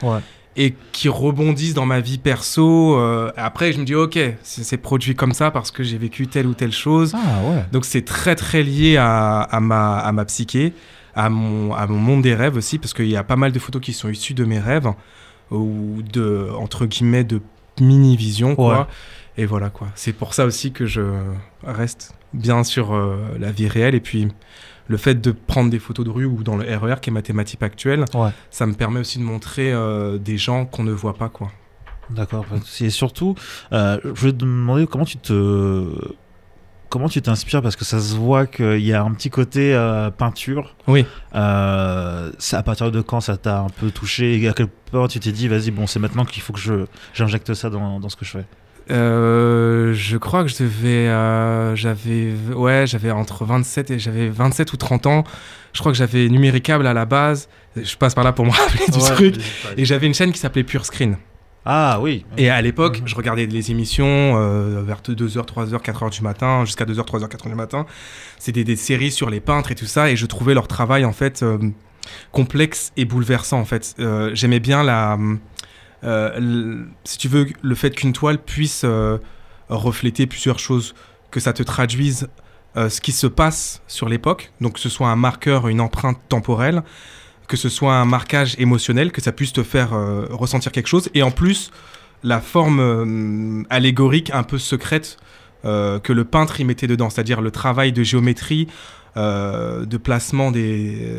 [0.58, 2.98] Et qui rebondissent dans ma vie perso.
[2.98, 6.46] Euh, après, je me dis, ok, c'est produit comme ça parce que j'ai vécu telle
[6.46, 7.16] ou telle chose.
[7.16, 10.74] Ah, Donc, c'est très, très lié à, à, ma, à ma psyché,
[11.16, 13.60] à mon, à mon monde des rêves aussi, parce qu'il y a pas mal de
[13.60, 14.90] photos qui sont issues de mes rêves,
[15.52, 17.42] ou de, entre guillemets, de
[17.80, 18.90] mini-vision, quoi.
[19.38, 19.88] Et voilà quoi.
[19.96, 21.02] C'est pour ça aussi que je
[21.64, 23.96] reste bien sur euh, la vie réelle.
[23.96, 24.28] Et puis
[24.88, 27.14] le fait de prendre des photos de rue ou dans le RER, e qui est
[27.14, 28.06] ma thématique actuelle,
[28.50, 31.52] ça me permet aussi de montrer euh, des gens qu'on ne voit pas quoi.
[32.10, 32.46] D'accord.
[32.82, 33.36] Et surtout,
[33.72, 36.14] euh, je vais te demander comment tu te
[36.90, 39.74] comment tu t'inspires parce que ça se voit qu'il y a un petit côté
[40.18, 40.76] peinture.
[40.88, 41.06] Oui.
[41.36, 44.42] Euh, à partir de quand ça t'a un peu touché?
[44.42, 46.86] Et à quel point tu t'es dit vas-y bon c'est maintenant qu'il faut que je
[47.14, 48.46] j'injecte ça dans, dans, ce que je fais?
[48.92, 51.08] Euh, je crois que je devais.
[51.08, 52.34] Euh, j'avais.
[52.54, 55.24] Ouais, j'avais entre 27 et j'avais 27 ou 30 ans.
[55.74, 57.48] Je crois que j'avais numéricable à la base.
[57.76, 59.36] Je passe par là pour me rappeler du truc.
[59.78, 61.18] Et j'avais une chaîne qui s'appelait Pure Screen.
[61.64, 62.26] Ah oui.
[62.38, 63.08] Et à l'époque, mhm.
[63.08, 67.50] je regardais les émissions euh, vers 2h, 3h, 4h du matin, jusqu'à 2h, 3h, 4h
[67.50, 67.86] du matin.
[68.40, 70.10] C'était des, séries sur les peintres et tout ça.
[70.10, 71.46] Et je trouvais leur travail, en fait,
[72.32, 73.96] complexe et bouleversant, en fait.
[74.34, 75.18] J'aimais bien la
[76.04, 79.18] euh, si tu veux, le fait qu'une toile puisse euh,
[79.70, 80.96] refléter plusieurs choses,
[81.30, 82.28] que ça te traduise
[82.76, 86.20] euh, ce qui se passe sur l'époque, donc que ce soit un marqueur, une empreinte
[86.30, 86.84] temporelle,
[87.48, 89.92] que ce soit un marquage émotionnel, que ça puisse te faire
[90.30, 91.72] ressentir quelque chose, et en plus
[92.24, 95.18] la forme allégorique un peu secrète
[95.64, 98.68] que le peintre y mettait dedans, c'est-à-dire le travail de géométrie,
[99.18, 101.12] de placement des,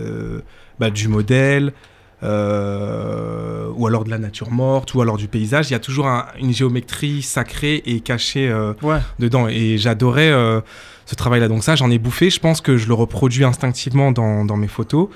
[0.78, 1.74] bah, du modèle,
[2.22, 5.70] euh, ou alors de la nature morte, ou alors du paysage.
[5.70, 6.06] Il y a toujours
[6.38, 8.74] une géométrie sacrée et cachée euh,
[9.18, 9.48] dedans.
[9.48, 10.60] Et j'adorais euh,
[11.06, 11.48] ce travail-là.
[11.48, 12.30] Donc ça, j'en ai bouffé.
[12.30, 15.08] Je pense que je le reproduis instinctivement dans, dans mes photos.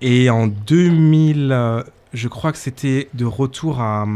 [0.00, 4.06] Et en 2000, je crois que c'était de retour à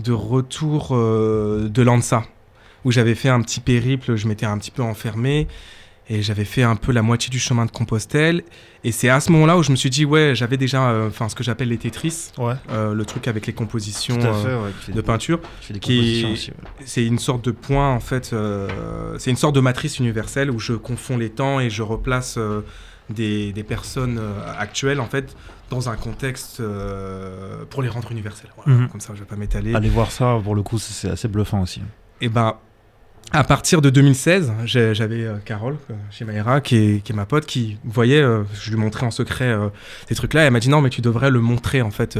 [0.00, 2.24] de retour de Lanza,
[2.84, 4.16] où j'avais fait un petit périple.
[4.16, 5.48] Je m'étais un petit peu enfermé
[6.08, 8.42] et j'avais fait un peu la moitié du chemin de Compostelle.
[8.82, 11.34] Et c'est à ce moment-là où je me suis dit, ouais, j'avais déjà euh, ce
[11.34, 12.54] que j'appelle les Tetris, ouais.
[12.70, 15.40] Euh, le truc avec les compositions euh, de peinture.
[15.80, 16.52] qui
[16.84, 18.34] C'est une sorte de point, en fait,
[19.18, 22.38] c'est une sorte de matrice universelle où je confonds les temps et je replace
[23.08, 24.20] des, des, personnes
[24.58, 25.34] actuelles, en fait,
[25.70, 26.62] dans un contexte
[27.70, 28.50] pour les rendre universelles.
[28.56, 28.88] Voilà, mhm.
[28.90, 29.74] Comme ça, je vais pas m'étaler.
[29.74, 31.80] Allez voir ça, pour le coup, c'est assez bluffant aussi.
[32.20, 32.56] Et ben,
[33.32, 37.78] à partir de 2016, j'avais euh, Carole euh, chez Maïra, qui est, ma pote, qui
[37.84, 39.56] voyait, euh, je lui montrais en secret
[40.08, 42.18] ces trucs-là, et elle m'a dit non, mais tu devrais le montrer en fait.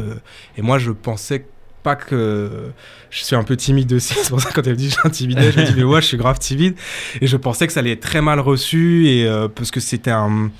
[0.56, 1.46] et moi, je pensais
[1.82, 2.70] pas que
[3.10, 4.14] je suis un peu timide aussi.
[4.22, 6.16] C'est pour ça quand elle me dit j'intimidais, je me dis mais ouais, je suis
[6.16, 6.74] grave timide.
[7.20, 10.50] Et je pensais que ça allait être très mal reçu et parce que c'était un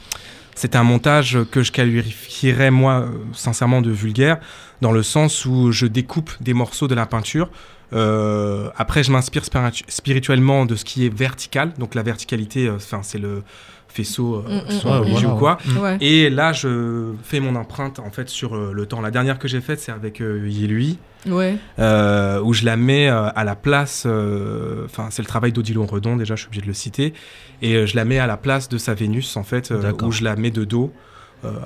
[0.55, 4.39] c'était un montage que je qualifierais moi sincèrement de vulgaire
[4.83, 7.51] dans le sens où je découpe des morceaux de la peinture
[7.95, 9.45] euh, après, je m'inspire
[9.89, 11.73] spirituellement de ce qui est vertical.
[11.79, 13.43] Donc la verticalité, euh, enfin c'est le
[13.89, 15.33] faisceau euh, mm, mm, mm.
[15.33, 15.59] ou quoi.
[16.01, 19.01] Et là, je fais mon empreinte en fait sur le temps.
[19.01, 20.99] La dernière que j'ai faite, c'est avec Yelui.
[21.27, 21.57] Ouais.
[21.79, 26.41] où je la mets à la place, enfin c'est le travail d'Odilon Redon déjà, je
[26.41, 27.15] suis obligé de le citer,
[27.63, 29.73] et je la mets à la place de sa Vénus en fait,
[30.03, 30.93] où je la mets de dos.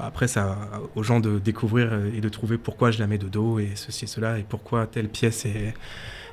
[0.01, 0.57] après, ça
[0.95, 4.05] aux gens de découvrir et de trouver pourquoi je la mets de dos et ceci
[4.05, 5.75] et cela et pourquoi telle pièce est,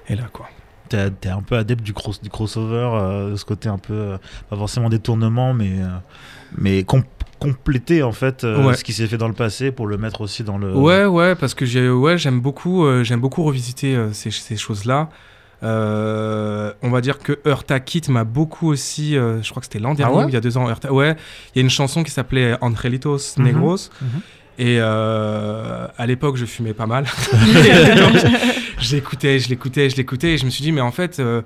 [0.10, 0.48] et là, quoi.
[0.90, 3.94] T'es es un peu adepte du, cross, du crossover, euh, de ce côté un peu,
[3.94, 4.18] euh,
[4.50, 5.88] pas forcément détournement, mais, euh,
[6.58, 6.86] mais
[7.40, 10.58] compléter en fait ce qui s'est fait dans le passé pour le mettre aussi dans
[10.58, 10.76] le.
[10.76, 15.10] Ouais, ouais, parce que j'ai, ouais, j'aime beaucoup, j'aime beaucoup revisiter ces, ces choses-là.
[15.64, 19.96] on va dire que Heurta Kit m'a beaucoup aussi, je crois que c'était l'an ah
[19.96, 20.72] dernier, il y a deux ans.
[20.90, 21.16] ouais,
[21.54, 23.46] il y a une chanson qui s'appelait Angelitos mhm.
[23.46, 23.90] Negros.
[24.02, 24.22] Mhm.
[24.58, 27.06] Et euh, à l'époque, je fumais pas mal.
[28.80, 31.42] J'écoutais, je l'écoutais, je l'écoutais, et je me suis dit, mais en fait, euh,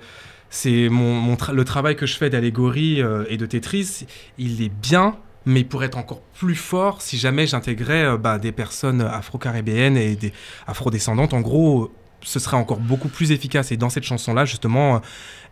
[0.49, 4.05] c'est mon, le travail que je fais d'allégorie euh, et de Tetris,
[4.37, 8.51] il est bien, mais il pourrait être encore plus fort si jamais j'intégrais bah, des
[8.51, 10.33] personnes afro-caribéennes et des
[10.67, 11.33] afro-descendantes.
[11.33, 11.91] En gros,
[12.21, 13.71] ce serait encore beaucoup plus efficace.
[13.71, 15.01] Et dans cette chanson-là, justement,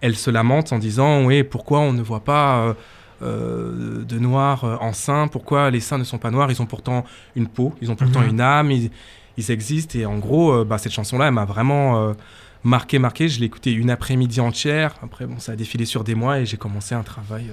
[0.01, 2.75] elle se lamente en disant, oui, pourquoi on ne voit pas
[3.21, 5.27] euh, de noirs euh, en sein.
[5.27, 6.51] Pourquoi les seins ne sont pas noirs?
[6.51, 7.03] Ils ont pourtant
[7.35, 8.29] une peau, ils ont pourtant mhm.
[8.29, 8.91] une âme, ils,
[9.49, 9.97] existent.
[9.97, 12.13] Et en gros, euh, bah, cette chanson-là, elle m'a vraiment
[12.63, 13.27] marqué, marqué.
[13.27, 14.95] Je l'ai écoutée une après-midi entière.
[15.01, 17.51] Après, bon, ça a défilé sur des mois et j'ai commencé un travail.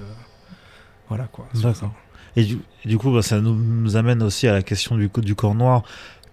[1.09, 1.47] voilà quoi.
[2.37, 2.49] Et
[2.85, 5.85] du, coup, bah, ça nous, amène aussi à la question du, du corps noir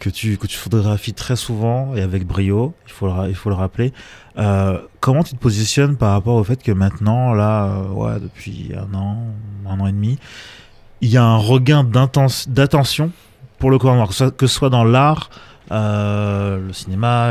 [0.02, 3.50] que tu, que tu photographies très souvent et avec brio, il faut le, il faut
[3.50, 3.94] le rappeler.
[4.38, 8.94] Euh, comment tu te positionnes par rapport au fait que maintenant, là, euh, depuis un
[8.96, 9.18] an,
[9.70, 10.18] un an et demi,
[11.02, 13.12] il y a un regain d'attention
[13.60, 15.30] pour le corps noir, que ce soit, dans l'art,
[15.72, 17.30] euh, le cinéma,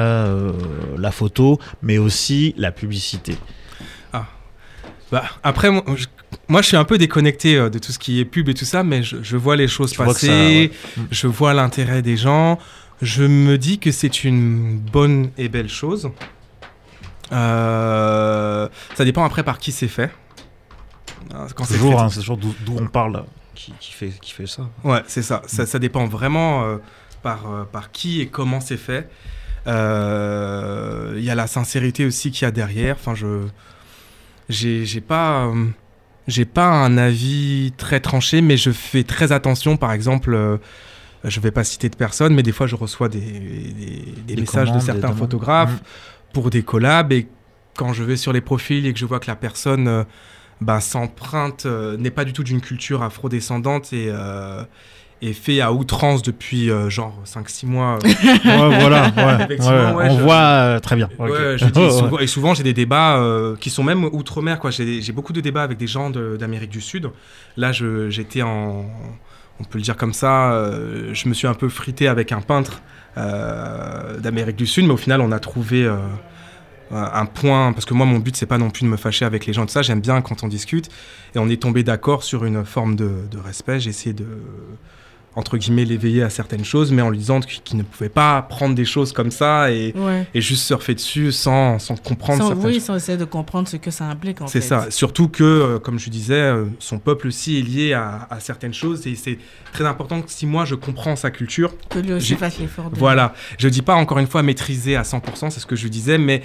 [0.97, 3.37] la photo, mais aussi la publicité?
[4.13, 4.27] Ah.
[5.11, 5.83] Bah, après, moi
[6.49, 8.83] moi, je suis un peu déconnecté de tout ce qui est pub et tout ça,
[8.83, 10.71] mais je, vois les choses passer,
[11.11, 12.59] je vois l'intérêt des gens,
[13.03, 16.11] je me dis que c'est une bonne et belle chose.
[17.33, 20.11] Euh, ça dépend après par qui c'est fait.
[21.33, 23.25] Ah, quand c'est toujours, hein, toujours d'où on parle
[23.55, 24.69] qui, fait, qui fait ça.
[24.85, 25.43] Ouais, c'est ça.
[25.47, 25.67] ça.
[25.67, 25.79] ça.
[25.79, 26.79] dépend vraiment euh,
[27.23, 29.09] par, euh, par qui et comment c'est fait.
[29.67, 32.97] Il y a la sincérité aussi qu'il y a derrière.
[32.99, 33.47] Enfin, je
[34.49, 35.53] j'ai pas
[36.29, 39.77] j'ai pas un avis très tranché, mais je fais très attention.
[39.77, 40.59] Par exemple,
[41.25, 43.21] je vais pas citer de personnes, mais des fois je reçois des,
[44.27, 45.73] des, messages de certains photographes.
[45.73, 45.85] Mm
[46.33, 47.29] pour des collabs et
[47.77, 50.05] quand je vais sur les profils et que je vois que la personne
[50.61, 54.13] bah, s'emprunte, n'est pas du tout d'une culture afro-descendante et
[55.23, 57.99] est fait à outrance depuis euh, genre 5-6 mois.
[58.45, 59.13] voilà,
[60.11, 61.09] on voit euh, très bien.
[62.21, 64.59] et souvent j'ai des débats euh, qui sont même outre-mer.
[64.71, 67.11] J'ai beaucoup de débats avec des gens d'Amérique du Sud.
[67.57, 68.87] Là, j'étais en,
[69.61, 70.71] on peut le dire comme ça,
[71.13, 72.81] je me suis un peu frité avec un peintre
[73.17, 75.91] d'Amérique du Sud, mais au final on a trouvé
[76.91, 79.47] un point, parce que moi mon but c'est pas non plus de me fâcher avec
[79.47, 80.89] les gens de ça, j'aime bien quand on discute,
[81.35, 84.27] et on est tombé d'accord sur une forme de, de respect, j'ai essayé de
[85.37, 88.75] entre guillemets l'éveiller à certaines choses, mais en lui disant qu'il ne pouvait pas prendre
[88.75, 89.95] des choses comme ça et,
[90.35, 92.43] et juste surfer dessus sans, sans comprendre.
[92.43, 94.39] Sans, oui, sans essayer de comprendre ce que ça implique.
[94.47, 94.91] C'est ça.
[94.91, 98.75] Surtout que, euh, comme je disais, euh, son peuple aussi est lié à, à certaines
[98.75, 99.39] choses et c'est
[99.73, 102.91] très important que si moi je comprends sa culture, que lui aussi fasse l'effort.
[102.93, 103.33] Voilà.
[103.59, 106.43] Je dis pas encore une fois maîtriser à 100%, c'est ce que je disais, mais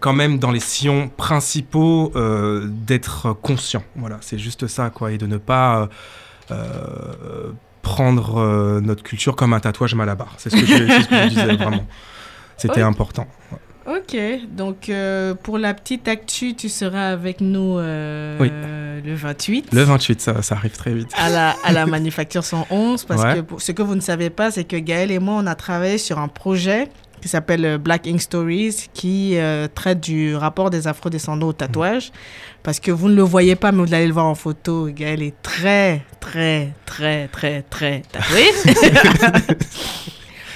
[0.00, 3.84] quand même dans les sillons principaux euh, d'être conscient.
[3.94, 5.90] Voilà, c'est juste ça, quoi, et de ne pas
[7.82, 10.34] prendre euh, notre culture comme un tatouage malabar.
[10.38, 11.84] C'est ce, que je, disais vraiment.
[12.56, 13.26] C'était important.
[13.84, 14.16] Ok,
[14.52, 19.70] donc euh, pour la petite actu, tu seras avec nous euh, le 28.
[19.72, 21.10] Le 28, ça, ça arrive très vite.
[21.16, 24.64] À la, à la Manufacture 111, parce que ce que vous ne savez pas, c'est
[24.64, 26.88] que Gaël et moi, on a travaillé sur un projet
[27.22, 32.10] qui s'appelle euh, Black Ink Stories, qui euh, traite du rapport des afro-descendants au tatouage.
[32.62, 34.88] Parce que vous ne le voyez pas, mais vous allez le voir en photo.
[34.88, 38.44] Gaël est très, très, très, très, très tatoué.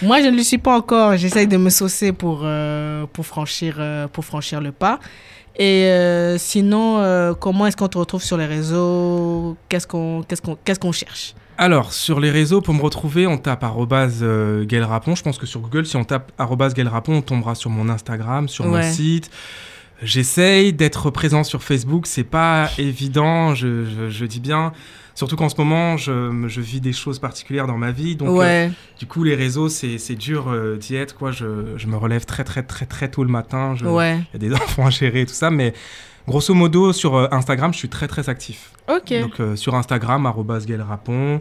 [0.02, 1.16] Moi, je ne le suis pas encore.
[1.16, 3.80] J'essaye de me saucer pour, euh, pour, franchir,
[4.12, 4.98] pour franchir le pas.
[5.58, 5.90] Et
[6.36, 9.56] sinon, comment est-ce qu'on te retrouve sur les réseaux?
[9.70, 11.34] Qu'est-ce qu'on qu'est-ce qu'on qu'est-ce qu'on cherche?
[11.58, 15.14] Alors, sur les réseaux, pour me retrouver, on tape arrobase euh, Rapon.
[15.14, 18.48] Je pense que sur Google, si on tape arrobase Rapon, on tombera sur mon Instagram,
[18.48, 19.30] sur mon site.
[20.02, 24.72] J'essaye d'être présent sur Facebook, c'est pas évident, je, dis bien.
[25.14, 28.16] Surtout qu'en ce moment, je, vis des choses particulières dans ma vie.
[28.16, 31.16] Donc, euh, du coup, les réseaux, c'est dur euh, d'y être.
[31.16, 31.30] Quoi.
[31.32, 33.74] Je, me relève très, très, très, très tôt le matin.
[33.80, 35.50] Il y a des enfants à gérer et tout ça.
[35.50, 35.72] Mais
[36.28, 38.72] Grosso modo, sur euh, Instagram, je suis très très actif.
[38.88, 39.12] Ok.
[39.20, 41.40] Donc sur sur Instagram, Rapon.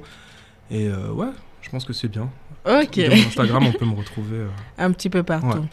[0.69, 1.29] Et euh, ouais,
[1.61, 2.29] je pense que c'est bien.
[2.65, 2.93] Ok.
[2.93, 4.37] Sur Instagram, on peut me retrouver.
[4.37, 5.65] Euh, Un petit peu partout.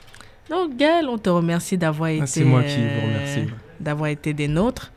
[0.50, 2.26] Donc Gaël, on te remercie d'avoir ah, été.
[2.26, 3.48] c'est moi qui vous remercie.
[3.80, 4.92] D'avoir été des nôtres.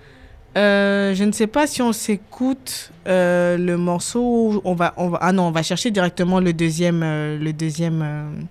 [0.55, 4.61] je ne sais pas si on s'écoute le morceau.
[4.63, 8.47] On va, on va, ah non, on va chercher directement le deuxième, le deuxième,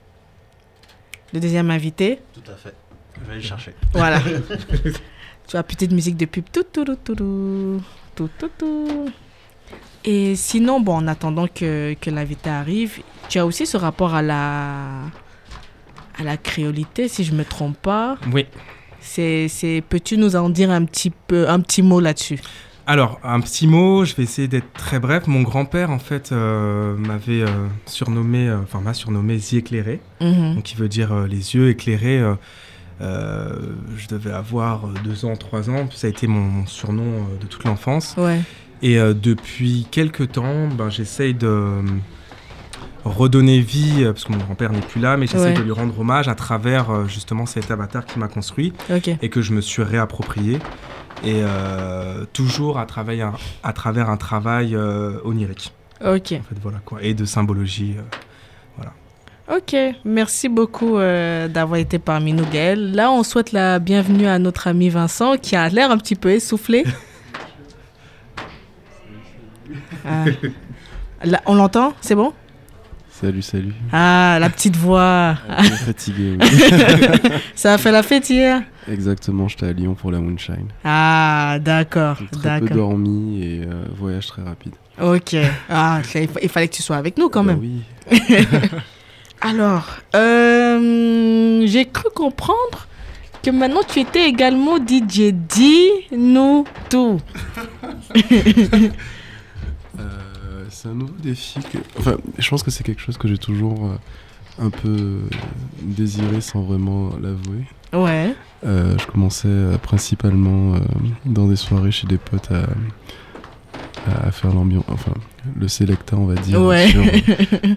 [1.33, 2.21] le deuxième invité.
[2.35, 2.75] Tout à fait.
[3.21, 3.75] Je vais aller chercher.
[3.95, 4.21] Voilà.
[5.47, 6.45] Tu as petite musique de pub.
[6.53, 7.81] Tout, tout, tout, tout,
[8.15, 9.11] tout, tout,
[10.05, 14.23] Et sinon, bon, en attendant que, que l'invité arrive, tu as aussi ce rapport à
[14.23, 15.03] la,
[16.19, 18.17] à la créolité, si je ne me trompe pas.
[18.33, 18.47] Oui.
[19.01, 22.41] C'est, peux-tu nous en dire un petit, peu, un petit mot là-dessus?
[22.87, 25.27] Alors, un petit mot, je vais essayer d'être très bref.
[25.27, 30.57] Mon grand-père, en fait, euh, m'avait euh, surnommé, euh, enfin, m'a surnommé Zi éclairé, mhm.
[30.57, 32.23] donc qui veut dire les yeux éclairés.
[33.01, 33.55] Euh,
[33.97, 35.89] je devais avoir deux ans, trois ans.
[35.93, 38.17] Ça a été mon, surnom euh, de toute l'enfance.
[38.83, 41.81] Et euh, depuis quelques temps, ben, j'essaye de
[43.05, 46.29] redonner vie, parce que mon grand-père n'est plus là, mais j'essaie de lui rendre hommage
[46.29, 48.73] à travers justement cet avatar qui m'a construit
[49.21, 50.59] et que je me suis réapproprié.
[51.23, 51.43] Et
[52.33, 54.75] toujours à travers, un, à travers un travail
[55.23, 55.75] onirique.
[56.01, 56.33] Ok.
[56.33, 57.03] En fait, voilà quoi.
[57.03, 57.97] Et de symbologie.
[59.47, 59.77] Ok,
[60.07, 62.95] merci beaucoup euh, d'avoir été parmi nous, Gaël.
[62.95, 66.31] Là, on souhaite la bienvenue à notre ami Vincent qui a l'air un petit peu
[66.31, 66.85] essoufflé.
[70.07, 70.27] Ah.
[71.47, 71.95] on l'entend?
[72.03, 72.35] C'est bon?
[73.09, 73.73] Salut, salut.
[73.91, 75.35] Ah, la petite voix.
[75.87, 76.37] Fatigué.
[77.55, 78.63] Ça a fait la fête hier?
[78.87, 80.69] Exactement, j'étais à Lyon pour la Moonshine.
[80.85, 82.19] Ah, d'accord.
[82.33, 84.75] Très peu dormi et euh, voyage très rapide.
[85.01, 85.35] Ok.
[85.71, 86.03] Ah,
[86.43, 87.61] il fallait que tu sois avec nous quand bah même.
[87.61, 87.83] Oui.
[89.45, 92.89] Alors, euh, j'ai cru comprendre
[93.43, 95.33] que maintenant tu étais également DJ.
[95.33, 97.21] Dis-nous tout.
[99.97, 101.61] Euh, c'est un nouveau défi.
[101.61, 101.79] Que...
[101.99, 103.97] Enfin, je pense que c'est quelque chose que j'ai toujours euh,
[104.67, 105.21] un peu
[105.83, 107.65] désiré sans vraiment l'avouer.
[107.93, 108.35] Ouais.
[108.65, 110.75] je commençais principalement
[111.25, 112.67] dans des soirées chez des potes à
[114.07, 115.13] à, faire l'ambiance, enfin
[115.59, 117.05] le selecta on va dire sur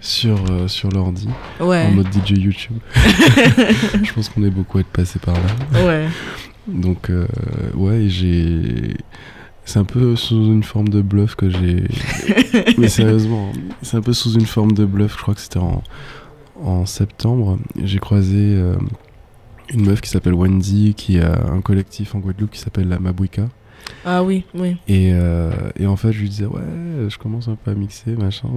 [0.00, 1.28] sur, sur l'ordi
[1.60, 2.78] en mode DJ YouTube.
[4.02, 5.84] je pense qu'on est beaucoup à être passé par là.
[5.84, 6.08] Ouais.
[6.66, 7.26] Donc euh,
[7.74, 8.96] ouais j'ai
[9.68, 11.84] c'est un peu sous une forme de bluff que j'ai.
[12.78, 13.52] Mais sérieusement,
[13.82, 15.16] c'est un peu sous une forme de bluff.
[15.18, 15.82] Je crois que c'était en,
[16.62, 17.58] en septembre.
[17.76, 18.76] J'ai croisé euh,
[19.74, 23.50] une meuf qui s'appelle Wendy, qui a un collectif en Guadeloupe qui s'appelle la Mabouika.
[24.04, 24.76] Ah oui, oui.
[24.86, 26.60] Et, euh, et, en fait, je lui disais, ouais,
[27.08, 28.48] je commence un peu à mixer, machin.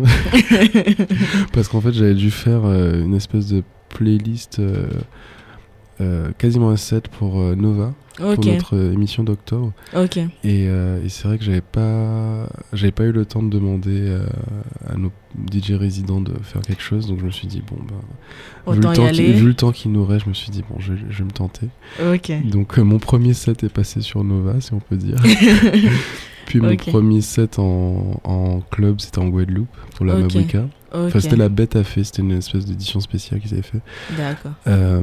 [1.53, 7.07] Parce qu'en fait, j'avais dû faire euh, une espèce de playlist euh, quasiment un set
[7.07, 9.72] pour Nova pour notre émission d'octobre.
[9.95, 10.18] Ok.
[10.43, 14.18] Et, et c'est vrai que j'avais pas, j'avais pas eu le temps de demander
[14.88, 15.12] à nos
[15.51, 18.93] DJ résidents de faire quelque chose, donc je me suis dit bon bah vu le,
[18.93, 21.18] temps qui, vu le temps qu'il nous reste, je me suis dit bon je, je
[21.20, 21.68] vais me tenter.
[22.45, 25.18] Donc mon premier set est passé sur Nova, si on peut dire.
[26.45, 30.45] Puis mon premier set en, en club, c'était en Guadeloupe pour la okay.
[30.93, 33.80] Enfin, c'était la bête à fait, c'était une espèce d'édition spéciale qu'ils avaient fait.
[34.18, 34.51] D'accord.
[34.68, 35.01] Euh,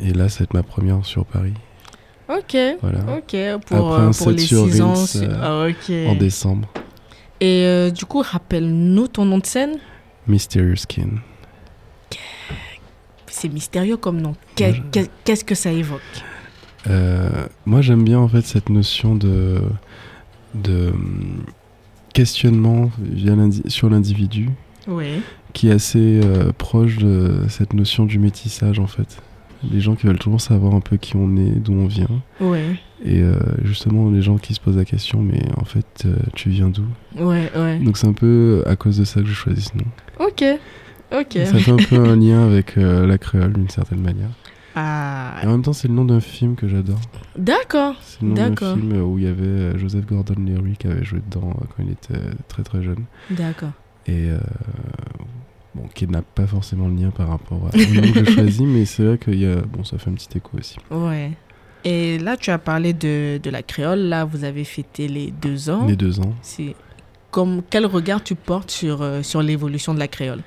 [0.00, 1.54] et là, ça va être ma première sur Paris.
[2.28, 2.56] Ok.
[2.80, 3.00] Voilà.
[3.16, 3.36] Ok.
[3.66, 4.94] Pour, Après un pour les sur 6 ans.
[5.16, 6.68] Euh, en décembre.
[7.40, 9.78] Et euh, du coup, rappelle-nous ton nom de scène.
[10.26, 11.20] Mysterious Skin.
[13.26, 14.34] C'est mystérieux comme nom.
[14.54, 16.00] Qu'est-ce que ça évoque?
[17.66, 19.60] Moi, j'aime bien en fait cette notion de
[20.54, 20.92] de
[22.14, 22.90] questionnement
[23.68, 24.48] sur l'individu
[25.52, 29.20] qui est assez euh, proche de cette notion du métissage en fait.
[29.70, 32.08] Les gens qui veulent toujours savoir un peu qui on est, d'où on vient.
[33.04, 36.50] Et euh, justement, les gens qui se posent la question, mais en fait, euh, tu
[36.50, 36.86] viens d'où?
[37.18, 37.78] Ouais, ouais.
[37.78, 39.84] Donc c'est un peu à cause de ça que je choisis ce nom.
[40.18, 40.44] Ok,
[41.12, 41.46] ok.
[41.46, 44.30] Ça fait un peu un lien avec la créole d'une certaine manière.
[44.78, 45.36] Ah.
[45.42, 47.00] Et en même temps, c'est le nom d'un film que j'adore.
[47.38, 47.94] D'accord.
[48.02, 51.54] C'est le nom d'un film où il y avait Joseph Gordon-Levitt qui avait joué dedans
[51.58, 53.04] quand il était très très jeune.
[53.30, 53.72] D'accord
[54.08, 54.38] et euh,
[55.76, 58.84] bon, qui n'a pas forcément le lien par rapport à nom que j'ai choisi, mais
[58.86, 60.76] c'est vrai qu'il y a, bon, ça fait un petit écho aussi.
[60.90, 61.32] Ouais.
[61.84, 64.00] Et là, tu as parlé de, de la créole.
[64.00, 65.86] Là, vous avez fêté les deux ans.
[65.86, 66.34] Les deux ans.
[66.42, 66.74] C'est
[67.30, 70.40] comme quel regard tu portes sur euh, sur l'évolution de la créole?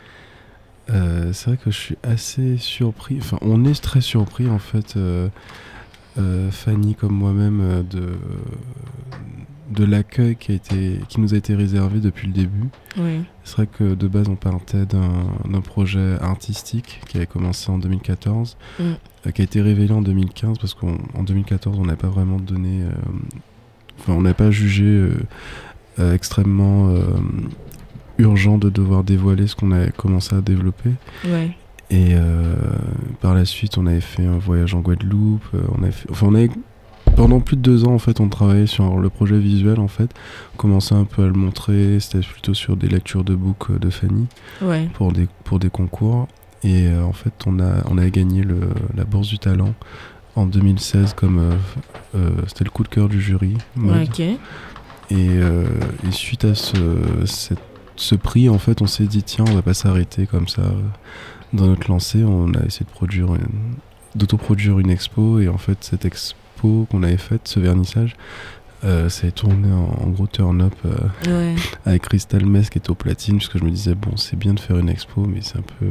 [0.89, 3.17] Euh, C'est vrai que je suis assez surpris.
[3.19, 4.97] Enfin, on est très surpris en fait.
[6.51, 8.09] Fanny comme moi-même de
[9.69, 12.69] de l'accueil qui, a été, qui nous a été réservé depuis le début.
[13.43, 18.57] C'est vrai que de base, on partait d'un projet artistique qui avait commencé en 2014,
[18.79, 18.83] mm.
[18.83, 22.83] euh, qui a été révélé en 2015, parce qu'en 2014, on n'a pas vraiment donné.
[22.83, 22.91] Euh,
[23.99, 24.85] enfin, on n'a pas jugé
[25.99, 26.93] euh, extrêmement
[28.17, 30.91] urgent de devoir dévoiler ce qu'on avait commencé à développer.
[31.91, 32.15] Et
[33.21, 35.43] par la suite, on avait fait un voyage en Guadeloupe.
[35.77, 36.49] on avait enfin, on avait
[37.19, 40.09] pendant plus de deux ans, en fait, on travaillait sur le projet visuel, en fait.
[40.53, 41.99] On commençait un peu à le montrer.
[41.99, 44.27] C'était plutôt sur des lectures de books de Fanny
[44.93, 46.29] pour, des, pour des concours.
[46.63, 48.61] Et euh, en fait, on a, on a gagné le,
[48.95, 49.73] la Bourse du Talent
[50.37, 51.51] en 2016 comme euh,
[52.15, 53.57] euh, c'était le coup de cœur du jury.
[55.11, 55.41] Et,
[56.11, 56.77] suite à ce,
[57.97, 60.61] ce prix, en fait, on s'est dit tiens, on va pas s'arrêter comme ça
[61.51, 62.23] dans notre lancée.
[62.23, 63.27] On a essayé de produire,
[64.15, 68.15] d'autoproduire une expo et en fait cette expo qu'on avait faite, ce vernissage,
[68.85, 71.55] euh, ça a tourné en, gros turn-up euh,
[71.85, 74.53] avec Crystal Mess qui était au platine, parce que je me disais, bon, c'est bien
[74.53, 75.87] de faire une expo, mais c'est un peu.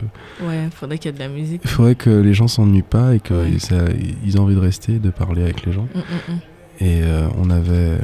[0.46, 1.60] Ouais, faudrait qu'il y ait de la musique.
[1.64, 5.42] Il faudrait que les gens s'ennuient pas et qu'ils aient envie de rester, de parler
[5.42, 5.86] avec les gens.
[5.94, 6.38] Mm, mm, mm.
[6.80, 7.98] Et euh, on avait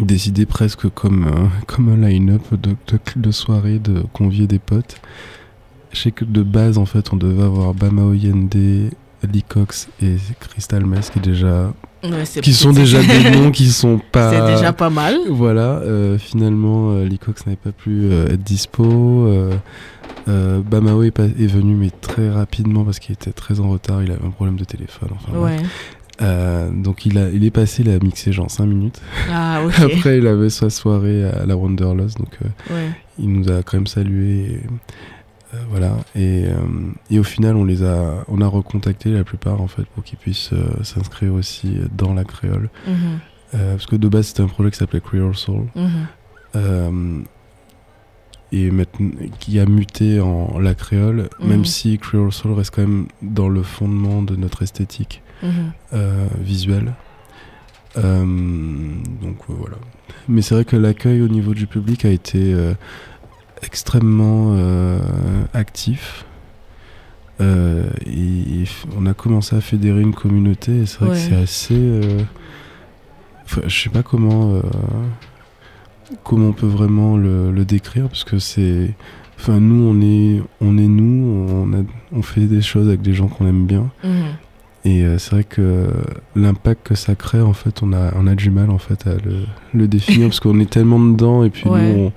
[0.00, 2.76] décidé presque comme, comme un line-up de,
[3.16, 5.00] de, soirée, de convier des potes.
[5.92, 8.90] Je sais que de base, en fait, on devait avoir Bama Oyende,
[9.22, 11.72] Lee Cox et Crystal Mess qui déjà
[12.42, 16.92] qui sont déjà des noms qui sont pas c'est déjà pas mal voilà euh, finalement
[16.92, 19.26] euh, Lee Cox n'avait pas pu euh, être dispo
[20.28, 24.10] euh, Bamao est, est, venu mais très rapidement parce qu'il était très en retard il
[24.10, 26.70] avait un problème de téléphone enfin ouais.
[26.72, 29.00] donc il, a, il est passé, il a mixé genre 5 minutes.
[29.30, 32.38] Ah, Après il avait sa soirée à la Wanderlust, donc
[33.18, 34.60] il nous a quand même salué.
[35.54, 35.96] Euh, voilà.
[36.14, 36.54] Et, euh,
[37.10, 40.18] et, au final, on les a, on a recontacté la plupart en fait pour qu'ils
[40.18, 42.68] puissent euh, s'inscrire aussi dans la créole.
[42.86, 43.20] Mhm.
[43.52, 45.66] parce que de base, c'était un projet qui s'appelait Creole Soul.
[45.74, 47.24] Mhm.
[48.52, 48.70] et
[49.40, 51.48] qui a muté en la créole, mhm.
[51.48, 55.22] même si Creole Soul reste quand même dans le fondement de notre esthétique
[56.40, 56.94] visuelle.
[57.94, 59.76] donc voilà.
[60.28, 62.54] Mais c'est vrai que l'accueil au niveau du public a été
[63.62, 64.98] extrêmement euh,
[65.52, 66.24] actif.
[67.40, 68.64] Euh, et,
[68.96, 71.74] on a commencé à fédérer une communauté et c'est vrai que c'est assez.
[71.74, 72.20] Euh,
[73.66, 74.60] je sais pas comment
[76.24, 78.94] comment on peut vraiment le, décrire parce que c'est.
[79.38, 83.12] Enfin, nous, on est, on est nous, on, a, on fait des choses avec des
[83.12, 83.90] gens qu'on aime bien.
[84.02, 84.24] Mhm.
[84.86, 85.88] Et c'est vrai que
[86.36, 89.14] l'impact que ça crée, en fait, on a, on a du mal en fait à
[89.14, 89.44] le,
[89.74, 92.12] le définir parce qu'on est tellement dedans et puis nous, on,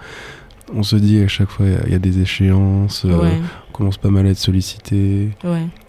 [0.74, 3.32] on se dit à chaque fois, il y, a des échéances, euh,
[3.70, 5.30] on commence pas mal à être sollicité.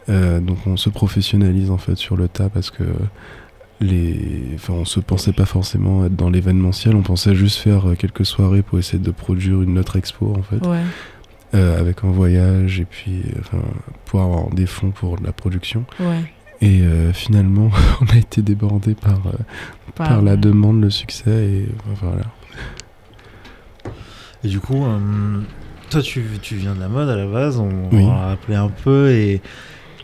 [0.08, 2.84] donc on se professionnalise en fait sur le tas parce que
[3.80, 8.26] les, enfin, on se pensait pas forcément être dans l'événementiel, on pensait juste faire quelques
[8.26, 10.60] soirées pour essayer de produire une autre expo en fait.
[11.52, 13.58] Euh, avec un voyage et puis enfin,
[14.04, 15.84] pour avoir des fonds pour la production.
[16.60, 17.70] Et euh, finalement,
[18.00, 19.32] on a été débordé par, euh,
[19.96, 21.68] par, la demande, le succès et
[22.00, 22.22] voilà.
[24.44, 24.84] Et du coup,
[25.90, 29.10] toi, tu, tu, viens de la mode à la base, on, va rappeler un peu
[29.10, 29.42] et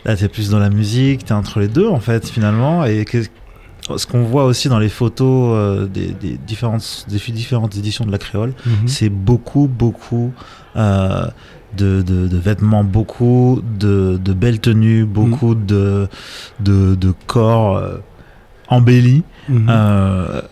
[0.05, 2.85] là, tu es plus dans la musique, tu es entre les deux en fait finalement.
[2.85, 3.05] Et
[3.95, 6.13] ce qu'on voit aussi dans les photos des,
[6.45, 8.87] différentes, des différentes éditions de la créole, mhm.
[8.87, 10.33] c'est beaucoup, beaucoup
[10.77, 11.27] euh,
[11.75, 15.65] de, de, vêtements, beaucoup de, de belles tenues, beaucoup mm.
[15.65, 16.07] de,
[16.59, 17.97] de, corps euh,
[18.67, 19.23] embellis.
[19.51, 20.43] Mm-hmm.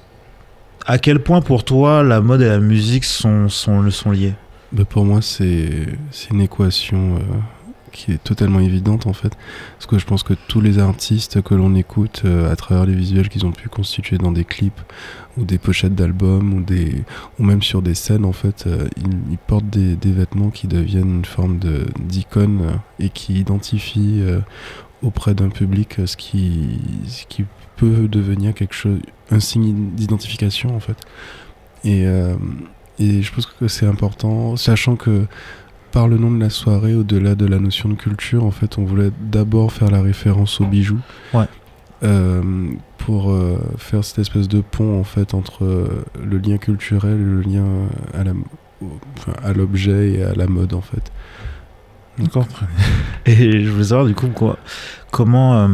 [0.87, 4.33] Euh, à quel point pour toi la mode et la musique sont, sont, sont liés
[4.71, 5.87] bah, Pour moi, c'est
[6.31, 7.19] une équation
[7.91, 9.33] qui est totalement évidente en fait.
[9.77, 13.29] Parce que je pense que tous les artistes que l'on écoute à travers les visuels
[13.29, 14.81] qu'ils ont pu constituer dans des clips
[15.37, 17.03] ou des pochettes d'albums ou des
[17.39, 21.17] ou même sur des scènes en fait euh, ils, portent des, des, vêtements qui deviennent
[21.17, 21.59] une forme
[21.99, 24.39] d'icône euh, et qui identifient euh,
[25.01, 28.99] auprès d'un public ce qui ce qui peut devenir quelque chose
[29.31, 30.97] un signe d'identification en fait
[31.83, 32.05] et
[32.99, 35.25] et je pense que c'est important sachant que
[35.91, 38.85] par le nom de la soirée au-delà de la notion de culture en fait on
[38.85, 40.99] voulait d'abord faire la référence aux bijoux
[41.33, 41.45] ouais.
[42.03, 47.13] Euh, pour euh, faire cette espèce de pont en fait entre euh, le lien culturel
[47.13, 47.65] et le lien
[48.13, 48.33] à la
[49.41, 51.11] à l'objet et à la mode en fait.
[52.17, 52.47] D'accord.
[53.25, 54.57] Et je voulais savoir du coup quoi,
[55.11, 55.69] comment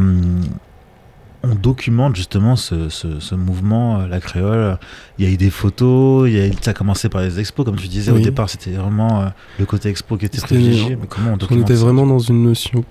[1.42, 4.78] on documente justement ce, ce, mouvement, la créole.
[5.18, 7.64] Il y a eu des photos, il y a, ça a commencé par les expos,
[7.64, 10.96] comme tu disais au départ, c'était vraiment le côté expo qui était privilégié.
[10.96, 12.84] Mais comment on documente On était vraiment dans une notion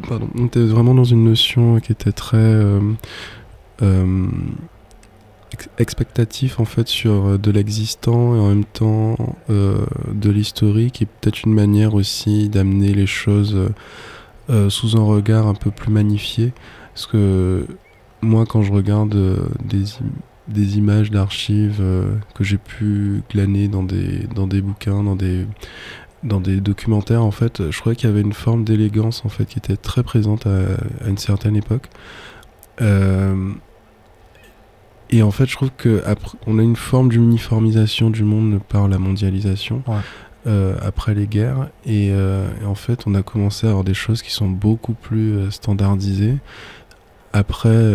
[0.00, 2.80] pardon, on était vraiment dans une notion qui était très euh,
[3.82, 4.26] euh,
[5.78, 9.16] expectatif en fait sur euh, de l'existant et en même temps
[9.48, 13.56] de l'historique et peut-être une manière aussi d'amener les choses
[14.68, 16.52] sous un regard un peu plus magnifié
[16.92, 17.66] parce que
[18.22, 19.16] moi quand je regarde
[19.64, 19.84] des,
[20.48, 21.82] des images d'archives
[22.34, 25.46] que j'ai pu glaner dans des, dans des bouquins, dans des,
[26.22, 29.46] dans des documentaires, en fait, je crois qu'il y avait une forme d'élégance en fait
[29.46, 30.60] qui était très présente à,
[31.06, 31.88] une certaine époque.
[32.80, 33.52] Euh,
[35.10, 36.02] et en fait, je trouve que
[36.46, 39.82] on a une forme d'uniformisation du monde par la mondialisation
[40.46, 44.22] euh, après les guerres, euh, et, en fait, on a commencé à avoir des choses
[44.22, 46.36] qui sont beaucoup plus standardisées.
[47.32, 47.94] Après,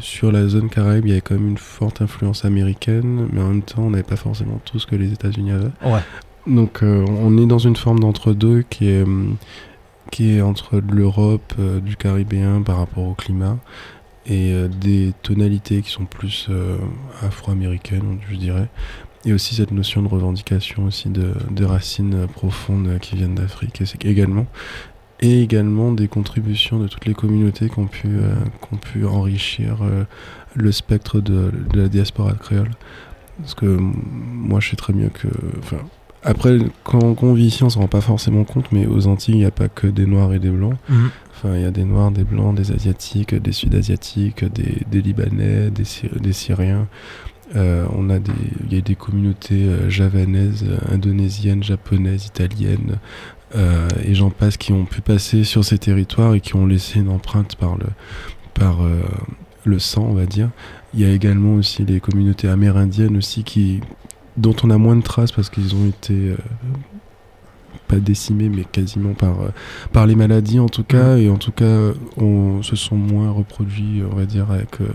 [0.00, 3.48] sur la zone Caraïbe, il y avait quand même une forte influence américaine, mais en
[3.48, 5.70] même temps, on n'avait pas forcément tout ce que les États-Unis avaient.
[5.84, 6.00] Ouais.
[6.46, 9.30] Donc euh, on est dans une forme d'entre-deux qui est, euh,
[10.12, 13.58] qui est entre l'Europe, euh, du Caribéen par rapport au climat,
[14.28, 16.48] et des tonalités qui sont plus
[17.22, 18.66] afro-américaines, je dirais.
[19.24, 24.46] Et aussi cette notion de revendication aussi de, de racines profondes qui viennent d'Afrique également.
[25.20, 28.08] Et également des contributions de toutes les communautés qui ont pu,
[28.68, 29.78] qui pu enrichir
[30.54, 32.70] le spectre de, de, la diaspora créole.
[33.38, 35.28] Parce que moi je sais très mieux que...
[36.26, 39.38] Après, quand, on vit ici, on se rend pas forcément compte, mais aux Antilles, il
[39.38, 40.74] n'y a pas que des Noirs et des Blancs.
[40.88, 41.10] Mhm.
[41.30, 45.84] Enfin, il y a des Noirs, des Blancs, des Asiatiques, des Sud-Asiatiques, des, Libanais, des,
[46.18, 46.88] des Syriens.
[47.54, 48.32] Euh, on a des,
[48.68, 52.98] il y a des communautés euh, javanaises, indonésiennes, japonaises, italiennes,
[53.56, 57.00] euh, et j'en passe qui ont pu passer sur ces territoires et qui ont laissé
[57.00, 57.86] une empreinte par le,
[58.54, 58.78] par
[59.64, 60.50] le sang, on va dire.
[60.94, 63.80] Il y a également aussi les communautés amérindiennes aussi qui,
[64.36, 66.36] dont on a moins de traces parce qu'ils ont été euh,
[67.88, 69.48] pas décimés mais quasiment par euh,
[69.92, 71.16] par les maladies en tout cas.
[71.16, 74.88] Et en tout cas on se sont moins reproduits on va dire avec euh,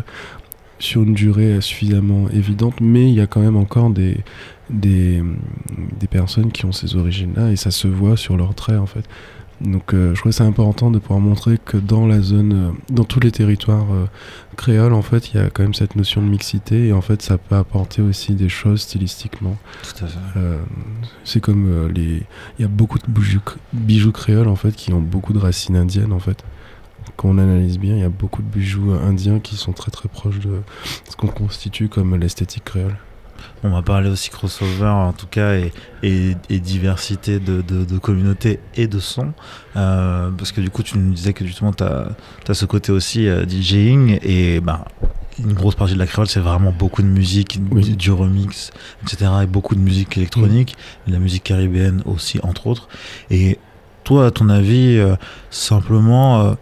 [0.79, 2.75] sur une durée suffisamment évidente.
[2.81, 4.17] Mais il y a quand même encore des
[4.71, 5.21] des,
[5.99, 8.85] des personnes qui ont ces origines là et ça se voit sur leurs traits en
[8.85, 9.07] fait
[9.63, 12.71] donc euh, je crois que c'est important de pouvoir montrer que dans la zone, euh,
[12.89, 14.05] dans tous les territoires euh,
[14.57, 17.21] créoles, en fait, il y a quand même cette notion de mixité et en fait,
[17.21, 19.57] ça peut apporter aussi des choses stylistiquement.
[19.83, 20.39] Tout à fait.
[21.23, 22.23] c'est comme les,
[22.57, 23.41] il y a beaucoup de bijoux,
[23.73, 26.43] bijoux créoles en fait qui ont beaucoup de racines indiennes en fait.
[27.17, 30.09] Quand on analyse bien, il y a beaucoup de bijoux indiens qui sont très très
[30.09, 30.61] proches de
[31.09, 32.95] ce qu'on constitue comme l'esthétique créole.
[33.63, 35.53] On va parler aussi crossover en tout cas
[36.01, 39.33] et, diversité de, communautés et de sons.
[39.75, 43.27] Euh, parce que du coup, tu nous disais que justement, tu as, ce côté aussi
[43.27, 44.83] euh, DJing et ben,
[45.39, 47.59] une grosse partie de la créole, c'est vraiment beaucoup de musique,
[47.97, 48.71] du, remix,
[49.03, 49.31] etc.
[49.43, 50.75] Et beaucoup de musique électronique,
[51.07, 52.89] de la musique caribéenne aussi, entre autres.
[53.29, 53.59] Et
[54.03, 55.15] toi, à ton avis, euh,
[55.51, 56.55] simplement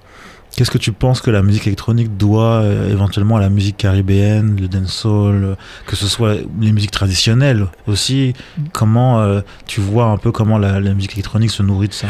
[0.55, 4.59] Qu'est-ce que tu penses que la musique électronique doit euh, éventuellement à la musique caribéenne,
[4.59, 5.55] le dancehall,
[5.85, 8.33] que ce soit les musiques traditionnelles aussi?
[8.73, 12.07] Comment euh, tu vois un peu comment la, musique électronique se nourrit de ça?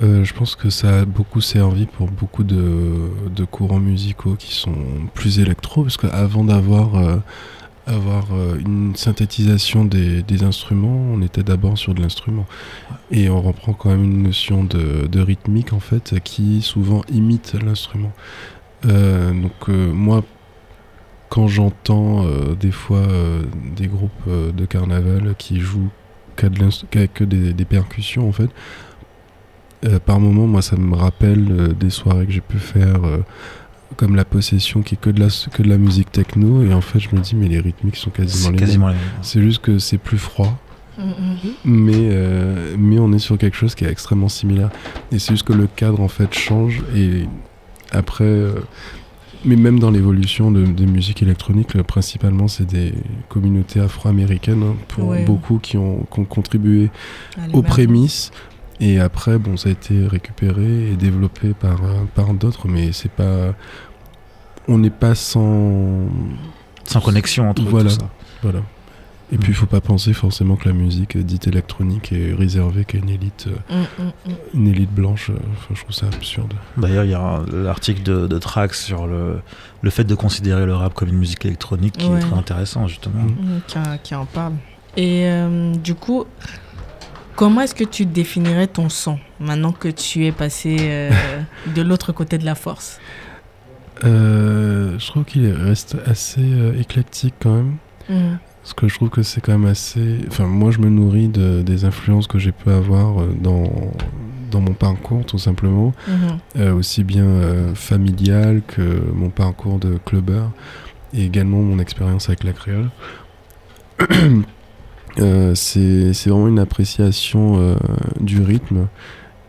[0.00, 4.54] Euh, je pense que ça a beaucoup servi pour beaucoup de, de courants musicaux qui
[4.54, 4.76] sont
[5.12, 7.20] plus électro, parce qu'avant d'avoir
[7.88, 12.46] avoir euh, une synthétisation des, instruments, on était d'abord sur de l'instrument.
[13.10, 17.54] Et on reprend quand même une notion de, de rythmique, en fait, qui souvent imite
[17.54, 18.12] l'instrument.
[18.86, 20.22] Euh, donc euh, moi,
[21.28, 22.24] quand j'entends
[22.58, 23.06] des fois
[23.76, 25.90] des groupes de carnaval qui jouent
[26.36, 28.48] que des, des, percussions, en fait,
[30.06, 33.02] par moment, moi, ça me rappelle des soirées que j'ai pu faire
[33.96, 36.80] comme la possession qui est que de la, que de la musique techno et en
[36.80, 38.94] fait je me dis mais les rythmiques sont quasiment, les, mêmes.
[39.22, 40.58] C'est juste que c'est plus froid.
[40.98, 41.50] Mm, mm.
[41.64, 44.70] Mais, euh, mais on est sur quelque chose qui est extrêmement similaire.
[45.12, 47.24] Et c'est juste que le cadre en fait change et
[47.92, 48.54] après, euh,
[49.44, 52.92] mais même dans l'évolution de, de, musique électronique, euh, principalement c'est des
[53.28, 56.90] communautés afro-américaines hein, pour beaucoup qui ont, qui ont contribué
[57.52, 58.32] aux prémices.
[58.80, 61.80] Et après, bon, ça a été récupéré et développé par,
[62.14, 63.54] par d'autres, mais c'est pas.
[64.68, 66.08] On n'est pas sans.
[66.84, 68.10] Sans connexion entre voilà, tout ça.
[68.42, 68.60] Voilà.
[69.30, 72.96] Et puis, il faut pas penser forcément que la musique dite électronique est réservée qu'à
[72.96, 74.34] une élite, euh, mm, mm, mm.
[74.54, 75.30] une élite blanche.
[75.30, 76.54] Enfin, je trouve ça absurde.
[76.78, 79.40] D'ailleurs, il y a l'article de, de, Trax sur le,
[79.82, 83.26] le fait de considérer le rap comme une musique électronique qui est très intéressant, justement.
[84.02, 84.54] Qui, en parle.
[84.96, 86.24] Et euh, du coup,
[87.38, 91.10] Comment est-ce que tu définirais ton son maintenant que tu es passé euh,
[91.76, 92.98] de l'autre côté de la force?
[94.02, 97.76] Euh, Je trouve qu'il reste assez euh, éclectique quand même.
[98.08, 98.38] Mmh.
[98.60, 100.18] Parce que je trouve que c'est quand même assez.
[100.26, 103.70] Enfin, moi, je me nourris de, des influences que j'ai pu avoir dans,
[104.50, 105.94] dans mon parcours, tout simplement.
[106.08, 106.72] Mmh.
[106.72, 107.24] aussi bien
[107.76, 110.50] familial que mon parcours de clubbeur
[111.14, 112.90] et également mon expérience avec la créole.
[115.20, 117.74] Euh, c'est vraiment une appréciation euh,
[118.20, 118.88] du rythme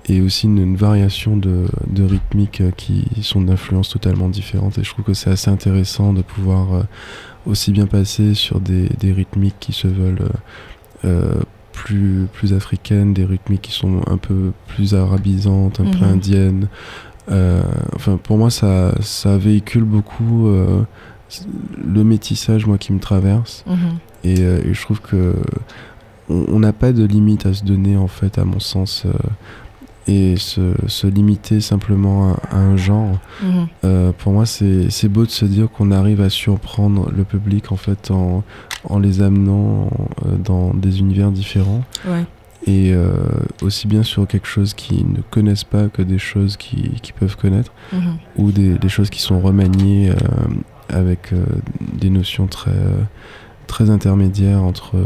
[0.08, 4.78] et aussi une, variation de, de rythmiques euh, qui sont d'influences totalement différentes.
[4.78, 6.86] Et je trouve que c'est assez intéressant de pouvoir
[7.46, 10.30] aussi bien passer sur des, des rythmiques qui se veulent
[11.72, 16.14] plus, plus africaines, des rythmiques qui sont un peu plus arabisantes, un peu mhm.
[16.14, 16.68] indiennes.
[17.96, 20.50] enfin, pour moi, ça, ça véhicule beaucoup
[21.78, 23.64] le métissage, moi, qui me traverse.
[23.68, 23.78] Mhm.
[24.26, 25.36] Euh, et, je trouve que
[26.30, 29.12] on n'a pas de limite à se donner en fait à mon sens euh,
[30.08, 33.68] et se, se, limiter simplement à, un genre mhm.
[33.84, 37.78] euh, pour moi c'est beau de se dire qu'on arrive à surprendre le public en
[37.78, 38.44] fait en,
[38.84, 39.90] en les amenant
[40.44, 41.84] dans des univers différents
[42.68, 42.94] et
[43.64, 47.38] aussi bien sur quelque chose qu'ils ne connaissent pas que des choses qu'ils qui peuvent
[47.38, 48.18] connaître mhm.
[48.36, 50.12] ou des, des, choses qui sont remaniées
[50.90, 51.34] avec
[51.94, 52.72] des notions très
[53.70, 54.98] très intermédiaire entre,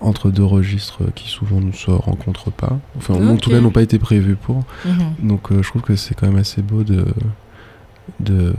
[0.00, 2.78] entre deux registres qui souvent ne se rencontrent pas.
[2.96, 4.64] Enfin, en tout cas, n'ont pas été prévus pour.
[4.84, 5.28] Mhm.
[5.28, 7.04] Donc, euh, je trouve que c'est quand même assez beau de,
[8.20, 8.54] de,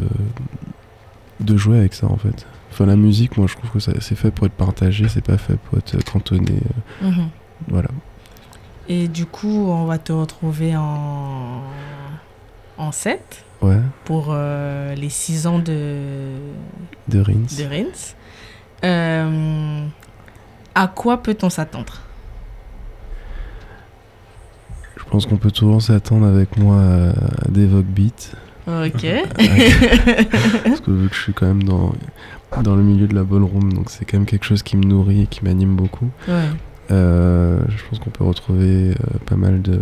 [1.40, 2.46] de jouer avec ça, en fait.
[2.72, 5.56] Enfin, la musique, moi, je trouve que c'est fait pour être partagé, c'est pas fait
[5.56, 6.60] pour être cantonné.
[7.04, 7.30] Euh, mhm.
[7.68, 7.90] Voilà.
[8.90, 11.62] Et du coup, on va te retrouver en,
[12.78, 13.80] en 7 ouais.
[14.06, 16.34] pour euh, les 6 ans de,
[17.08, 17.58] de Rins.
[17.58, 18.16] De Rins.
[18.84, 19.86] Euh,
[20.76, 22.02] à quoi peut-on s'attendre?
[24.98, 28.34] Je pense qu'on peut toujours s'attendre avec moi à des Vogue Beats.
[28.68, 29.06] Ok.
[30.64, 31.94] Parce que vu que je suis quand même dans,
[32.64, 35.24] dans le milieu de la ballroom, donc c'est quand même quelque chose qui me nourrit
[35.24, 36.10] et qui m'anime beaucoup.
[36.92, 39.80] Euh, je pense qu'on peut retrouver euh, pas mal de,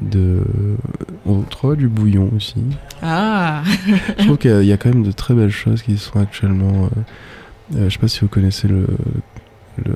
[0.00, 0.42] de.
[1.26, 2.62] On trouve du bouillon aussi.
[3.02, 3.62] Ah
[4.18, 6.88] Je trouve qu'il y, a quand même de très belles choses qui sont actuellement
[7.76, 8.86] euh, je sais pas si vous connaissez le,
[9.84, 9.94] le,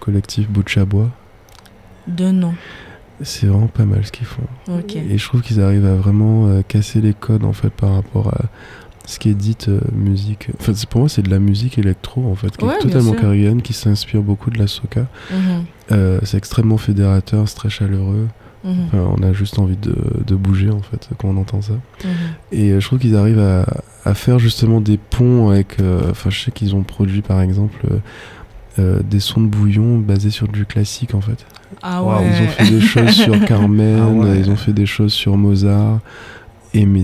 [0.00, 1.10] collectif Bois.
[2.06, 2.54] De nom.
[3.22, 4.42] C'est vraiment pas mal ce qu'ils font.
[4.94, 8.28] Et je trouve qu'ils arrivent à vraiment euh, casser les codes en fait par rapport
[8.28, 8.42] à
[9.06, 10.48] ce qui est dit euh, musique.
[10.60, 13.72] Enfin, pour moi, c'est de la musique électro en fait, qui est totalement caribéenne, qui
[13.72, 15.06] s'inspire beaucoup de la soca.
[15.30, 16.20] Mhm.
[16.22, 18.28] c'est extrêmement fédérateur, c'est très chaleureux.
[18.64, 18.88] Mhm.
[18.94, 19.94] on a juste envie de,
[20.26, 21.74] de, bouger en fait quand on entend ça.
[22.04, 22.10] Mhm.
[22.52, 23.64] Et euh, je trouve qu'ils arrivent à,
[24.04, 25.80] à, faire justement des ponts avec.
[25.80, 27.86] Euh, enfin, je sais qu'ils ont produit par exemple
[28.78, 31.46] euh, des sons de bouillon basés sur du classique en fait.
[31.82, 32.16] Ah ouais.
[32.26, 36.00] Ils ont fait des choses sur Carmen, ah ils ont fait des choses sur Mozart.
[36.74, 37.02] Et mes,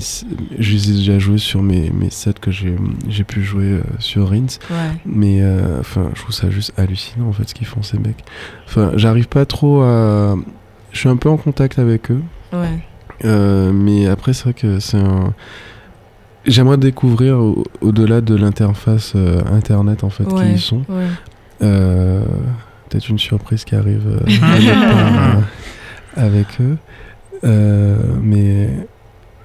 [0.58, 4.58] je les ai déjà joués sur mes, mes sets que j'ai pu jouer sur Rins.
[5.06, 5.42] Mais
[5.80, 8.24] enfin, je trouve ça juste hallucinant en fait ce qu'ils font ces mecs.
[8.66, 10.36] Enfin, j'arrive pas trop à
[10.94, 12.22] je suis un peu en contact avec eux.
[12.52, 12.80] Ouais.
[13.72, 15.34] mais après, c'est vrai que c'est un.
[16.46, 17.38] J'aimerais découvrir
[17.80, 19.14] au-delà de l'interface
[19.52, 20.82] internet en fait qui ils sont.
[21.58, 24.20] Peut-être une surprise qui arrive
[26.16, 26.76] avec eux.
[28.22, 28.70] mais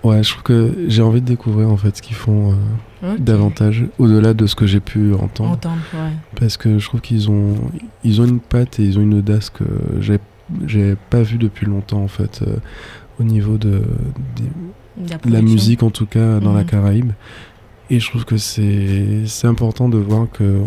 [0.03, 2.55] Ouais, je trouve que j'ai envie de découvrir en fait ce qu'ils font
[3.03, 5.51] euh, davantage au-delà de ce que j'ai pu entendre.
[5.51, 6.11] entendre ouais.
[6.39, 7.55] Parce que je trouve qu'ils ont
[8.05, 9.65] ils ont une patte et ils ont une audace que
[9.99, 10.19] j'ai
[10.65, 12.57] j'ai pas vu depuis longtemps en fait euh,
[13.19, 13.83] au niveau de,
[15.25, 16.67] la, musique en tout cas dans la mhm.
[16.67, 17.11] Caraïbe.
[17.89, 20.61] Et je trouve que c'est c'est important de voir que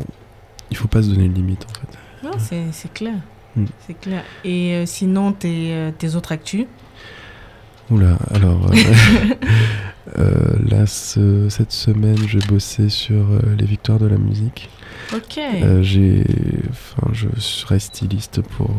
[0.70, 2.24] il faut pas se donner de limite en fait.
[2.24, 3.14] Non, c'est clair.
[3.56, 3.64] Mm.
[3.86, 4.22] C'est clair.
[4.44, 6.66] Et euh, sinon tes, tes autres actus?
[7.90, 8.76] Oula, alors euh,
[10.18, 14.68] euh, là, cette semaine, je bossais sur euh, les victoires de la musique.
[15.14, 15.38] Ok.
[15.82, 16.24] j'ai,
[16.70, 18.70] enfin, je serai styliste pour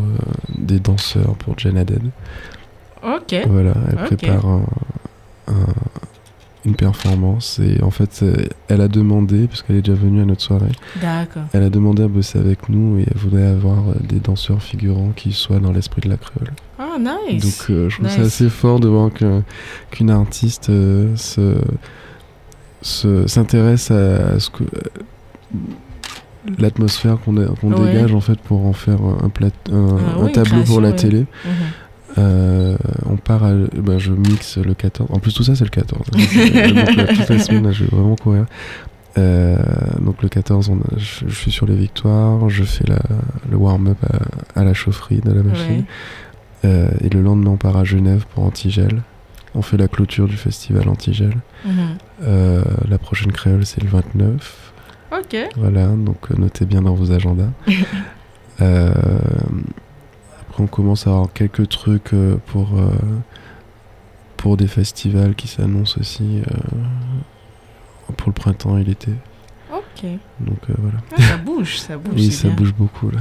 [0.58, 2.04] des danseurs pour Jen Haddad.
[3.04, 3.36] Ok.
[3.48, 4.66] Voilà, elle prépare un,
[6.66, 8.36] une performance et en fait euh,
[8.68, 10.72] elle a demandé parce qu'elle est déjà venue à notre soirée
[11.02, 14.62] d'accord elle a demandé à bosser avec nous et elle voudrait avoir euh, des danseurs
[14.62, 16.54] figurants qui soient dans l'esprit de la créole
[16.84, 19.10] ah nice donc euh, je trouve ça assez fort de voir
[19.92, 21.58] qu'une artiste se
[22.82, 24.64] s'intéresse à, ce que
[26.58, 30.92] l'atmosphère qu'on dégage en fait pour en faire un, plat, un, ah tableau pour la
[30.92, 31.26] télé.
[32.18, 35.10] Euh, on part à, ben, je mixe le 14.
[35.12, 36.12] En plus, tout ça, c'est le 14.
[36.12, 36.20] donc,
[37.16, 38.46] toute la semaine, je vais vraiment courir.
[39.18, 39.58] Euh,
[40.00, 43.02] donc le 14, je, suis sur les victoires, je fais la,
[43.50, 43.98] le warm-up
[44.56, 45.86] à, la chaufferie de la machine.
[46.66, 49.02] Euh, et le lendemain, on part à Genève pour Antigel.
[49.56, 51.36] On fait la clôture du festival Antigel.
[51.66, 52.64] Mhm.
[52.90, 54.74] la prochaine créole, c'est le 29.
[55.12, 55.38] Ok.
[55.58, 57.50] Voilà, donc notez bien dans vos agendas.
[60.60, 62.90] on commence à avoir quelques trucs euh, pour, euh,
[64.38, 69.12] pour des festivals qui s'annoncent aussi euh, pour le printemps et l'été.
[69.72, 70.06] Ok.
[70.40, 71.00] Donc voilà.
[71.18, 72.14] Ah, ça bouge, ça bouge.
[72.16, 73.20] Oui, ça bouge beaucoup là.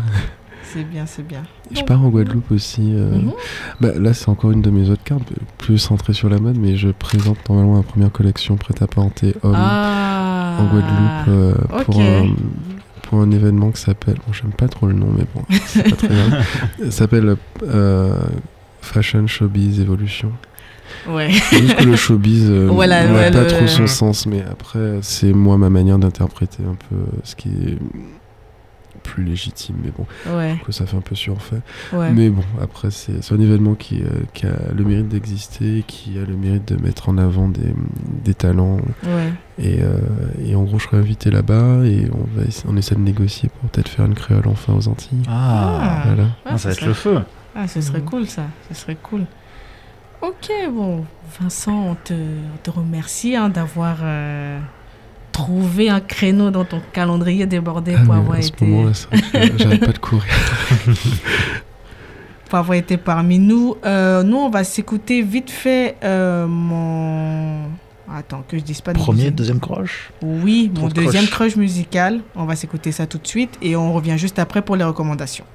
[0.62, 1.43] C'est bien, c'est bien.
[1.74, 2.82] Je pars en Guadeloupe aussi.
[2.82, 3.32] Mhm.
[3.81, 5.23] bah, là, c'est encore une de mes autres cartes,
[5.59, 9.35] plus centrée sur la mode, mais je présente normalement ma première collection prête à porter
[9.43, 15.09] homme ah, en Guadeloupe pour, un événement qui s'appelle, bon, j'aime pas trop le nom,
[15.15, 16.47] mais bon, c'est pas très grave.
[16.85, 18.19] Ça s'appelle euh,
[18.81, 20.32] Fashion Showbiz Evolution.
[21.09, 21.31] Ouais.
[21.31, 25.70] Juste que le showbiz euh, n'a pas trop son sens, mais après, c'est moi ma
[25.70, 27.78] manière d'interpréter un peu ce qui est
[29.02, 30.06] plus légitime, mais bon,
[30.64, 31.60] que ça fait un peu surfait.
[31.92, 36.24] Mais bon, après, c'est un événement qui, euh, qui, a le mérite d'exister, qui a
[36.24, 37.74] le mérite de mettre en avant des,
[38.24, 38.78] des talents.
[39.58, 39.98] Et, euh,
[40.44, 43.68] et, en gros, je serais invité là-bas et on, va on essaie de négocier pour
[43.68, 45.22] peut-être faire une créole enfin aux Antilles.
[45.28, 46.28] Ah, voilà.
[46.46, 47.20] Ah, ça va être le feu.
[47.54, 49.26] Ah, ce serait cool ça, ce serait cool.
[50.22, 51.04] Ok, bon,
[51.40, 52.14] Vincent, on te,
[52.62, 53.98] te remercie hein, d'avoir.
[54.02, 54.58] Euh,
[55.32, 58.84] trouver un créneau dans ton calendrier débordé ah, pour avoir été.
[59.56, 60.24] J'arrête pas de courir.
[62.52, 63.76] pour avoir été parmi nous.
[63.86, 67.70] Euh, nous, on va s'écouter vite fait euh, mon.
[68.14, 68.92] Attends, que je dise pas.
[68.92, 72.20] Premier, deuxième crush Oui, mon deuxième crush musical.
[72.36, 75.46] On va s'écouter ça tout de suite et on revient juste après pour les recommandations.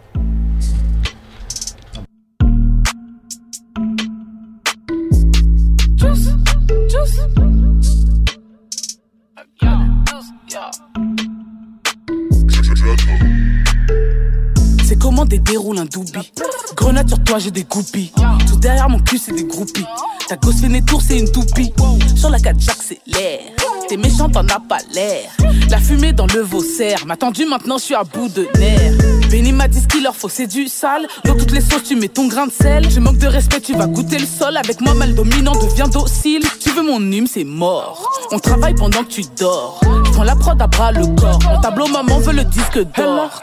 [15.07, 16.33] Comment des déroule un doubi.
[16.75, 18.11] Grenade sur toi, j'ai des groupies.
[18.45, 19.85] Tout derrière mon cul, c'est des groupies.
[20.27, 20.67] Ta gosse fait
[20.99, 21.71] c'est une toupie.
[22.17, 23.39] Sur la 4 j'accélère.
[23.87, 25.29] T'es méchant, t'en as pas l'air.
[25.69, 28.97] La fumée dans le vaussaire m'a tendu, maintenant je suis à bout de nerfs.
[29.31, 31.07] Benny m'a dit qu'il leur faut, c'est du sale.
[31.23, 32.91] Dans toutes les sauces, tu mets ton grain de sel.
[32.91, 34.57] Je manque de respect, tu vas goûter le sol.
[34.57, 36.43] Avec moi, mal dominant, deviens docile.
[36.59, 38.11] Tu veux mon hume, c'est mort.
[38.33, 39.79] On travaille pendant que tu dors.
[40.11, 41.39] Prends la prod à bras le corps.
[41.49, 43.39] Mon tableau, maman veut le disque d'or.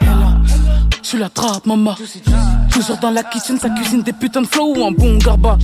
[1.05, 1.95] Je la trappe, maman.
[2.71, 5.55] Toujours dans la kitchen, sa cuisine des putains de flow ou un bon garba.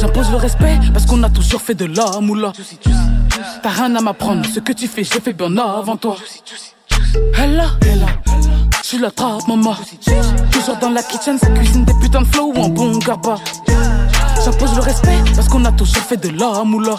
[0.00, 2.52] J'impose le respect parce qu'on a toujours fait de la moula.
[3.62, 6.16] T'as rien à m'apprendre, ce que tu fais, j'ai fait bien avant toi.
[7.38, 7.66] Elle là,
[8.82, 9.76] je la trappe, maman.
[10.50, 13.36] Toujours dans la kitchen, sa cuisine des putains de flow ou un bon garba.
[14.44, 16.96] J'impose le respect parce qu'on a toujours fait de la moula.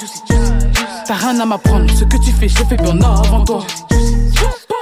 [1.05, 3.65] T'as rien à m'apprendre, ce que tu fais, j'ai fait bien avant toi.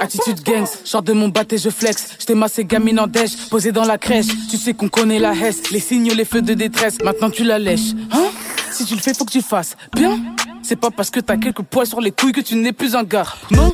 [0.02, 2.16] Attitude gangs, genre de mon bat et je flex.
[2.18, 4.26] J't'ai massé gamine en dèche, posé dans la crèche.
[4.50, 6.98] Tu sais qu'on connaît la hesse, les signaux, les feux de détresse.
[7.04, 8.24] Maintenant tu la lèches, hein?
[8.72, 10.18] Si tu le fais, faut que tu fasses bien?
[10.64, 13.04] C'est pas parce que t'as quelques poils sur les couilles que tu n'es plus un
[13.04, 13.26] gars.
[13.52, 13.72] Non,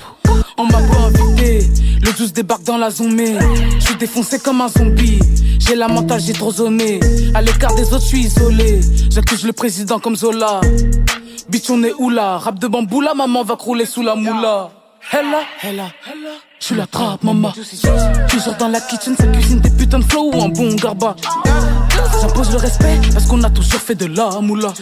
[0.59, 1.67] on m'a pas invité.
[2.03, 3.19] Le 12 débarque dans la zone,
[3.79, 5.21] je suis défoncé comme un zombie.
[5.59, 7.01] J'ai la mentale, j'ai trop zoné.
[7.33, 8.81] À l'écart des autres, je suis isolé.
[9.11, 10.61] J'accuse le président comme Zola.
[11.49, 12.37] Bitch, on est où là?
[12.37, 14.71] Rap de bambou là, maman va crouler sous la moula.
[15.12, 15.89] Hella, hella,
[16.61, 17.53] tu la trappe, maman.
[18.29, 21.16] Toujours dans la kitchen, ça cuisine des putains de flow ou un bon garba.
[22.20, 24.73] J'impose le respect parce qu'on a toujours fait de la moula.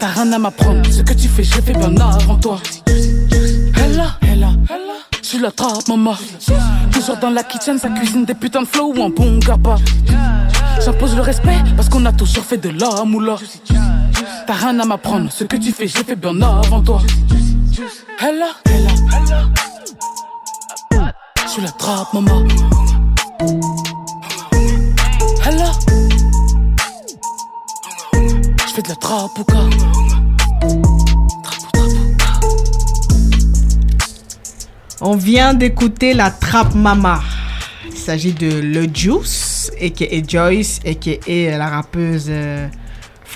[0.00, 2.58] T'as rien à m'apprendre, ce que tu fais, j'ai fait bien avant toi.
[2.86, 4.50] Hella, hella,
[5.20, 6.16] tu la trappe, maman.
[6.92, 9.76] Toujours dans la kitchen, ça cuisine des putains de flow ou un bon garba.
[10.82, 13.36] J'impose le respect parce qu'on a toujours fait de la moula.
[14.46, 17.00] T'as rien à m'apprendre, ce que tu fais, j'ai fait bien avant toi.
[18.20, 18.90] Hella, hella,
[21.54, 22.46] tu la trappe, maman.
[28.66, 29.68] Je fais de la trappe ou quoi
[35.00, 37.20] On vient d'écouter la trappe mama.
[37.88, 42.68] Il s'agit de Le Juice, et Joyce, et la rappeuse euh,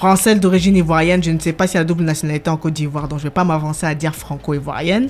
[0.03, 1.23] française d'origine ivoirienne.
[1.23, 3.29] Je ne sais pas si elle a double nationalité en Côte d'Ivoire, donc je ne
[3.29, 5.09] vais pas m'avancer à dire franco-ivoirienne.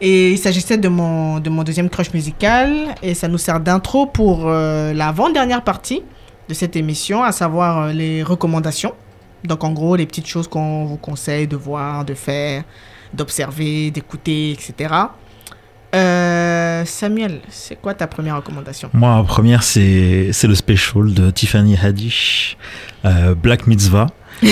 [0.00, 4.06] Et il s'agissait de mon, de mon deuxième crush musical, et ça nous sert d'intro
[4.06, 6.02] pour euh, l'avant-dernière partie
[6.48, 8.94] de cette émission, à savoir euh, les recommandations.
[9.44, 12.64] Donc en gros, les petites choses qu'on vous conseille de voir, de faire,
[13.12, 14.94] d'observer, d'écouter, etc.
[15.94, 18.90] Euh, Samuel, c'est quoi ta première recommandation?
[18.92, 22.56] Moi, première, c'est, le special de Tiffany Haddish,
[23.04, 24.06] euh, Black Mitzvah.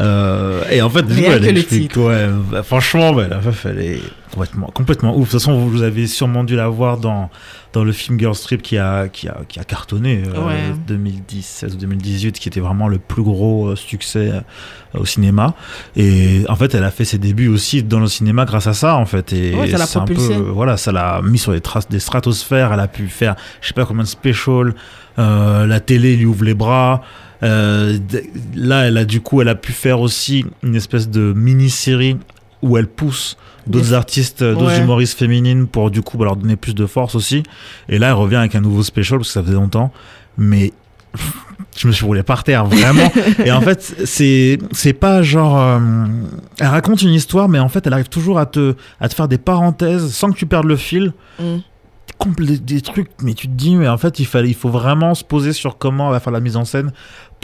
[0.00, 4.00] Euh, et en fait, elle explique, ouais, bah, franchement, bah, la meuf, elle est
[4.34, 5.26] complètement, complètement ouf.
[5.26, 7.30] De toute façon, vous, avez sûrement dû la voir dans,
[7.72, 11.76] dans le film Girl Strip qui a, qui a, qui a cartonné euh, 2017 ou
[11.76, 15.54] 2018, qui était vraiment le plus gros euh, succès euh, au cinéma.
[15.96, 18.96] Et en fait, elle a fait ses débuts aussi dans le cinéma grâce à ça,
[18.96, 19.32] en fait.
[19.32, 22.72] Et ouais, ça l'a un peu, voilà, ça l'a mis sur les traces des stratosphères.
[22.72, 24.74] Elle a pu faire, je sais pas combien de special.
[25.16, 27.02] la télé lui ouvre les bras.
[27.44, 27.98] Euh,
[28.54, 32.16] là, elle a du coup, elle a pu faire aussi une espèce de mini-série
[32.62, 33.36] où elle pousse
[33.66, 37.14] d'autres artistes, euh, d'autres humoristes féminines pour du coup bah, leur donner plus de force
[37.14, 37.42] aussi.
[37.88, 39.92] Et là, elle revient avec un nouveau special parce que ça faisait longtemps.
[40.36, 40.72] Mais
[41.76, 43.10] je me suis roulé par terre, vraiment.
[43.44, 45.58] et en fait, c'est c'est pas genre.
[45.58, 45.78] Euh,
[46.60, 49.28] elle raconte une histoire, mais en fait, elle arrive toujours à te, à te faire
[49.28, 51.12] des parenthèses sans que tu perdes le fil.
[51.40, 51.58] Mm
[52.38, 55.24] des, trucs, mais tu te dis, mais en fait, il, fallait, il faut vraiment se
[55.24, 56.92] poser sur comment on va faire la mise en scène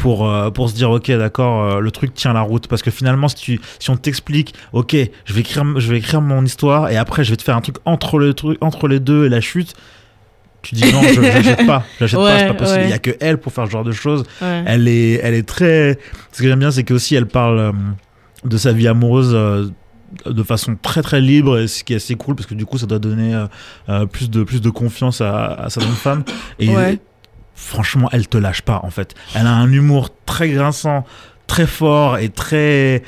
[0.01, 2.66] pour, euh, pour se dire, ok, d'accord, euh, le truc tient la route.
[2.68, 4.97] Parce que finalement, si, tu, si on t'explique, ok,
[5.27, 7.60] je vais, écrire, je vais écrire mon histoire et après, je vais te faire un
[7.60, 9.74] truc entre, le truc, entre les deux et la chute.
[10.62, 12.81] Tu dis non, je l'achète pas, je pas, c'est pas possible.
[12.85, 14.24] Il y a que elle pour faire ce genre de choses.
[14.40, 15.98] Elle est, elle est très.
[16.32, 17.72] Ce que j'aime bien, c'est qu'aussi elle parle euh,
[18.44, 19.35] de sa vie amoureuse
[20.27, 22.78] de façon très très libre et ce qui est assez cool parce que du coup
[22.78, 23.47] ça doit donner
[23.89, 26.24] euh, plus de plus de confiance à, à sa jeune femme
[26.59, 26.68] et
[27.60, 31.04] franchement elle te lâche pas en fait elle a un humour très grinçant
[31.46, 33.02] très fort et très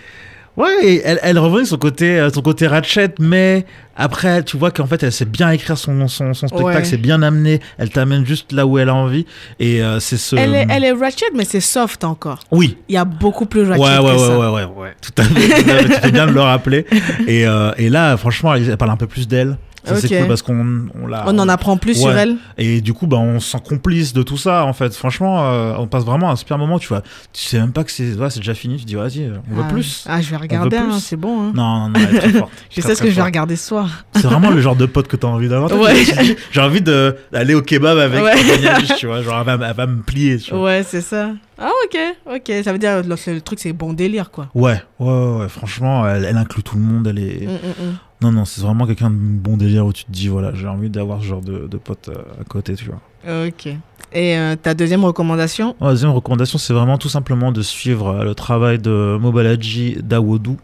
[0.54, 3.64] Ouais, elle, elle revient son côté, euh, son côté ratchet, mais
[3.96, 7.22] après, tu vois qu'en fait, elle sait bien écrire son, son, son spectacle, c'est bien
[7.22, 9.24] amené, elle t'amène juste là où elle a envie,
[9.58, 10.36] et c'est ce...
[10.36, 12.40] Elle est, elle est ratchet, mais c'est soft encore.
[12.50, 12.76] Oui.
[12.90, 14.38] Il y a beaucoup plus ratchet ouais, ouais, que ouais, ça.
[14.38, 15.84] Ouais, ouais, ouais, tout à fait.
[15.84, 16.84] tu fais bien de le rappeler.
[17.26, 19.56] Et, euh, et là, franchement, elle, elle parle un peu plus d'elle.
[19.84, 21.24] Ça, c'est cool parce qu'on on, l'a.
[21.26, 22.36] On en apprend plus sur elle.
[22.56, 24.94] Et du coup, bah, on se sent complice de tout ça, en fait.
[24.94, 27.02] Franchement, euh, on passe vraiment un super moment, tu vois.
[27.32, 29.72] Tu sais même pas que c'est ouais, déjà fini, tu dis, vas-y, on veut ah,
[29.72, 30.04] plus.
[30.09, 31.48] Ah, je vais regarder, hein, c'est bon.
[31.48, 31.52] Hein.
[31.54, 32.52] Non, non, non, elle est très forte.
[32.70, 34.04] je sais ce que je vais regarder ce soir.
[34.14, 35.72] c'est vraiment le genre de pote que tu as envie d'avoir.
[35.72, 36.04] Ouais.
[36.52, 38.22] J'ai envie d'aller au kebab avec
[38.98, 39.22] tu vois.
[39.22, 40.64] Genre, elle va, elle va me plier, tu vois.
[40.64, 41.30] Ouais, c'est ça.
[41.58, 41.98] Ah, ok,
[42.34, 42.52] ok.
[42.64, 44.48] Ça veut dire le, truc, c'est bon délire, quoi.
[44.54, 45.48] Ouais, ouais, ouais.
[45.48, 47.06] Franchement, elle, elle, inclut tout le monde.
[47.06, 47.46] Elle est.
[47.46, 47.98] Mm, mm, mm.
[48.22, 50.90] Non, non, c'est vraiment quelqu'un de bon délire où tu te dis, voilà, j'ai envie
[50.90, 53.00] d'avoir ce genre de, de pote euh, à côté, tu vois.
[53.27, 53.69] Ok.
[54.15, 55.74] Et euh, ta deuxième recommandation?
[55.81, 60.57] La Deuxième recommandation, c'est vraiment tout simplement de suivre euh, le travail de Mobalaji Dawodu,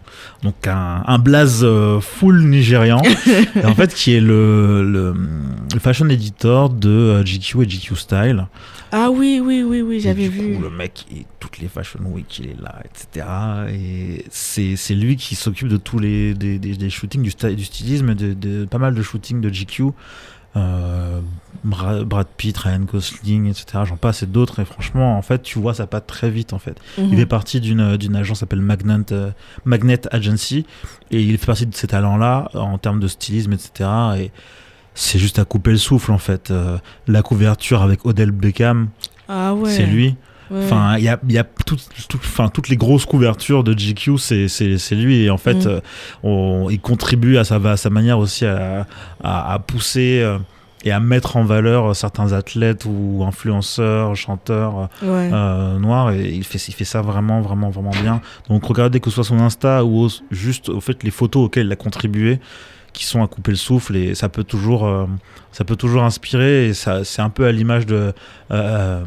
[0.43, 1.67] donc un, un blaze
[2.03, 3.01] full nigérian,
[3.65, 5.15] en fait, qui est le, le,
[5.73, 8.47] le fashion editor de GQ et GQ Style.
[8.91, 10.55] Ah oui, oui, oui, oui, j'avais vu.
[10.55, 13.27] Coup, le mec, et toutes les Fashion Week, il est là, etc.
[13.71, 18.33] Et c'est lui qui s'occupe de tous les des, des, shootings, du, du stylisme, de,
[18.33, 19.91] de, pas mal de shootings de GQ.
[20.59, 21.21] Euh,
[21.65, 23.85] Brad Pitt, Ryan Gosling, etc.
[23.85, 24.61] J'en passe et d'autres.
[24.61, 26.79] Et franchement, en fait, tu vois, ça passe très vite, en fait.
[26.97, 27.19] Il mhm.
[27.19, 29.31] est parti d'une d'une agence s'appelle Magnet, euh,
[29.65, 30.67] Magnet Agency.
[31.11, 33.91] Et il fait partie de ces talents-là, en termes de stylisme, etc.
[34.19, 34.31] Et
[34.95, 36.51] c'est juste à couper le souffle en fait.
[36.51, 38.89] Euh, la couverture avec Odell Beckham,
[39.29, 39.71] ah ouais.
[39.71, 40.17] c'est lui.
[40.51, 41.77] Enfin, il y a, y a tout,
[42.15, 45.25] enfin, toutes les grosses couvertures de GQ, c'est lui.
[45.25, 45.69] Et en fait, mm.
[45.69, 45.81] euh,
[46.23, 48.87] on, il contribue à sa, à sa manière aussi à,
[49.23, 50.21] à, pousser.
[50.23, 50.39] Euh,
[50.85, 56.13] et à mettre en valeur certains athlètes ou influenceurs, chanteurs euh, noirs.
[56.13, 58.21] Et il fait, il fait ça vraiment, vraiment, vraiment bien.
[58.49, 61.73] Donc regardez que ce soit son Insta ou juste au fait les photos auxquelles il
[61.73, 62.39] a contribué
[62.99, 65.07] qui sont à couper le souffle et ça peut toujours euh,
[65.53, 68.13] ça peut toujours inspirer et ça c'est un peu à l'image de
[68.51, 69.05] euh,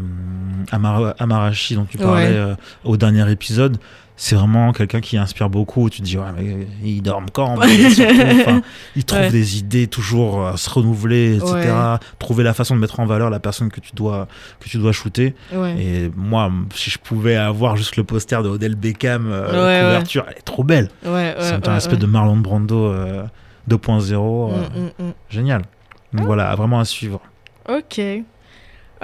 [0.72, 2.55] Amarashi dont tu parlais
[2.85, 3.77] au dernier épisode
[4.22, 5.89] c'est vraiment quelqu'un qui inspire beaucoup.
[5.89, 7.59] Tu te dis, ouais, mais il dort quand
[8.95, 11.73] Il trouve des idées toujours à se renouveler, etc.
[12.19, 14.27] Trouver la façon de mettre en valeur la personne que tu dois,
[14.59, 15.34] que tu dois shooter.
[15.80, 20.38] Et moi, si je pouvais avoir juste le poster de Odell Beckham, euh, couverture, elle
[20.38, 20.89] est trop belle.
[21.03, 22.93] c'est un espèce de Marlon Brando 2.0.
[22.93, 23.23] Euh,
[23.69, 25.13] euh, mm, mm, mm.
[25.29, 25.61] Génial.
[26.13, 27.21] Donc voilà, vraiment à suivre.
[27.69, 28.01] Ok.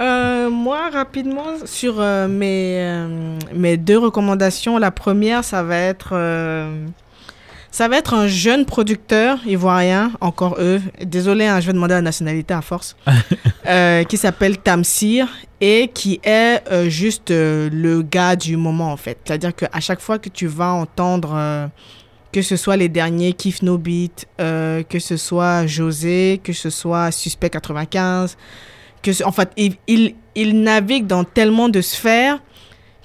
[0.00, 6.14] Euh, moi, rapidement, sur euh, mes, euh, mes deux recommandations, la première, ça va être,
[7.70, 10.80] ça va être un jeune producteur ivoirien, encore eux.
[11.04, 12.96] Désolé, hein, je vais demander la nationalité à force,
[14.08, 15.26] qui s'appelle Tamsir
[15.60, 19.18] et qui est juste le gars du moment, en fait.
[19.24, 21.70] C'est-à-dire qu'à chaque fois que tu vas entendre
[22.32, 27.10] que ce soit les derniers Kiff No Beat, que ce soit José, que ce soit
[27.10, 28.36] Suspect 95,
[29.02, 32.40] que en fait il, il, navigue dans tellement de sphères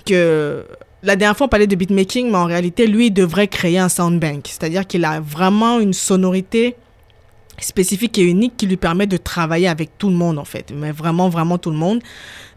[0.06, 0.66] que
[1.04, 3.90] la dernière fois on parlait de beatmaking mais en réalité lui il devrait créer un
[3.90, 4.48] soundbank.
[4.48, 6.76] C'est-à-dire qu'il a vraiment une sonorité
[7.60, 10.92] spécifique et unique qui lui permet de travailler avec tout le monde en fait mais
[10.92, 12.02] vraiment vraiment tout le monde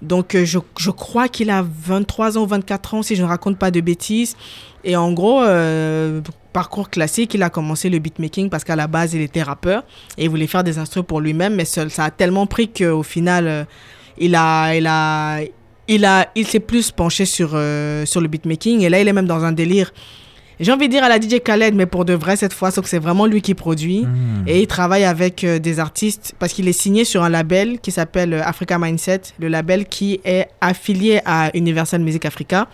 [0.03, 3.29] donc euh, je, je crois qu'il a 23 ans ou 24 ans si je ne
[3.29, 4.37] raconte pas de bêtises
[4.85, 6.21] et en gros euh,
[6.53, 7.35] parcours classique.
[7.35, 9.83] Il a commencé le beatmaking parce qu'à la base, il était rappeur
[10.17, 13.03] et il voulait faire des instruments pour lui-même, mais ça, ça, a tellement pris qu'au
[13.03, 13.65] final, euh,
[14.17, 15.41] il a, il a,
[15.89, 19.27] il a, il s'est plus penché sur, sur le beatmaking et là, il est même
[19.27, 19.93] dans un délire.
[20.59, 22.85] J'ai envie de dire à la DJ Khaled, mais pour de vrai cette fois, sauf
[22.85, 24.03] que c'est vraiment lui qui produit.
[24.03, 24.45] Hmm.
[24.47, 27.91] Et il travaille avec euh, des artistes parce qu'il est signé sur un label qui
[27.91, 32.69] s'appelle Africa Mindset, le label qui est affilié à Universal Music Africa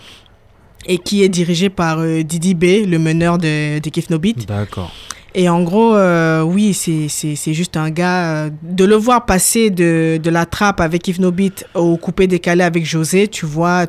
[0.86, 4.46] et qui est dirigé par euh, Didi B, le meneur de, de Kif No Beat.
[4.46, 4.92] D'accord.
[5.34, 8.44] Et en gros, euh, oui, c'est juste un gars.
[8.44, 12.26] Euh, de le voir passer de, de la trappe avec Kif No Beat au coupé
[12.26, 13.86] décalé avec José, tu vois,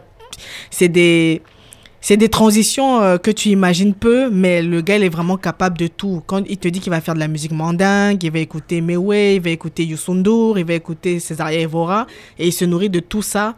[0.69, 1.41] c'est des.
[2.05, 5.87] C'est des transitions que tu imagines peu, mais le gars, il est vraiment capable de
[5.87, 6.21] tout.
[6.27, 9.35] Quand il te dit qu'il va faire de la musique mandingue, il va écouter Mewe,
[9.35, 12.05] il va écouter Youssoundour, il va écouter Césaria Evora,
[12.37, 13.55] et il se nourrit de tout ça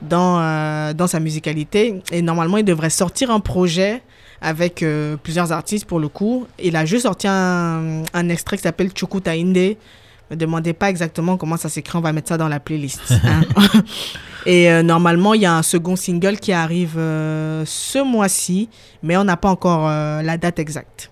[0.00, 2.00] dans, euh, dans sa musicalité.
[2.12, 4.00] Et normalement, il devrait sortir un projet
[4.40, 6.46] avec euh, plusieurs artistes pour le coup.
[6.62, 9.56] Il a juste sorti un, extrait qui s'appelle Chukuta Inde.
[9.56, 9.74] Ne
[10.30, 13.14] me demandez pas exactement comment ça s'écrit, on va mettre ça dans la playlist.
[13.24, 13.40] Hein.
[14.46, 18.68] Et euh, normalement, il y a un second single qui arrive ce mois-ci,
[19.02, 21.10] mais on n'a pas encore la date exacte.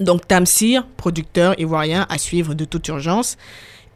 [0.00, 3.36] Donc Tamsir, producteur ivoirien à suivre de toute urgence.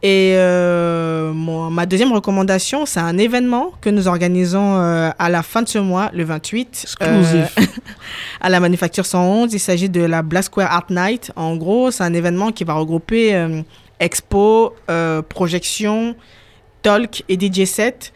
[0.00, 5.62] Et euh, ma deuxième recommandation, c'est un événement que nous organisons euh, à la fin
[5.62, 7.46] de ce mois, le 28, euh,
[8.40, 9.52] à la Manufacture 111.
[9.52, 11.32] Il s'agit de la Black Square Art Night.
[11.34, 13.64] En gros, c'est un événement qui va regrouper
[14.00, 14.74] expo,
[15.28, 16.16] projection,
[16.82, 18.12] talk et DJ set.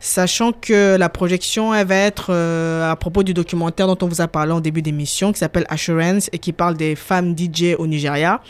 [0.00, 4.28] Sachant que la projection, elle va être à propos du documentaire dont on vous a
[4.28, 8.42] parlé en début d'émission, qui s'appelle Assurance et qui parle des femmes DJ au Nigeria.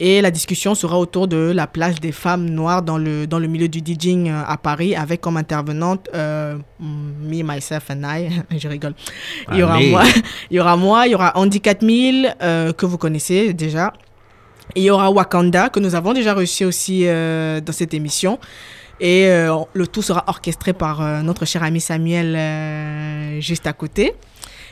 [0.00, 3.46] Et la discussion sera autour de la place des femmes noires dans le, dans le
[3.46, 8.28] milieu du DJing euh, à Paris, avec comme intervenante euh, me, myself and I.
[8.58, 8.94] Je rigole.
[9.52, 10.02] Il y, aura moi,
[10.50, 13.92] il y aura moi, il y aura Andy 4000, euh, que vous connaissez déjà.
[14.74, 18.38] Et il y aura Wakanda, que nous avons déjà reçu aussi dans cette émission.
[19.00, 24.14] Et le tout sera orchestré par notre cher ami Samuel juste à côté.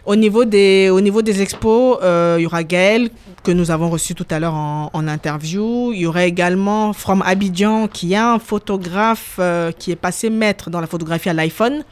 [0.05, 3.09] Au niveau des, au niveau des expos, euh, il y aura Gaël,
[3.45, 5.93] que nous avons reçu tout à l'heure en, en, interview.
[5.93, 10.71] Il y aura également From Abidjan, qui est un photographe euh, qui est passé maître
[10.71, 11.85] dans la photographie à l'iPhone.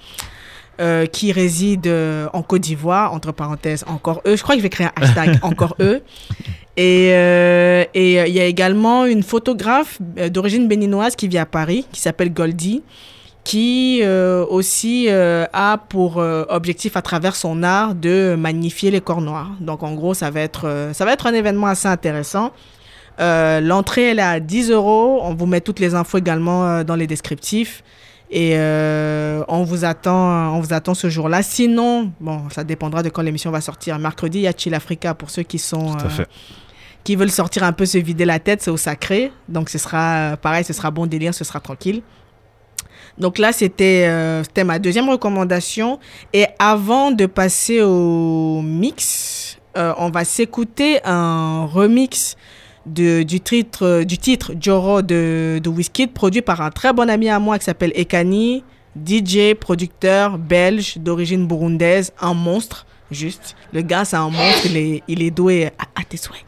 [0.80, 4.34] Euh, qui réside euh, en Côte d'Ivoire, entre parenthèses, encore eux.
[4.34, 6.00] Je crois que je vais créer un hashtag, encore eux.
[6.80, 9.98] Et euh, et il y a également une photographe
[10.30, 12.82] d'origine béninoise qui vit à Paris, qui s'appelle Goldie,
[13.44, 19.02] qui euh, aussi euh, a pour euh, objectif à travers son art de magnifier les
[19.02, 19.50] corps noirs.
[19.60, 22.52] Donc en gros, ça va être, ça va être un événement assez intéressant.
[23.18, 25.20] L'entrée, elle est à 10 euros.
[25.22, 27.84] On vous met toutes les infos également dans les descriptifs.
[28.30, 31.42] Et on vous attend, on vous attend ce jour-là.
[31.42, 33.98] Sinon, bon, ça dépendra de quand l'émission va sortir.
[33.98, 35.98] Mercredi, il y a Chill Africa pour ceux qui sont
[37.04, 39.32] qui veulent sortir un peu se vider la tête, c'est au sacré.
[39.48, 42.02] Donc ce sera pareil, ce sera bon délire, ce sera tranquille.
[43.18, 45.98] Donc là, euh, c'était ma deuxième recommandation.
[46.32, 52.36] Et avant de passer au mix, euh, on va s'écouter un remix
[52.86, 57.28] de, du, titre, du titre Joro de, de Wizkid, produit par un très bon ami
[57.28, 58.64] à moi qui s'appelle Ekani,
[58.96, 63.54] DJ, producteur belge d'origine burundaise, un monstre, juste.
[63.72, 66.44] Le gars, c'est un monstre, il est, il est doué à, tes souhaits.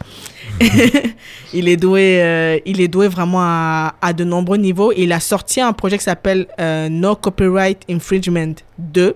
[1.53, 4.93] il, est doué, euh, il est doué vraiment à, de nombreux niveaux.
[4.97, 9.15] Il a sorti un projet qui s'appelle euh, No Copyright Infringement 2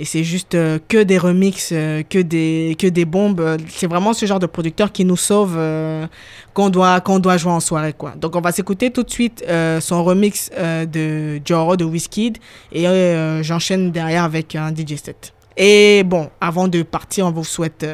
[0.00, 3.56] et c'est juste euh, que des remixes, que, des, que des bombes.
[3.68, 5.58] C'est vraiment ce genre de producteur qui nous sauve
[6.54, 7.94] qu'on doit, doit jouer en soirée.
[7.94, 8.14] Quoi.
[8.16, 9.44] Donc on va s'écouter tout de suite
[9.80, 12.38] son remix de Joro de Wizkid
[12.72, 12.84] et
[13.42, 15.32] j'enchaîne derrière avec un DJ set.
[15.56, 17.84] Et bon, avant de partir, on vous souhaite,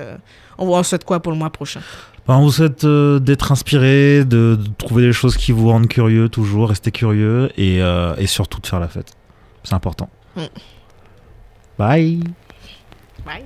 [0.59, 1.81] on vous souhaite quoi pour le mois prochain?
[2.27, 6.91] On vous souhaite d'être inspiré, de, trouver des choses qui vous rendent curieux toujours, rester
[6.91, 7.79] curieux et,
[8.19, 9.13] et surtout de faire la fête.
[9.63, 10.09] C'est important.
[10.37, 10.43] Mm.
[11.79, 12.21] Bye.
[13.25, 13.43] Bye.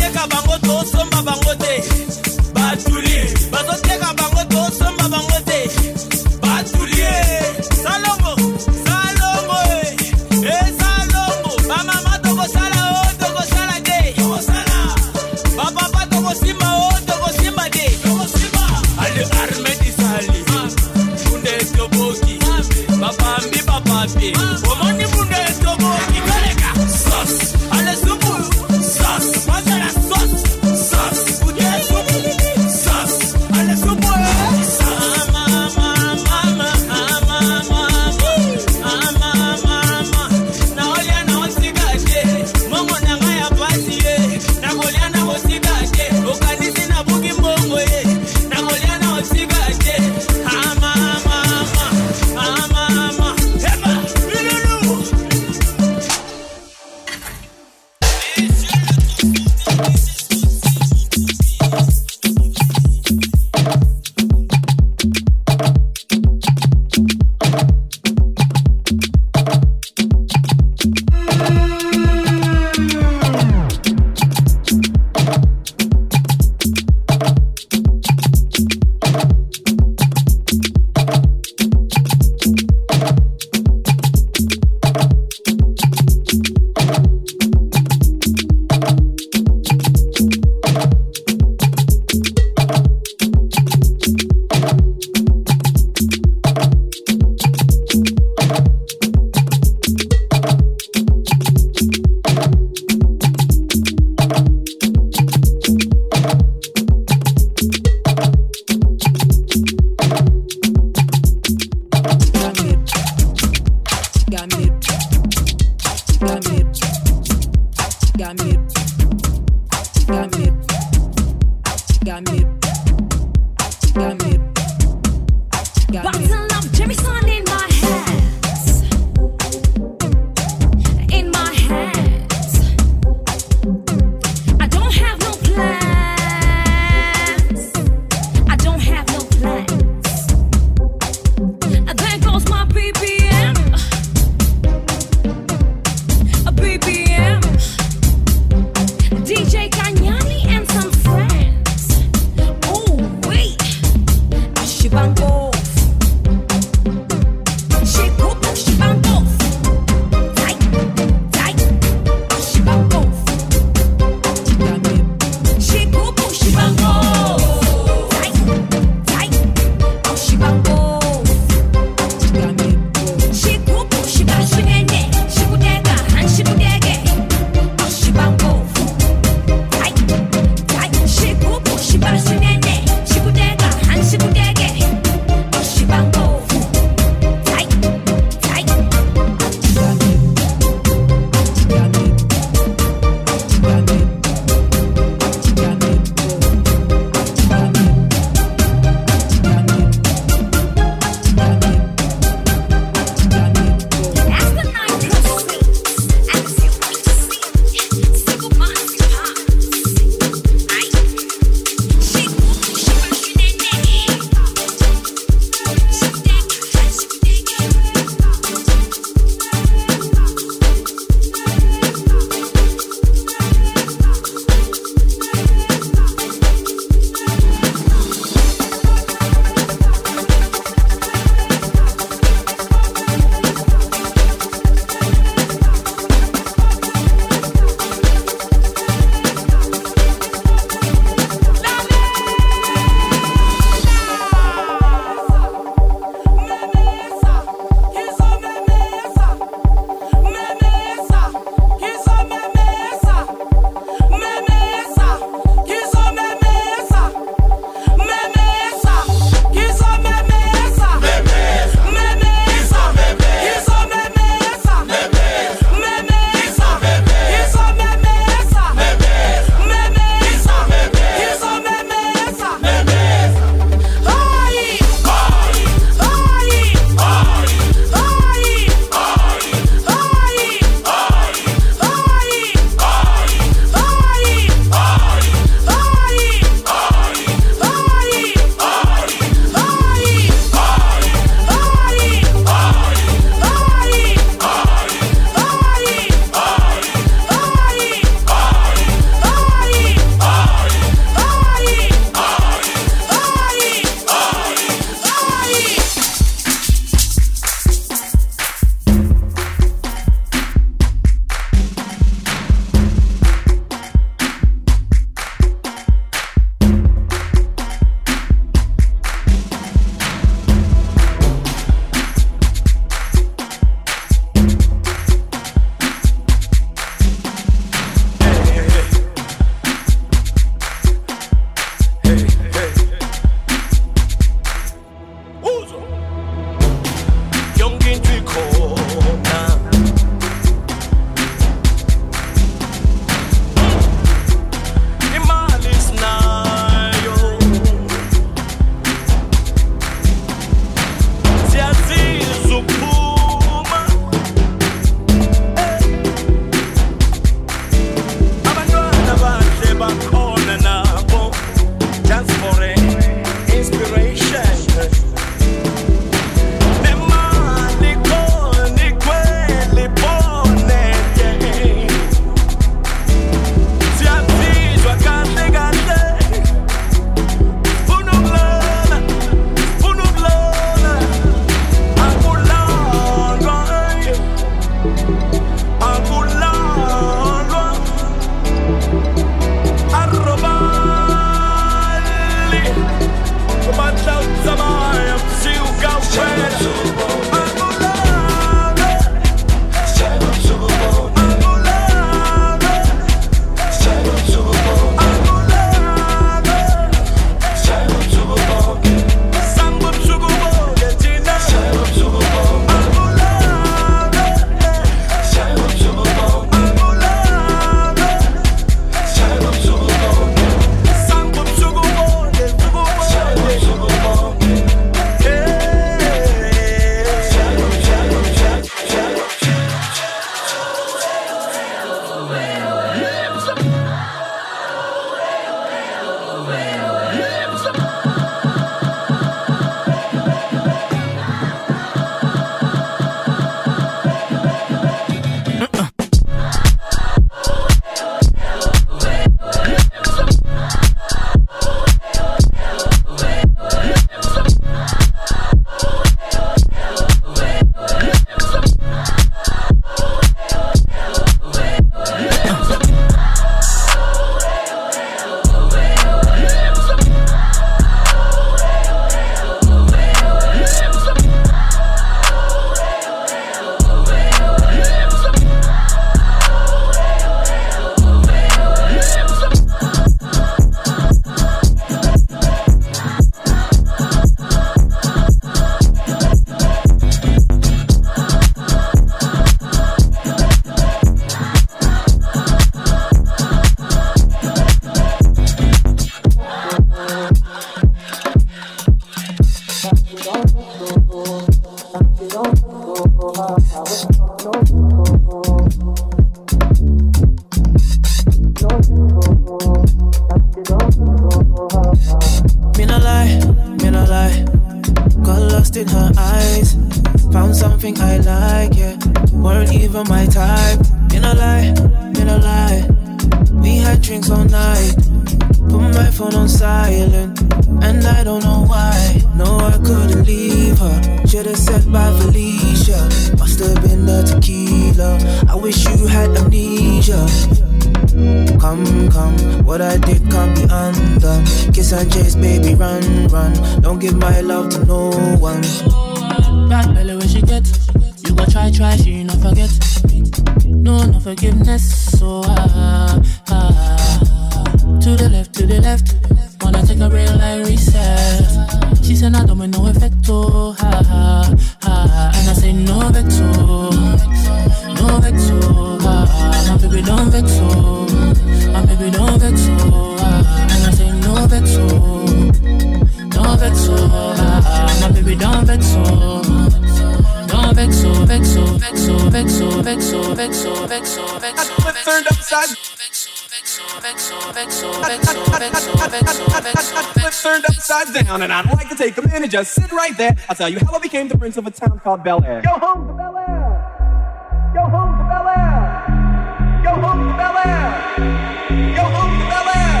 [590.56, 592.62] Tell you how I became the prince of a town called Bel Air.
[592.62, 594.72] Go home to Bel Air.
[594.72, 596.80] Go home to Bel Air.
[596.82, 598.96] Go home to Bel Air.
[598.96, 600.00] Go home to Bel Air.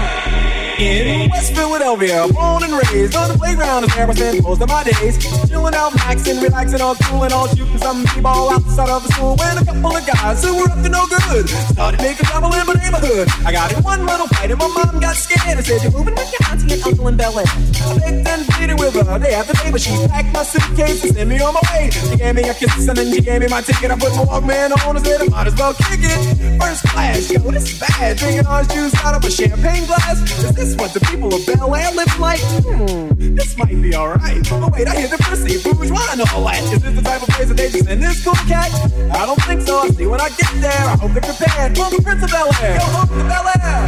[0.78, 4.68] In West Philadelphia, born and raised on the playground is where I spent most of
[4.68, 5.16] my days.
[5.48, 9.36] Chilling out, maxing, relaxing, all cool and all shooting some b-ball outside of the school.
[9.36, 12.66] When a couple of guys who were up to no good started making trouble in
[12.66, 13.28] my neighborhood.
[13.44, 16.14] I got in one little fight and my mom got scared and said, "You're moving
[16.14, 17.46] with your auntie and uncle in Bel Air."
[17.94, 21.28] Begged and pleaded with her day after day, but she packed my suitcase and sent
[21.28, 21.90] me on my way.
[21.90, 23.90] She gave me a kiss and then she gave me my ticket.
[23.90, 26.60] I put my Walkman on and said, I might as well kick it.
[26.60, 28.16] First class, yo, this is bad.
[28.16, 30.18] Drinking orange juice out of a champagne glass.
[30.44, 32.40] Is this what the people of Bel Air live like?
[32.64, 34.42] Hmm, this might be alright.
[34.48, 36.62] But wait, I hear the prissy bourgeois and all that.
[36.72, 38.70] Is this the type of place that they just send this cool cat?
[39.12, 39.78] I don't think so.
[39.78, 40.72] I'll see when I get there.
[40.72, 41.76] I hope they're prepared.
[41.76, 42.78] For the Prince of Bel Air.
[42.78, 43.86] Go home to Bel Air.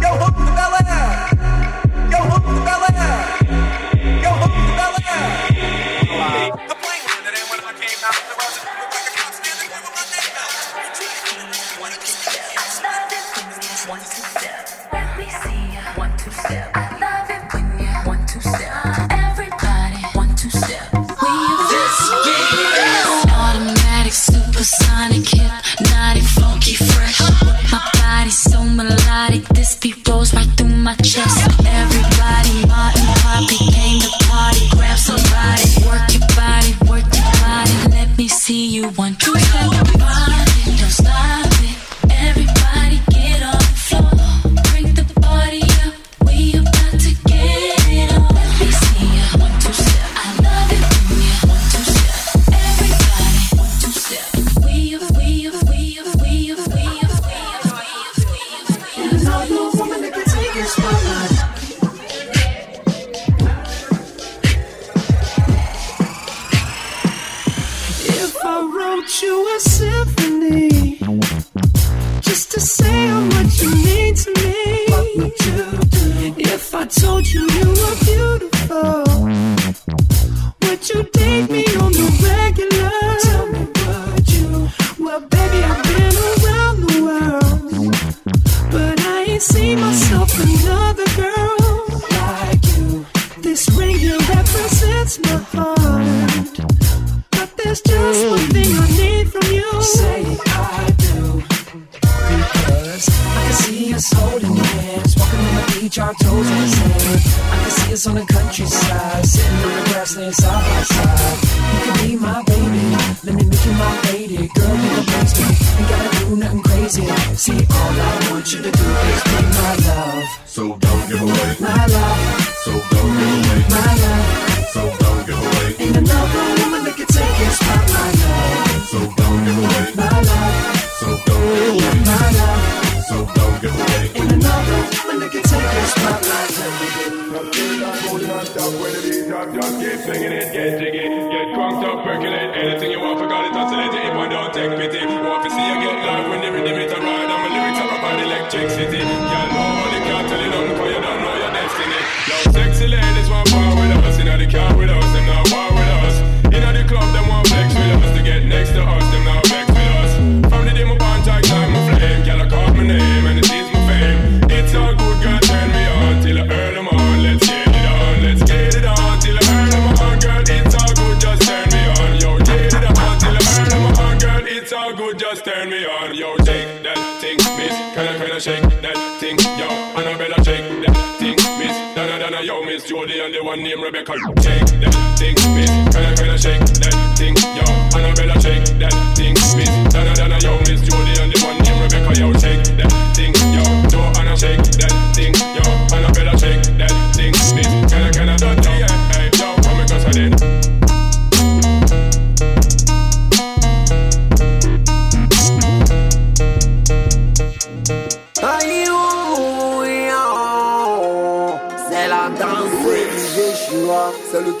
[0.00, 1.12] Go home to Bel Air.
[2.10, 2.91] Go home to Bel Air.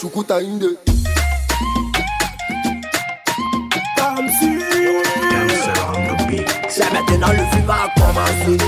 [0.02, 0.76] Chukuta Inde.
[6.68, 8.58] C'est maintenant le a commencé.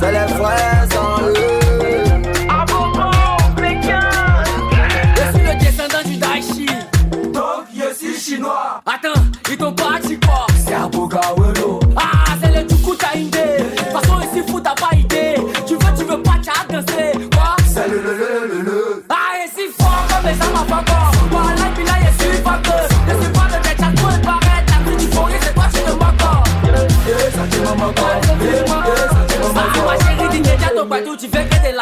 [0.00, 1.55] C'est les frères sans eux.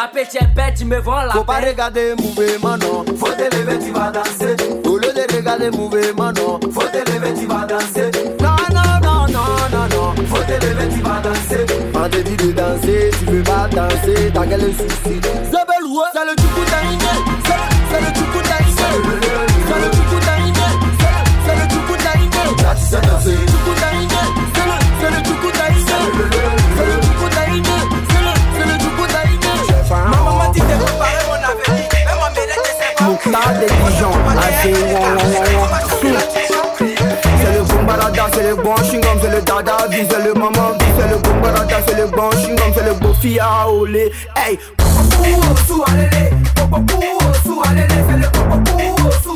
[0.05, 1.53] La petite bête, tu me vends la Faut paix.
[1.61, 3.03] pas regarder mouvement, non.
[3.17, 4.55] Faut te lever, tu vas danser.
[4.85, 6.59] Au lieu de regarder mouvement, non.
[6.71, 8.11] Faut te lever, tu vas danser.
[8.39, 10.13] Non, non, non, non, non, non.
[10.27, 11.65] Faut te lever, tu vas danser.
[11.95, 14.31] On te dit de danser, tu veux pas danser.
[14.31, 14.93] T'as quel souci?
[15.03, 17.19] C'est belle roue, c'est le tout d'arrivée.
[17.89, 18.75] C'est le tout d'arrivée.
[19.65, 20.75] C'est le tout d'arrivée.
[21.47, 22.55] C'est le tout d'arrivée.
[22.61, 23.54] That's enough.
[39.35, 43.13] le dada, vise le maman, vise le bombarada, c'est le bon chingom, c'est le beau
[43.13, 44.11] fille à olé.
[44.35, 47.01] Hey, popopou, sou alélé, popopou,
[47.43, 49.34] sou alélé, c'est le popopou, sou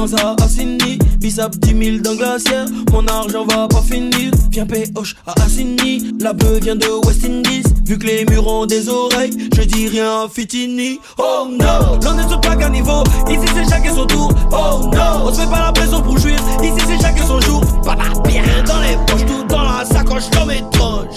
[0.00, 4.32] vacances à Ascendi Bissap 10 000 dans glacière, mon argent va pas finir.
[4.50, 4.66] Viens
[4.96, 7.62] hoche à Assigny, la beuh vient de West Indies.
[7.84, 10.98] Vu que les murs ont des oreilles, je dis rien à Fitini.
[11.18, 14.32] Oh no, l'on est sur pas niveau, ici c'est chacun son tour.
[14.50, 17.60] Oh no, on se fait pas la pression pour jouir, ici c'est chacun son jour.
[17.84, 21.08] Pas la bien dans les poches, tout dans la sacoche comme étrange.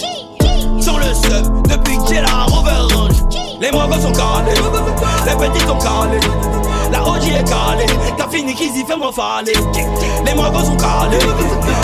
[0.81, 3.13] Sur le sub, depuis que j'ai la Rover Range.
[3.61, 4.51] Les mogos sont calés,
[5.25, 6.52] les petits sont calés.
[6.93, 9.53] La OG est calée, t'as fini qu'ils y moi faller.
[10.23, 11.17] Les mogos sont calés,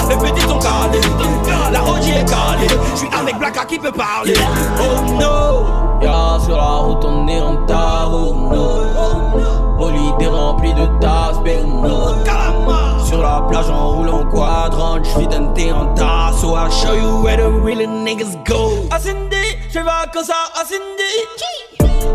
[0.08, 1.02] les petits sont calés.
[1.72, 4.36] La OG est calée, j'suis avec Blacka qui peut parler.
[4.80, 5.66] Oh no,
[6.00, 8.36] y'a sur la route on est en tarot.
[8.36, 8.70] No.
[9.80, 12.14] Bolide est rempli de tasses, no.
[13.04, 16.40] Sur la plage on roule en quadrant, j'vis d'un thé en tasse.
[16.40, 18.88] So I'll show you where the real niggas go.
[18.92, 21.12] Ascendi, j'fais vacances à Ascendi.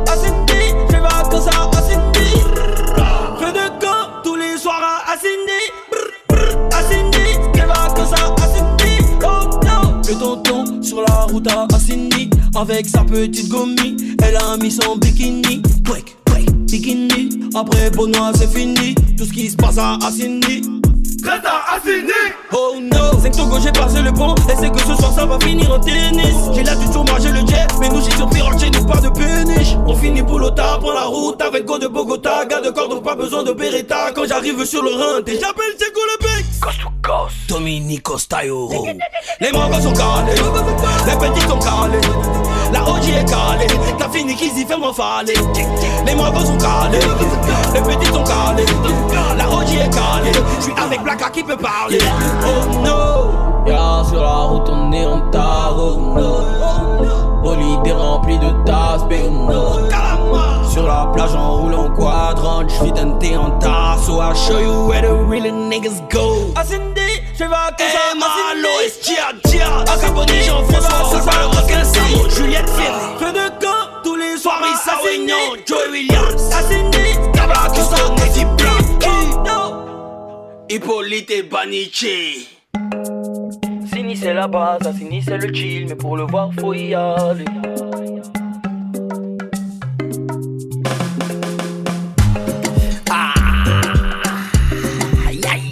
[0.07, 2.84] Ascendi, j'fais vacances à Ascendi.
[3.45, 5.61] Fais de camp tous les soirs à Ascendi.
[6.73, 7.19] Ascendi,
[7.55, 9.05] j'fais vacances à Ascendi.
[9.23, 10.01] Oh no.
[10.09, 12.31] Le tonton sur la route à Ascendi.
[12.55, 15.61] Avec sa petite gommie, elle a mis son bikini.
[15.87, 17.51] Quick, quick, bikini.
[17.55, 18.95] Après Benoît, c'est fini.
[19.19, 20.63] Tout ce qui se passe à Ascendi.
[21.27, 22.13] À Ascendi.
[22.53, 24.35] Oh no, c'est que Togo j'ai passé le pont.
[24.35, 26.37] Et c'est que ce soir ça va finir en tennis.
[26.55, 27.67] J'ai là du tour j'ai le jet.
[27.81, 28.29] Mais nous j'ai sur
[28.59, 29.75] chez nous pas de péniche.
[29.87, 32.45] On finit Boulota, prend la route avec Go de Bogota.
[32.45, 34.13] Gars de cordon, pas besoin de Beretta.
[34.15, 38.87] Quand j'arrive sur le Rhin, t'es j'appelle Diego le bec Coast to coast Dominico Stairo.
[39.41, 40.35] Les mangos sont calés.
[41.07, 43.67] Les petits sont calés La OG est calée.
[43.97, 45.35] T'as fini qu'ils y fait moi faller
[46.05, 46.99] Les mangos sont calés.
[47.73, 48.67] Les petits sont calés.
[49.39, 50.33] La OG est calée.
[50.61, 51.99] J'suis avec Blacka qui peut parler.
[52.45, 57.43] Oh no Y'a sur la route on est en tarot no.
[57.43, 59.89] Bolide est rempli de tasses no.
[60.71, 62.69] Sur la plage on roule en quadrant.
[62.69, 66.53] J'vis d'un thé en tasse So I'll show you where the real niggas go.
[66.57, 67.01] Ascendi,
[67.35, 69.67] j'fais vacances à Malo et Tia Tia.
[69.91, 71.19] Acaboni, Jean-François, ça.
[71.21, 75.91] Va le requin Samo Juliette Ferry Fais de camp tous les soirs Issa Wignon, Joey
[75.91, 76.53] Williams.
[76.53, 76.99] Ascendi,
[77.33, 78.75] Cabla Custom, Netty Black
[80.69, 82.49] Hippolyte et Banichi
[84.05, 87.47] Sini c'est la base, Sini c'est le chill Mais pour le voir faut y aller
[93.11, 93.33] Ah,
[95.27, 95.71] aïe, aïe.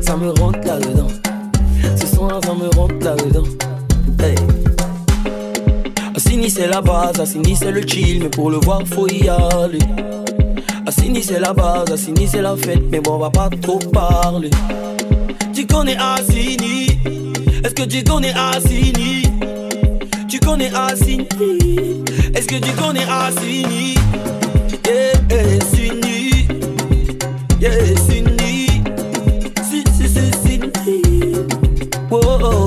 [0.00, 1.08] Ça me rentre là-dedans
[1.96, 3.42] Ce soir ça me rentre là-dedans
[4.22, 4.36] hey.
[6.18, 9.80] Sini c'est la base, Sini c'est le chill Mais pour le voir faut y aller
[10.86, 14.50] Assini c'est la base, Assini c'est la fête, mais bon on va pas trop parler.
[15.52, 17.29] Tu connais Assini?
[17.62, 19.22] Est-ce que tu connais Assini?
[20.28, 21.28] Tu connais Assini?
[22.34, 23.94] Est-ce que tu connais Assini?
[24.86, 26.48] Yeah, yeah, Sini.
[27.60, 28.82] Yeah, Sini.
[29.62, 31.00] Si, si, si, Sini.
[32.10, 32.59] Oh,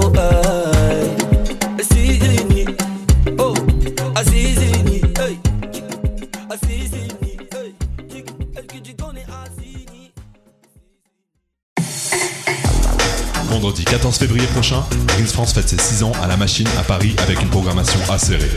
[13.64, 17.15] Vendredi 14 février prochain, Greens France fête ses 6 ans à la machine à Paris
[17.19, 18.52] avec une programmation acérée.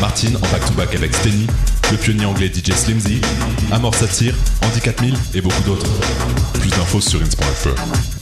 [0.00, 1.46] Martine en back-to-back avec Steny,
[1.92, 3.20] le pionnier anglais DJ Slimzy,
[3.70, 4.34] Amor Satire,
[4.66, 5.86] Andy 4000 et beaucoup d'autres.
[6.54, 8.19] Plus d'infos sur ins.fr.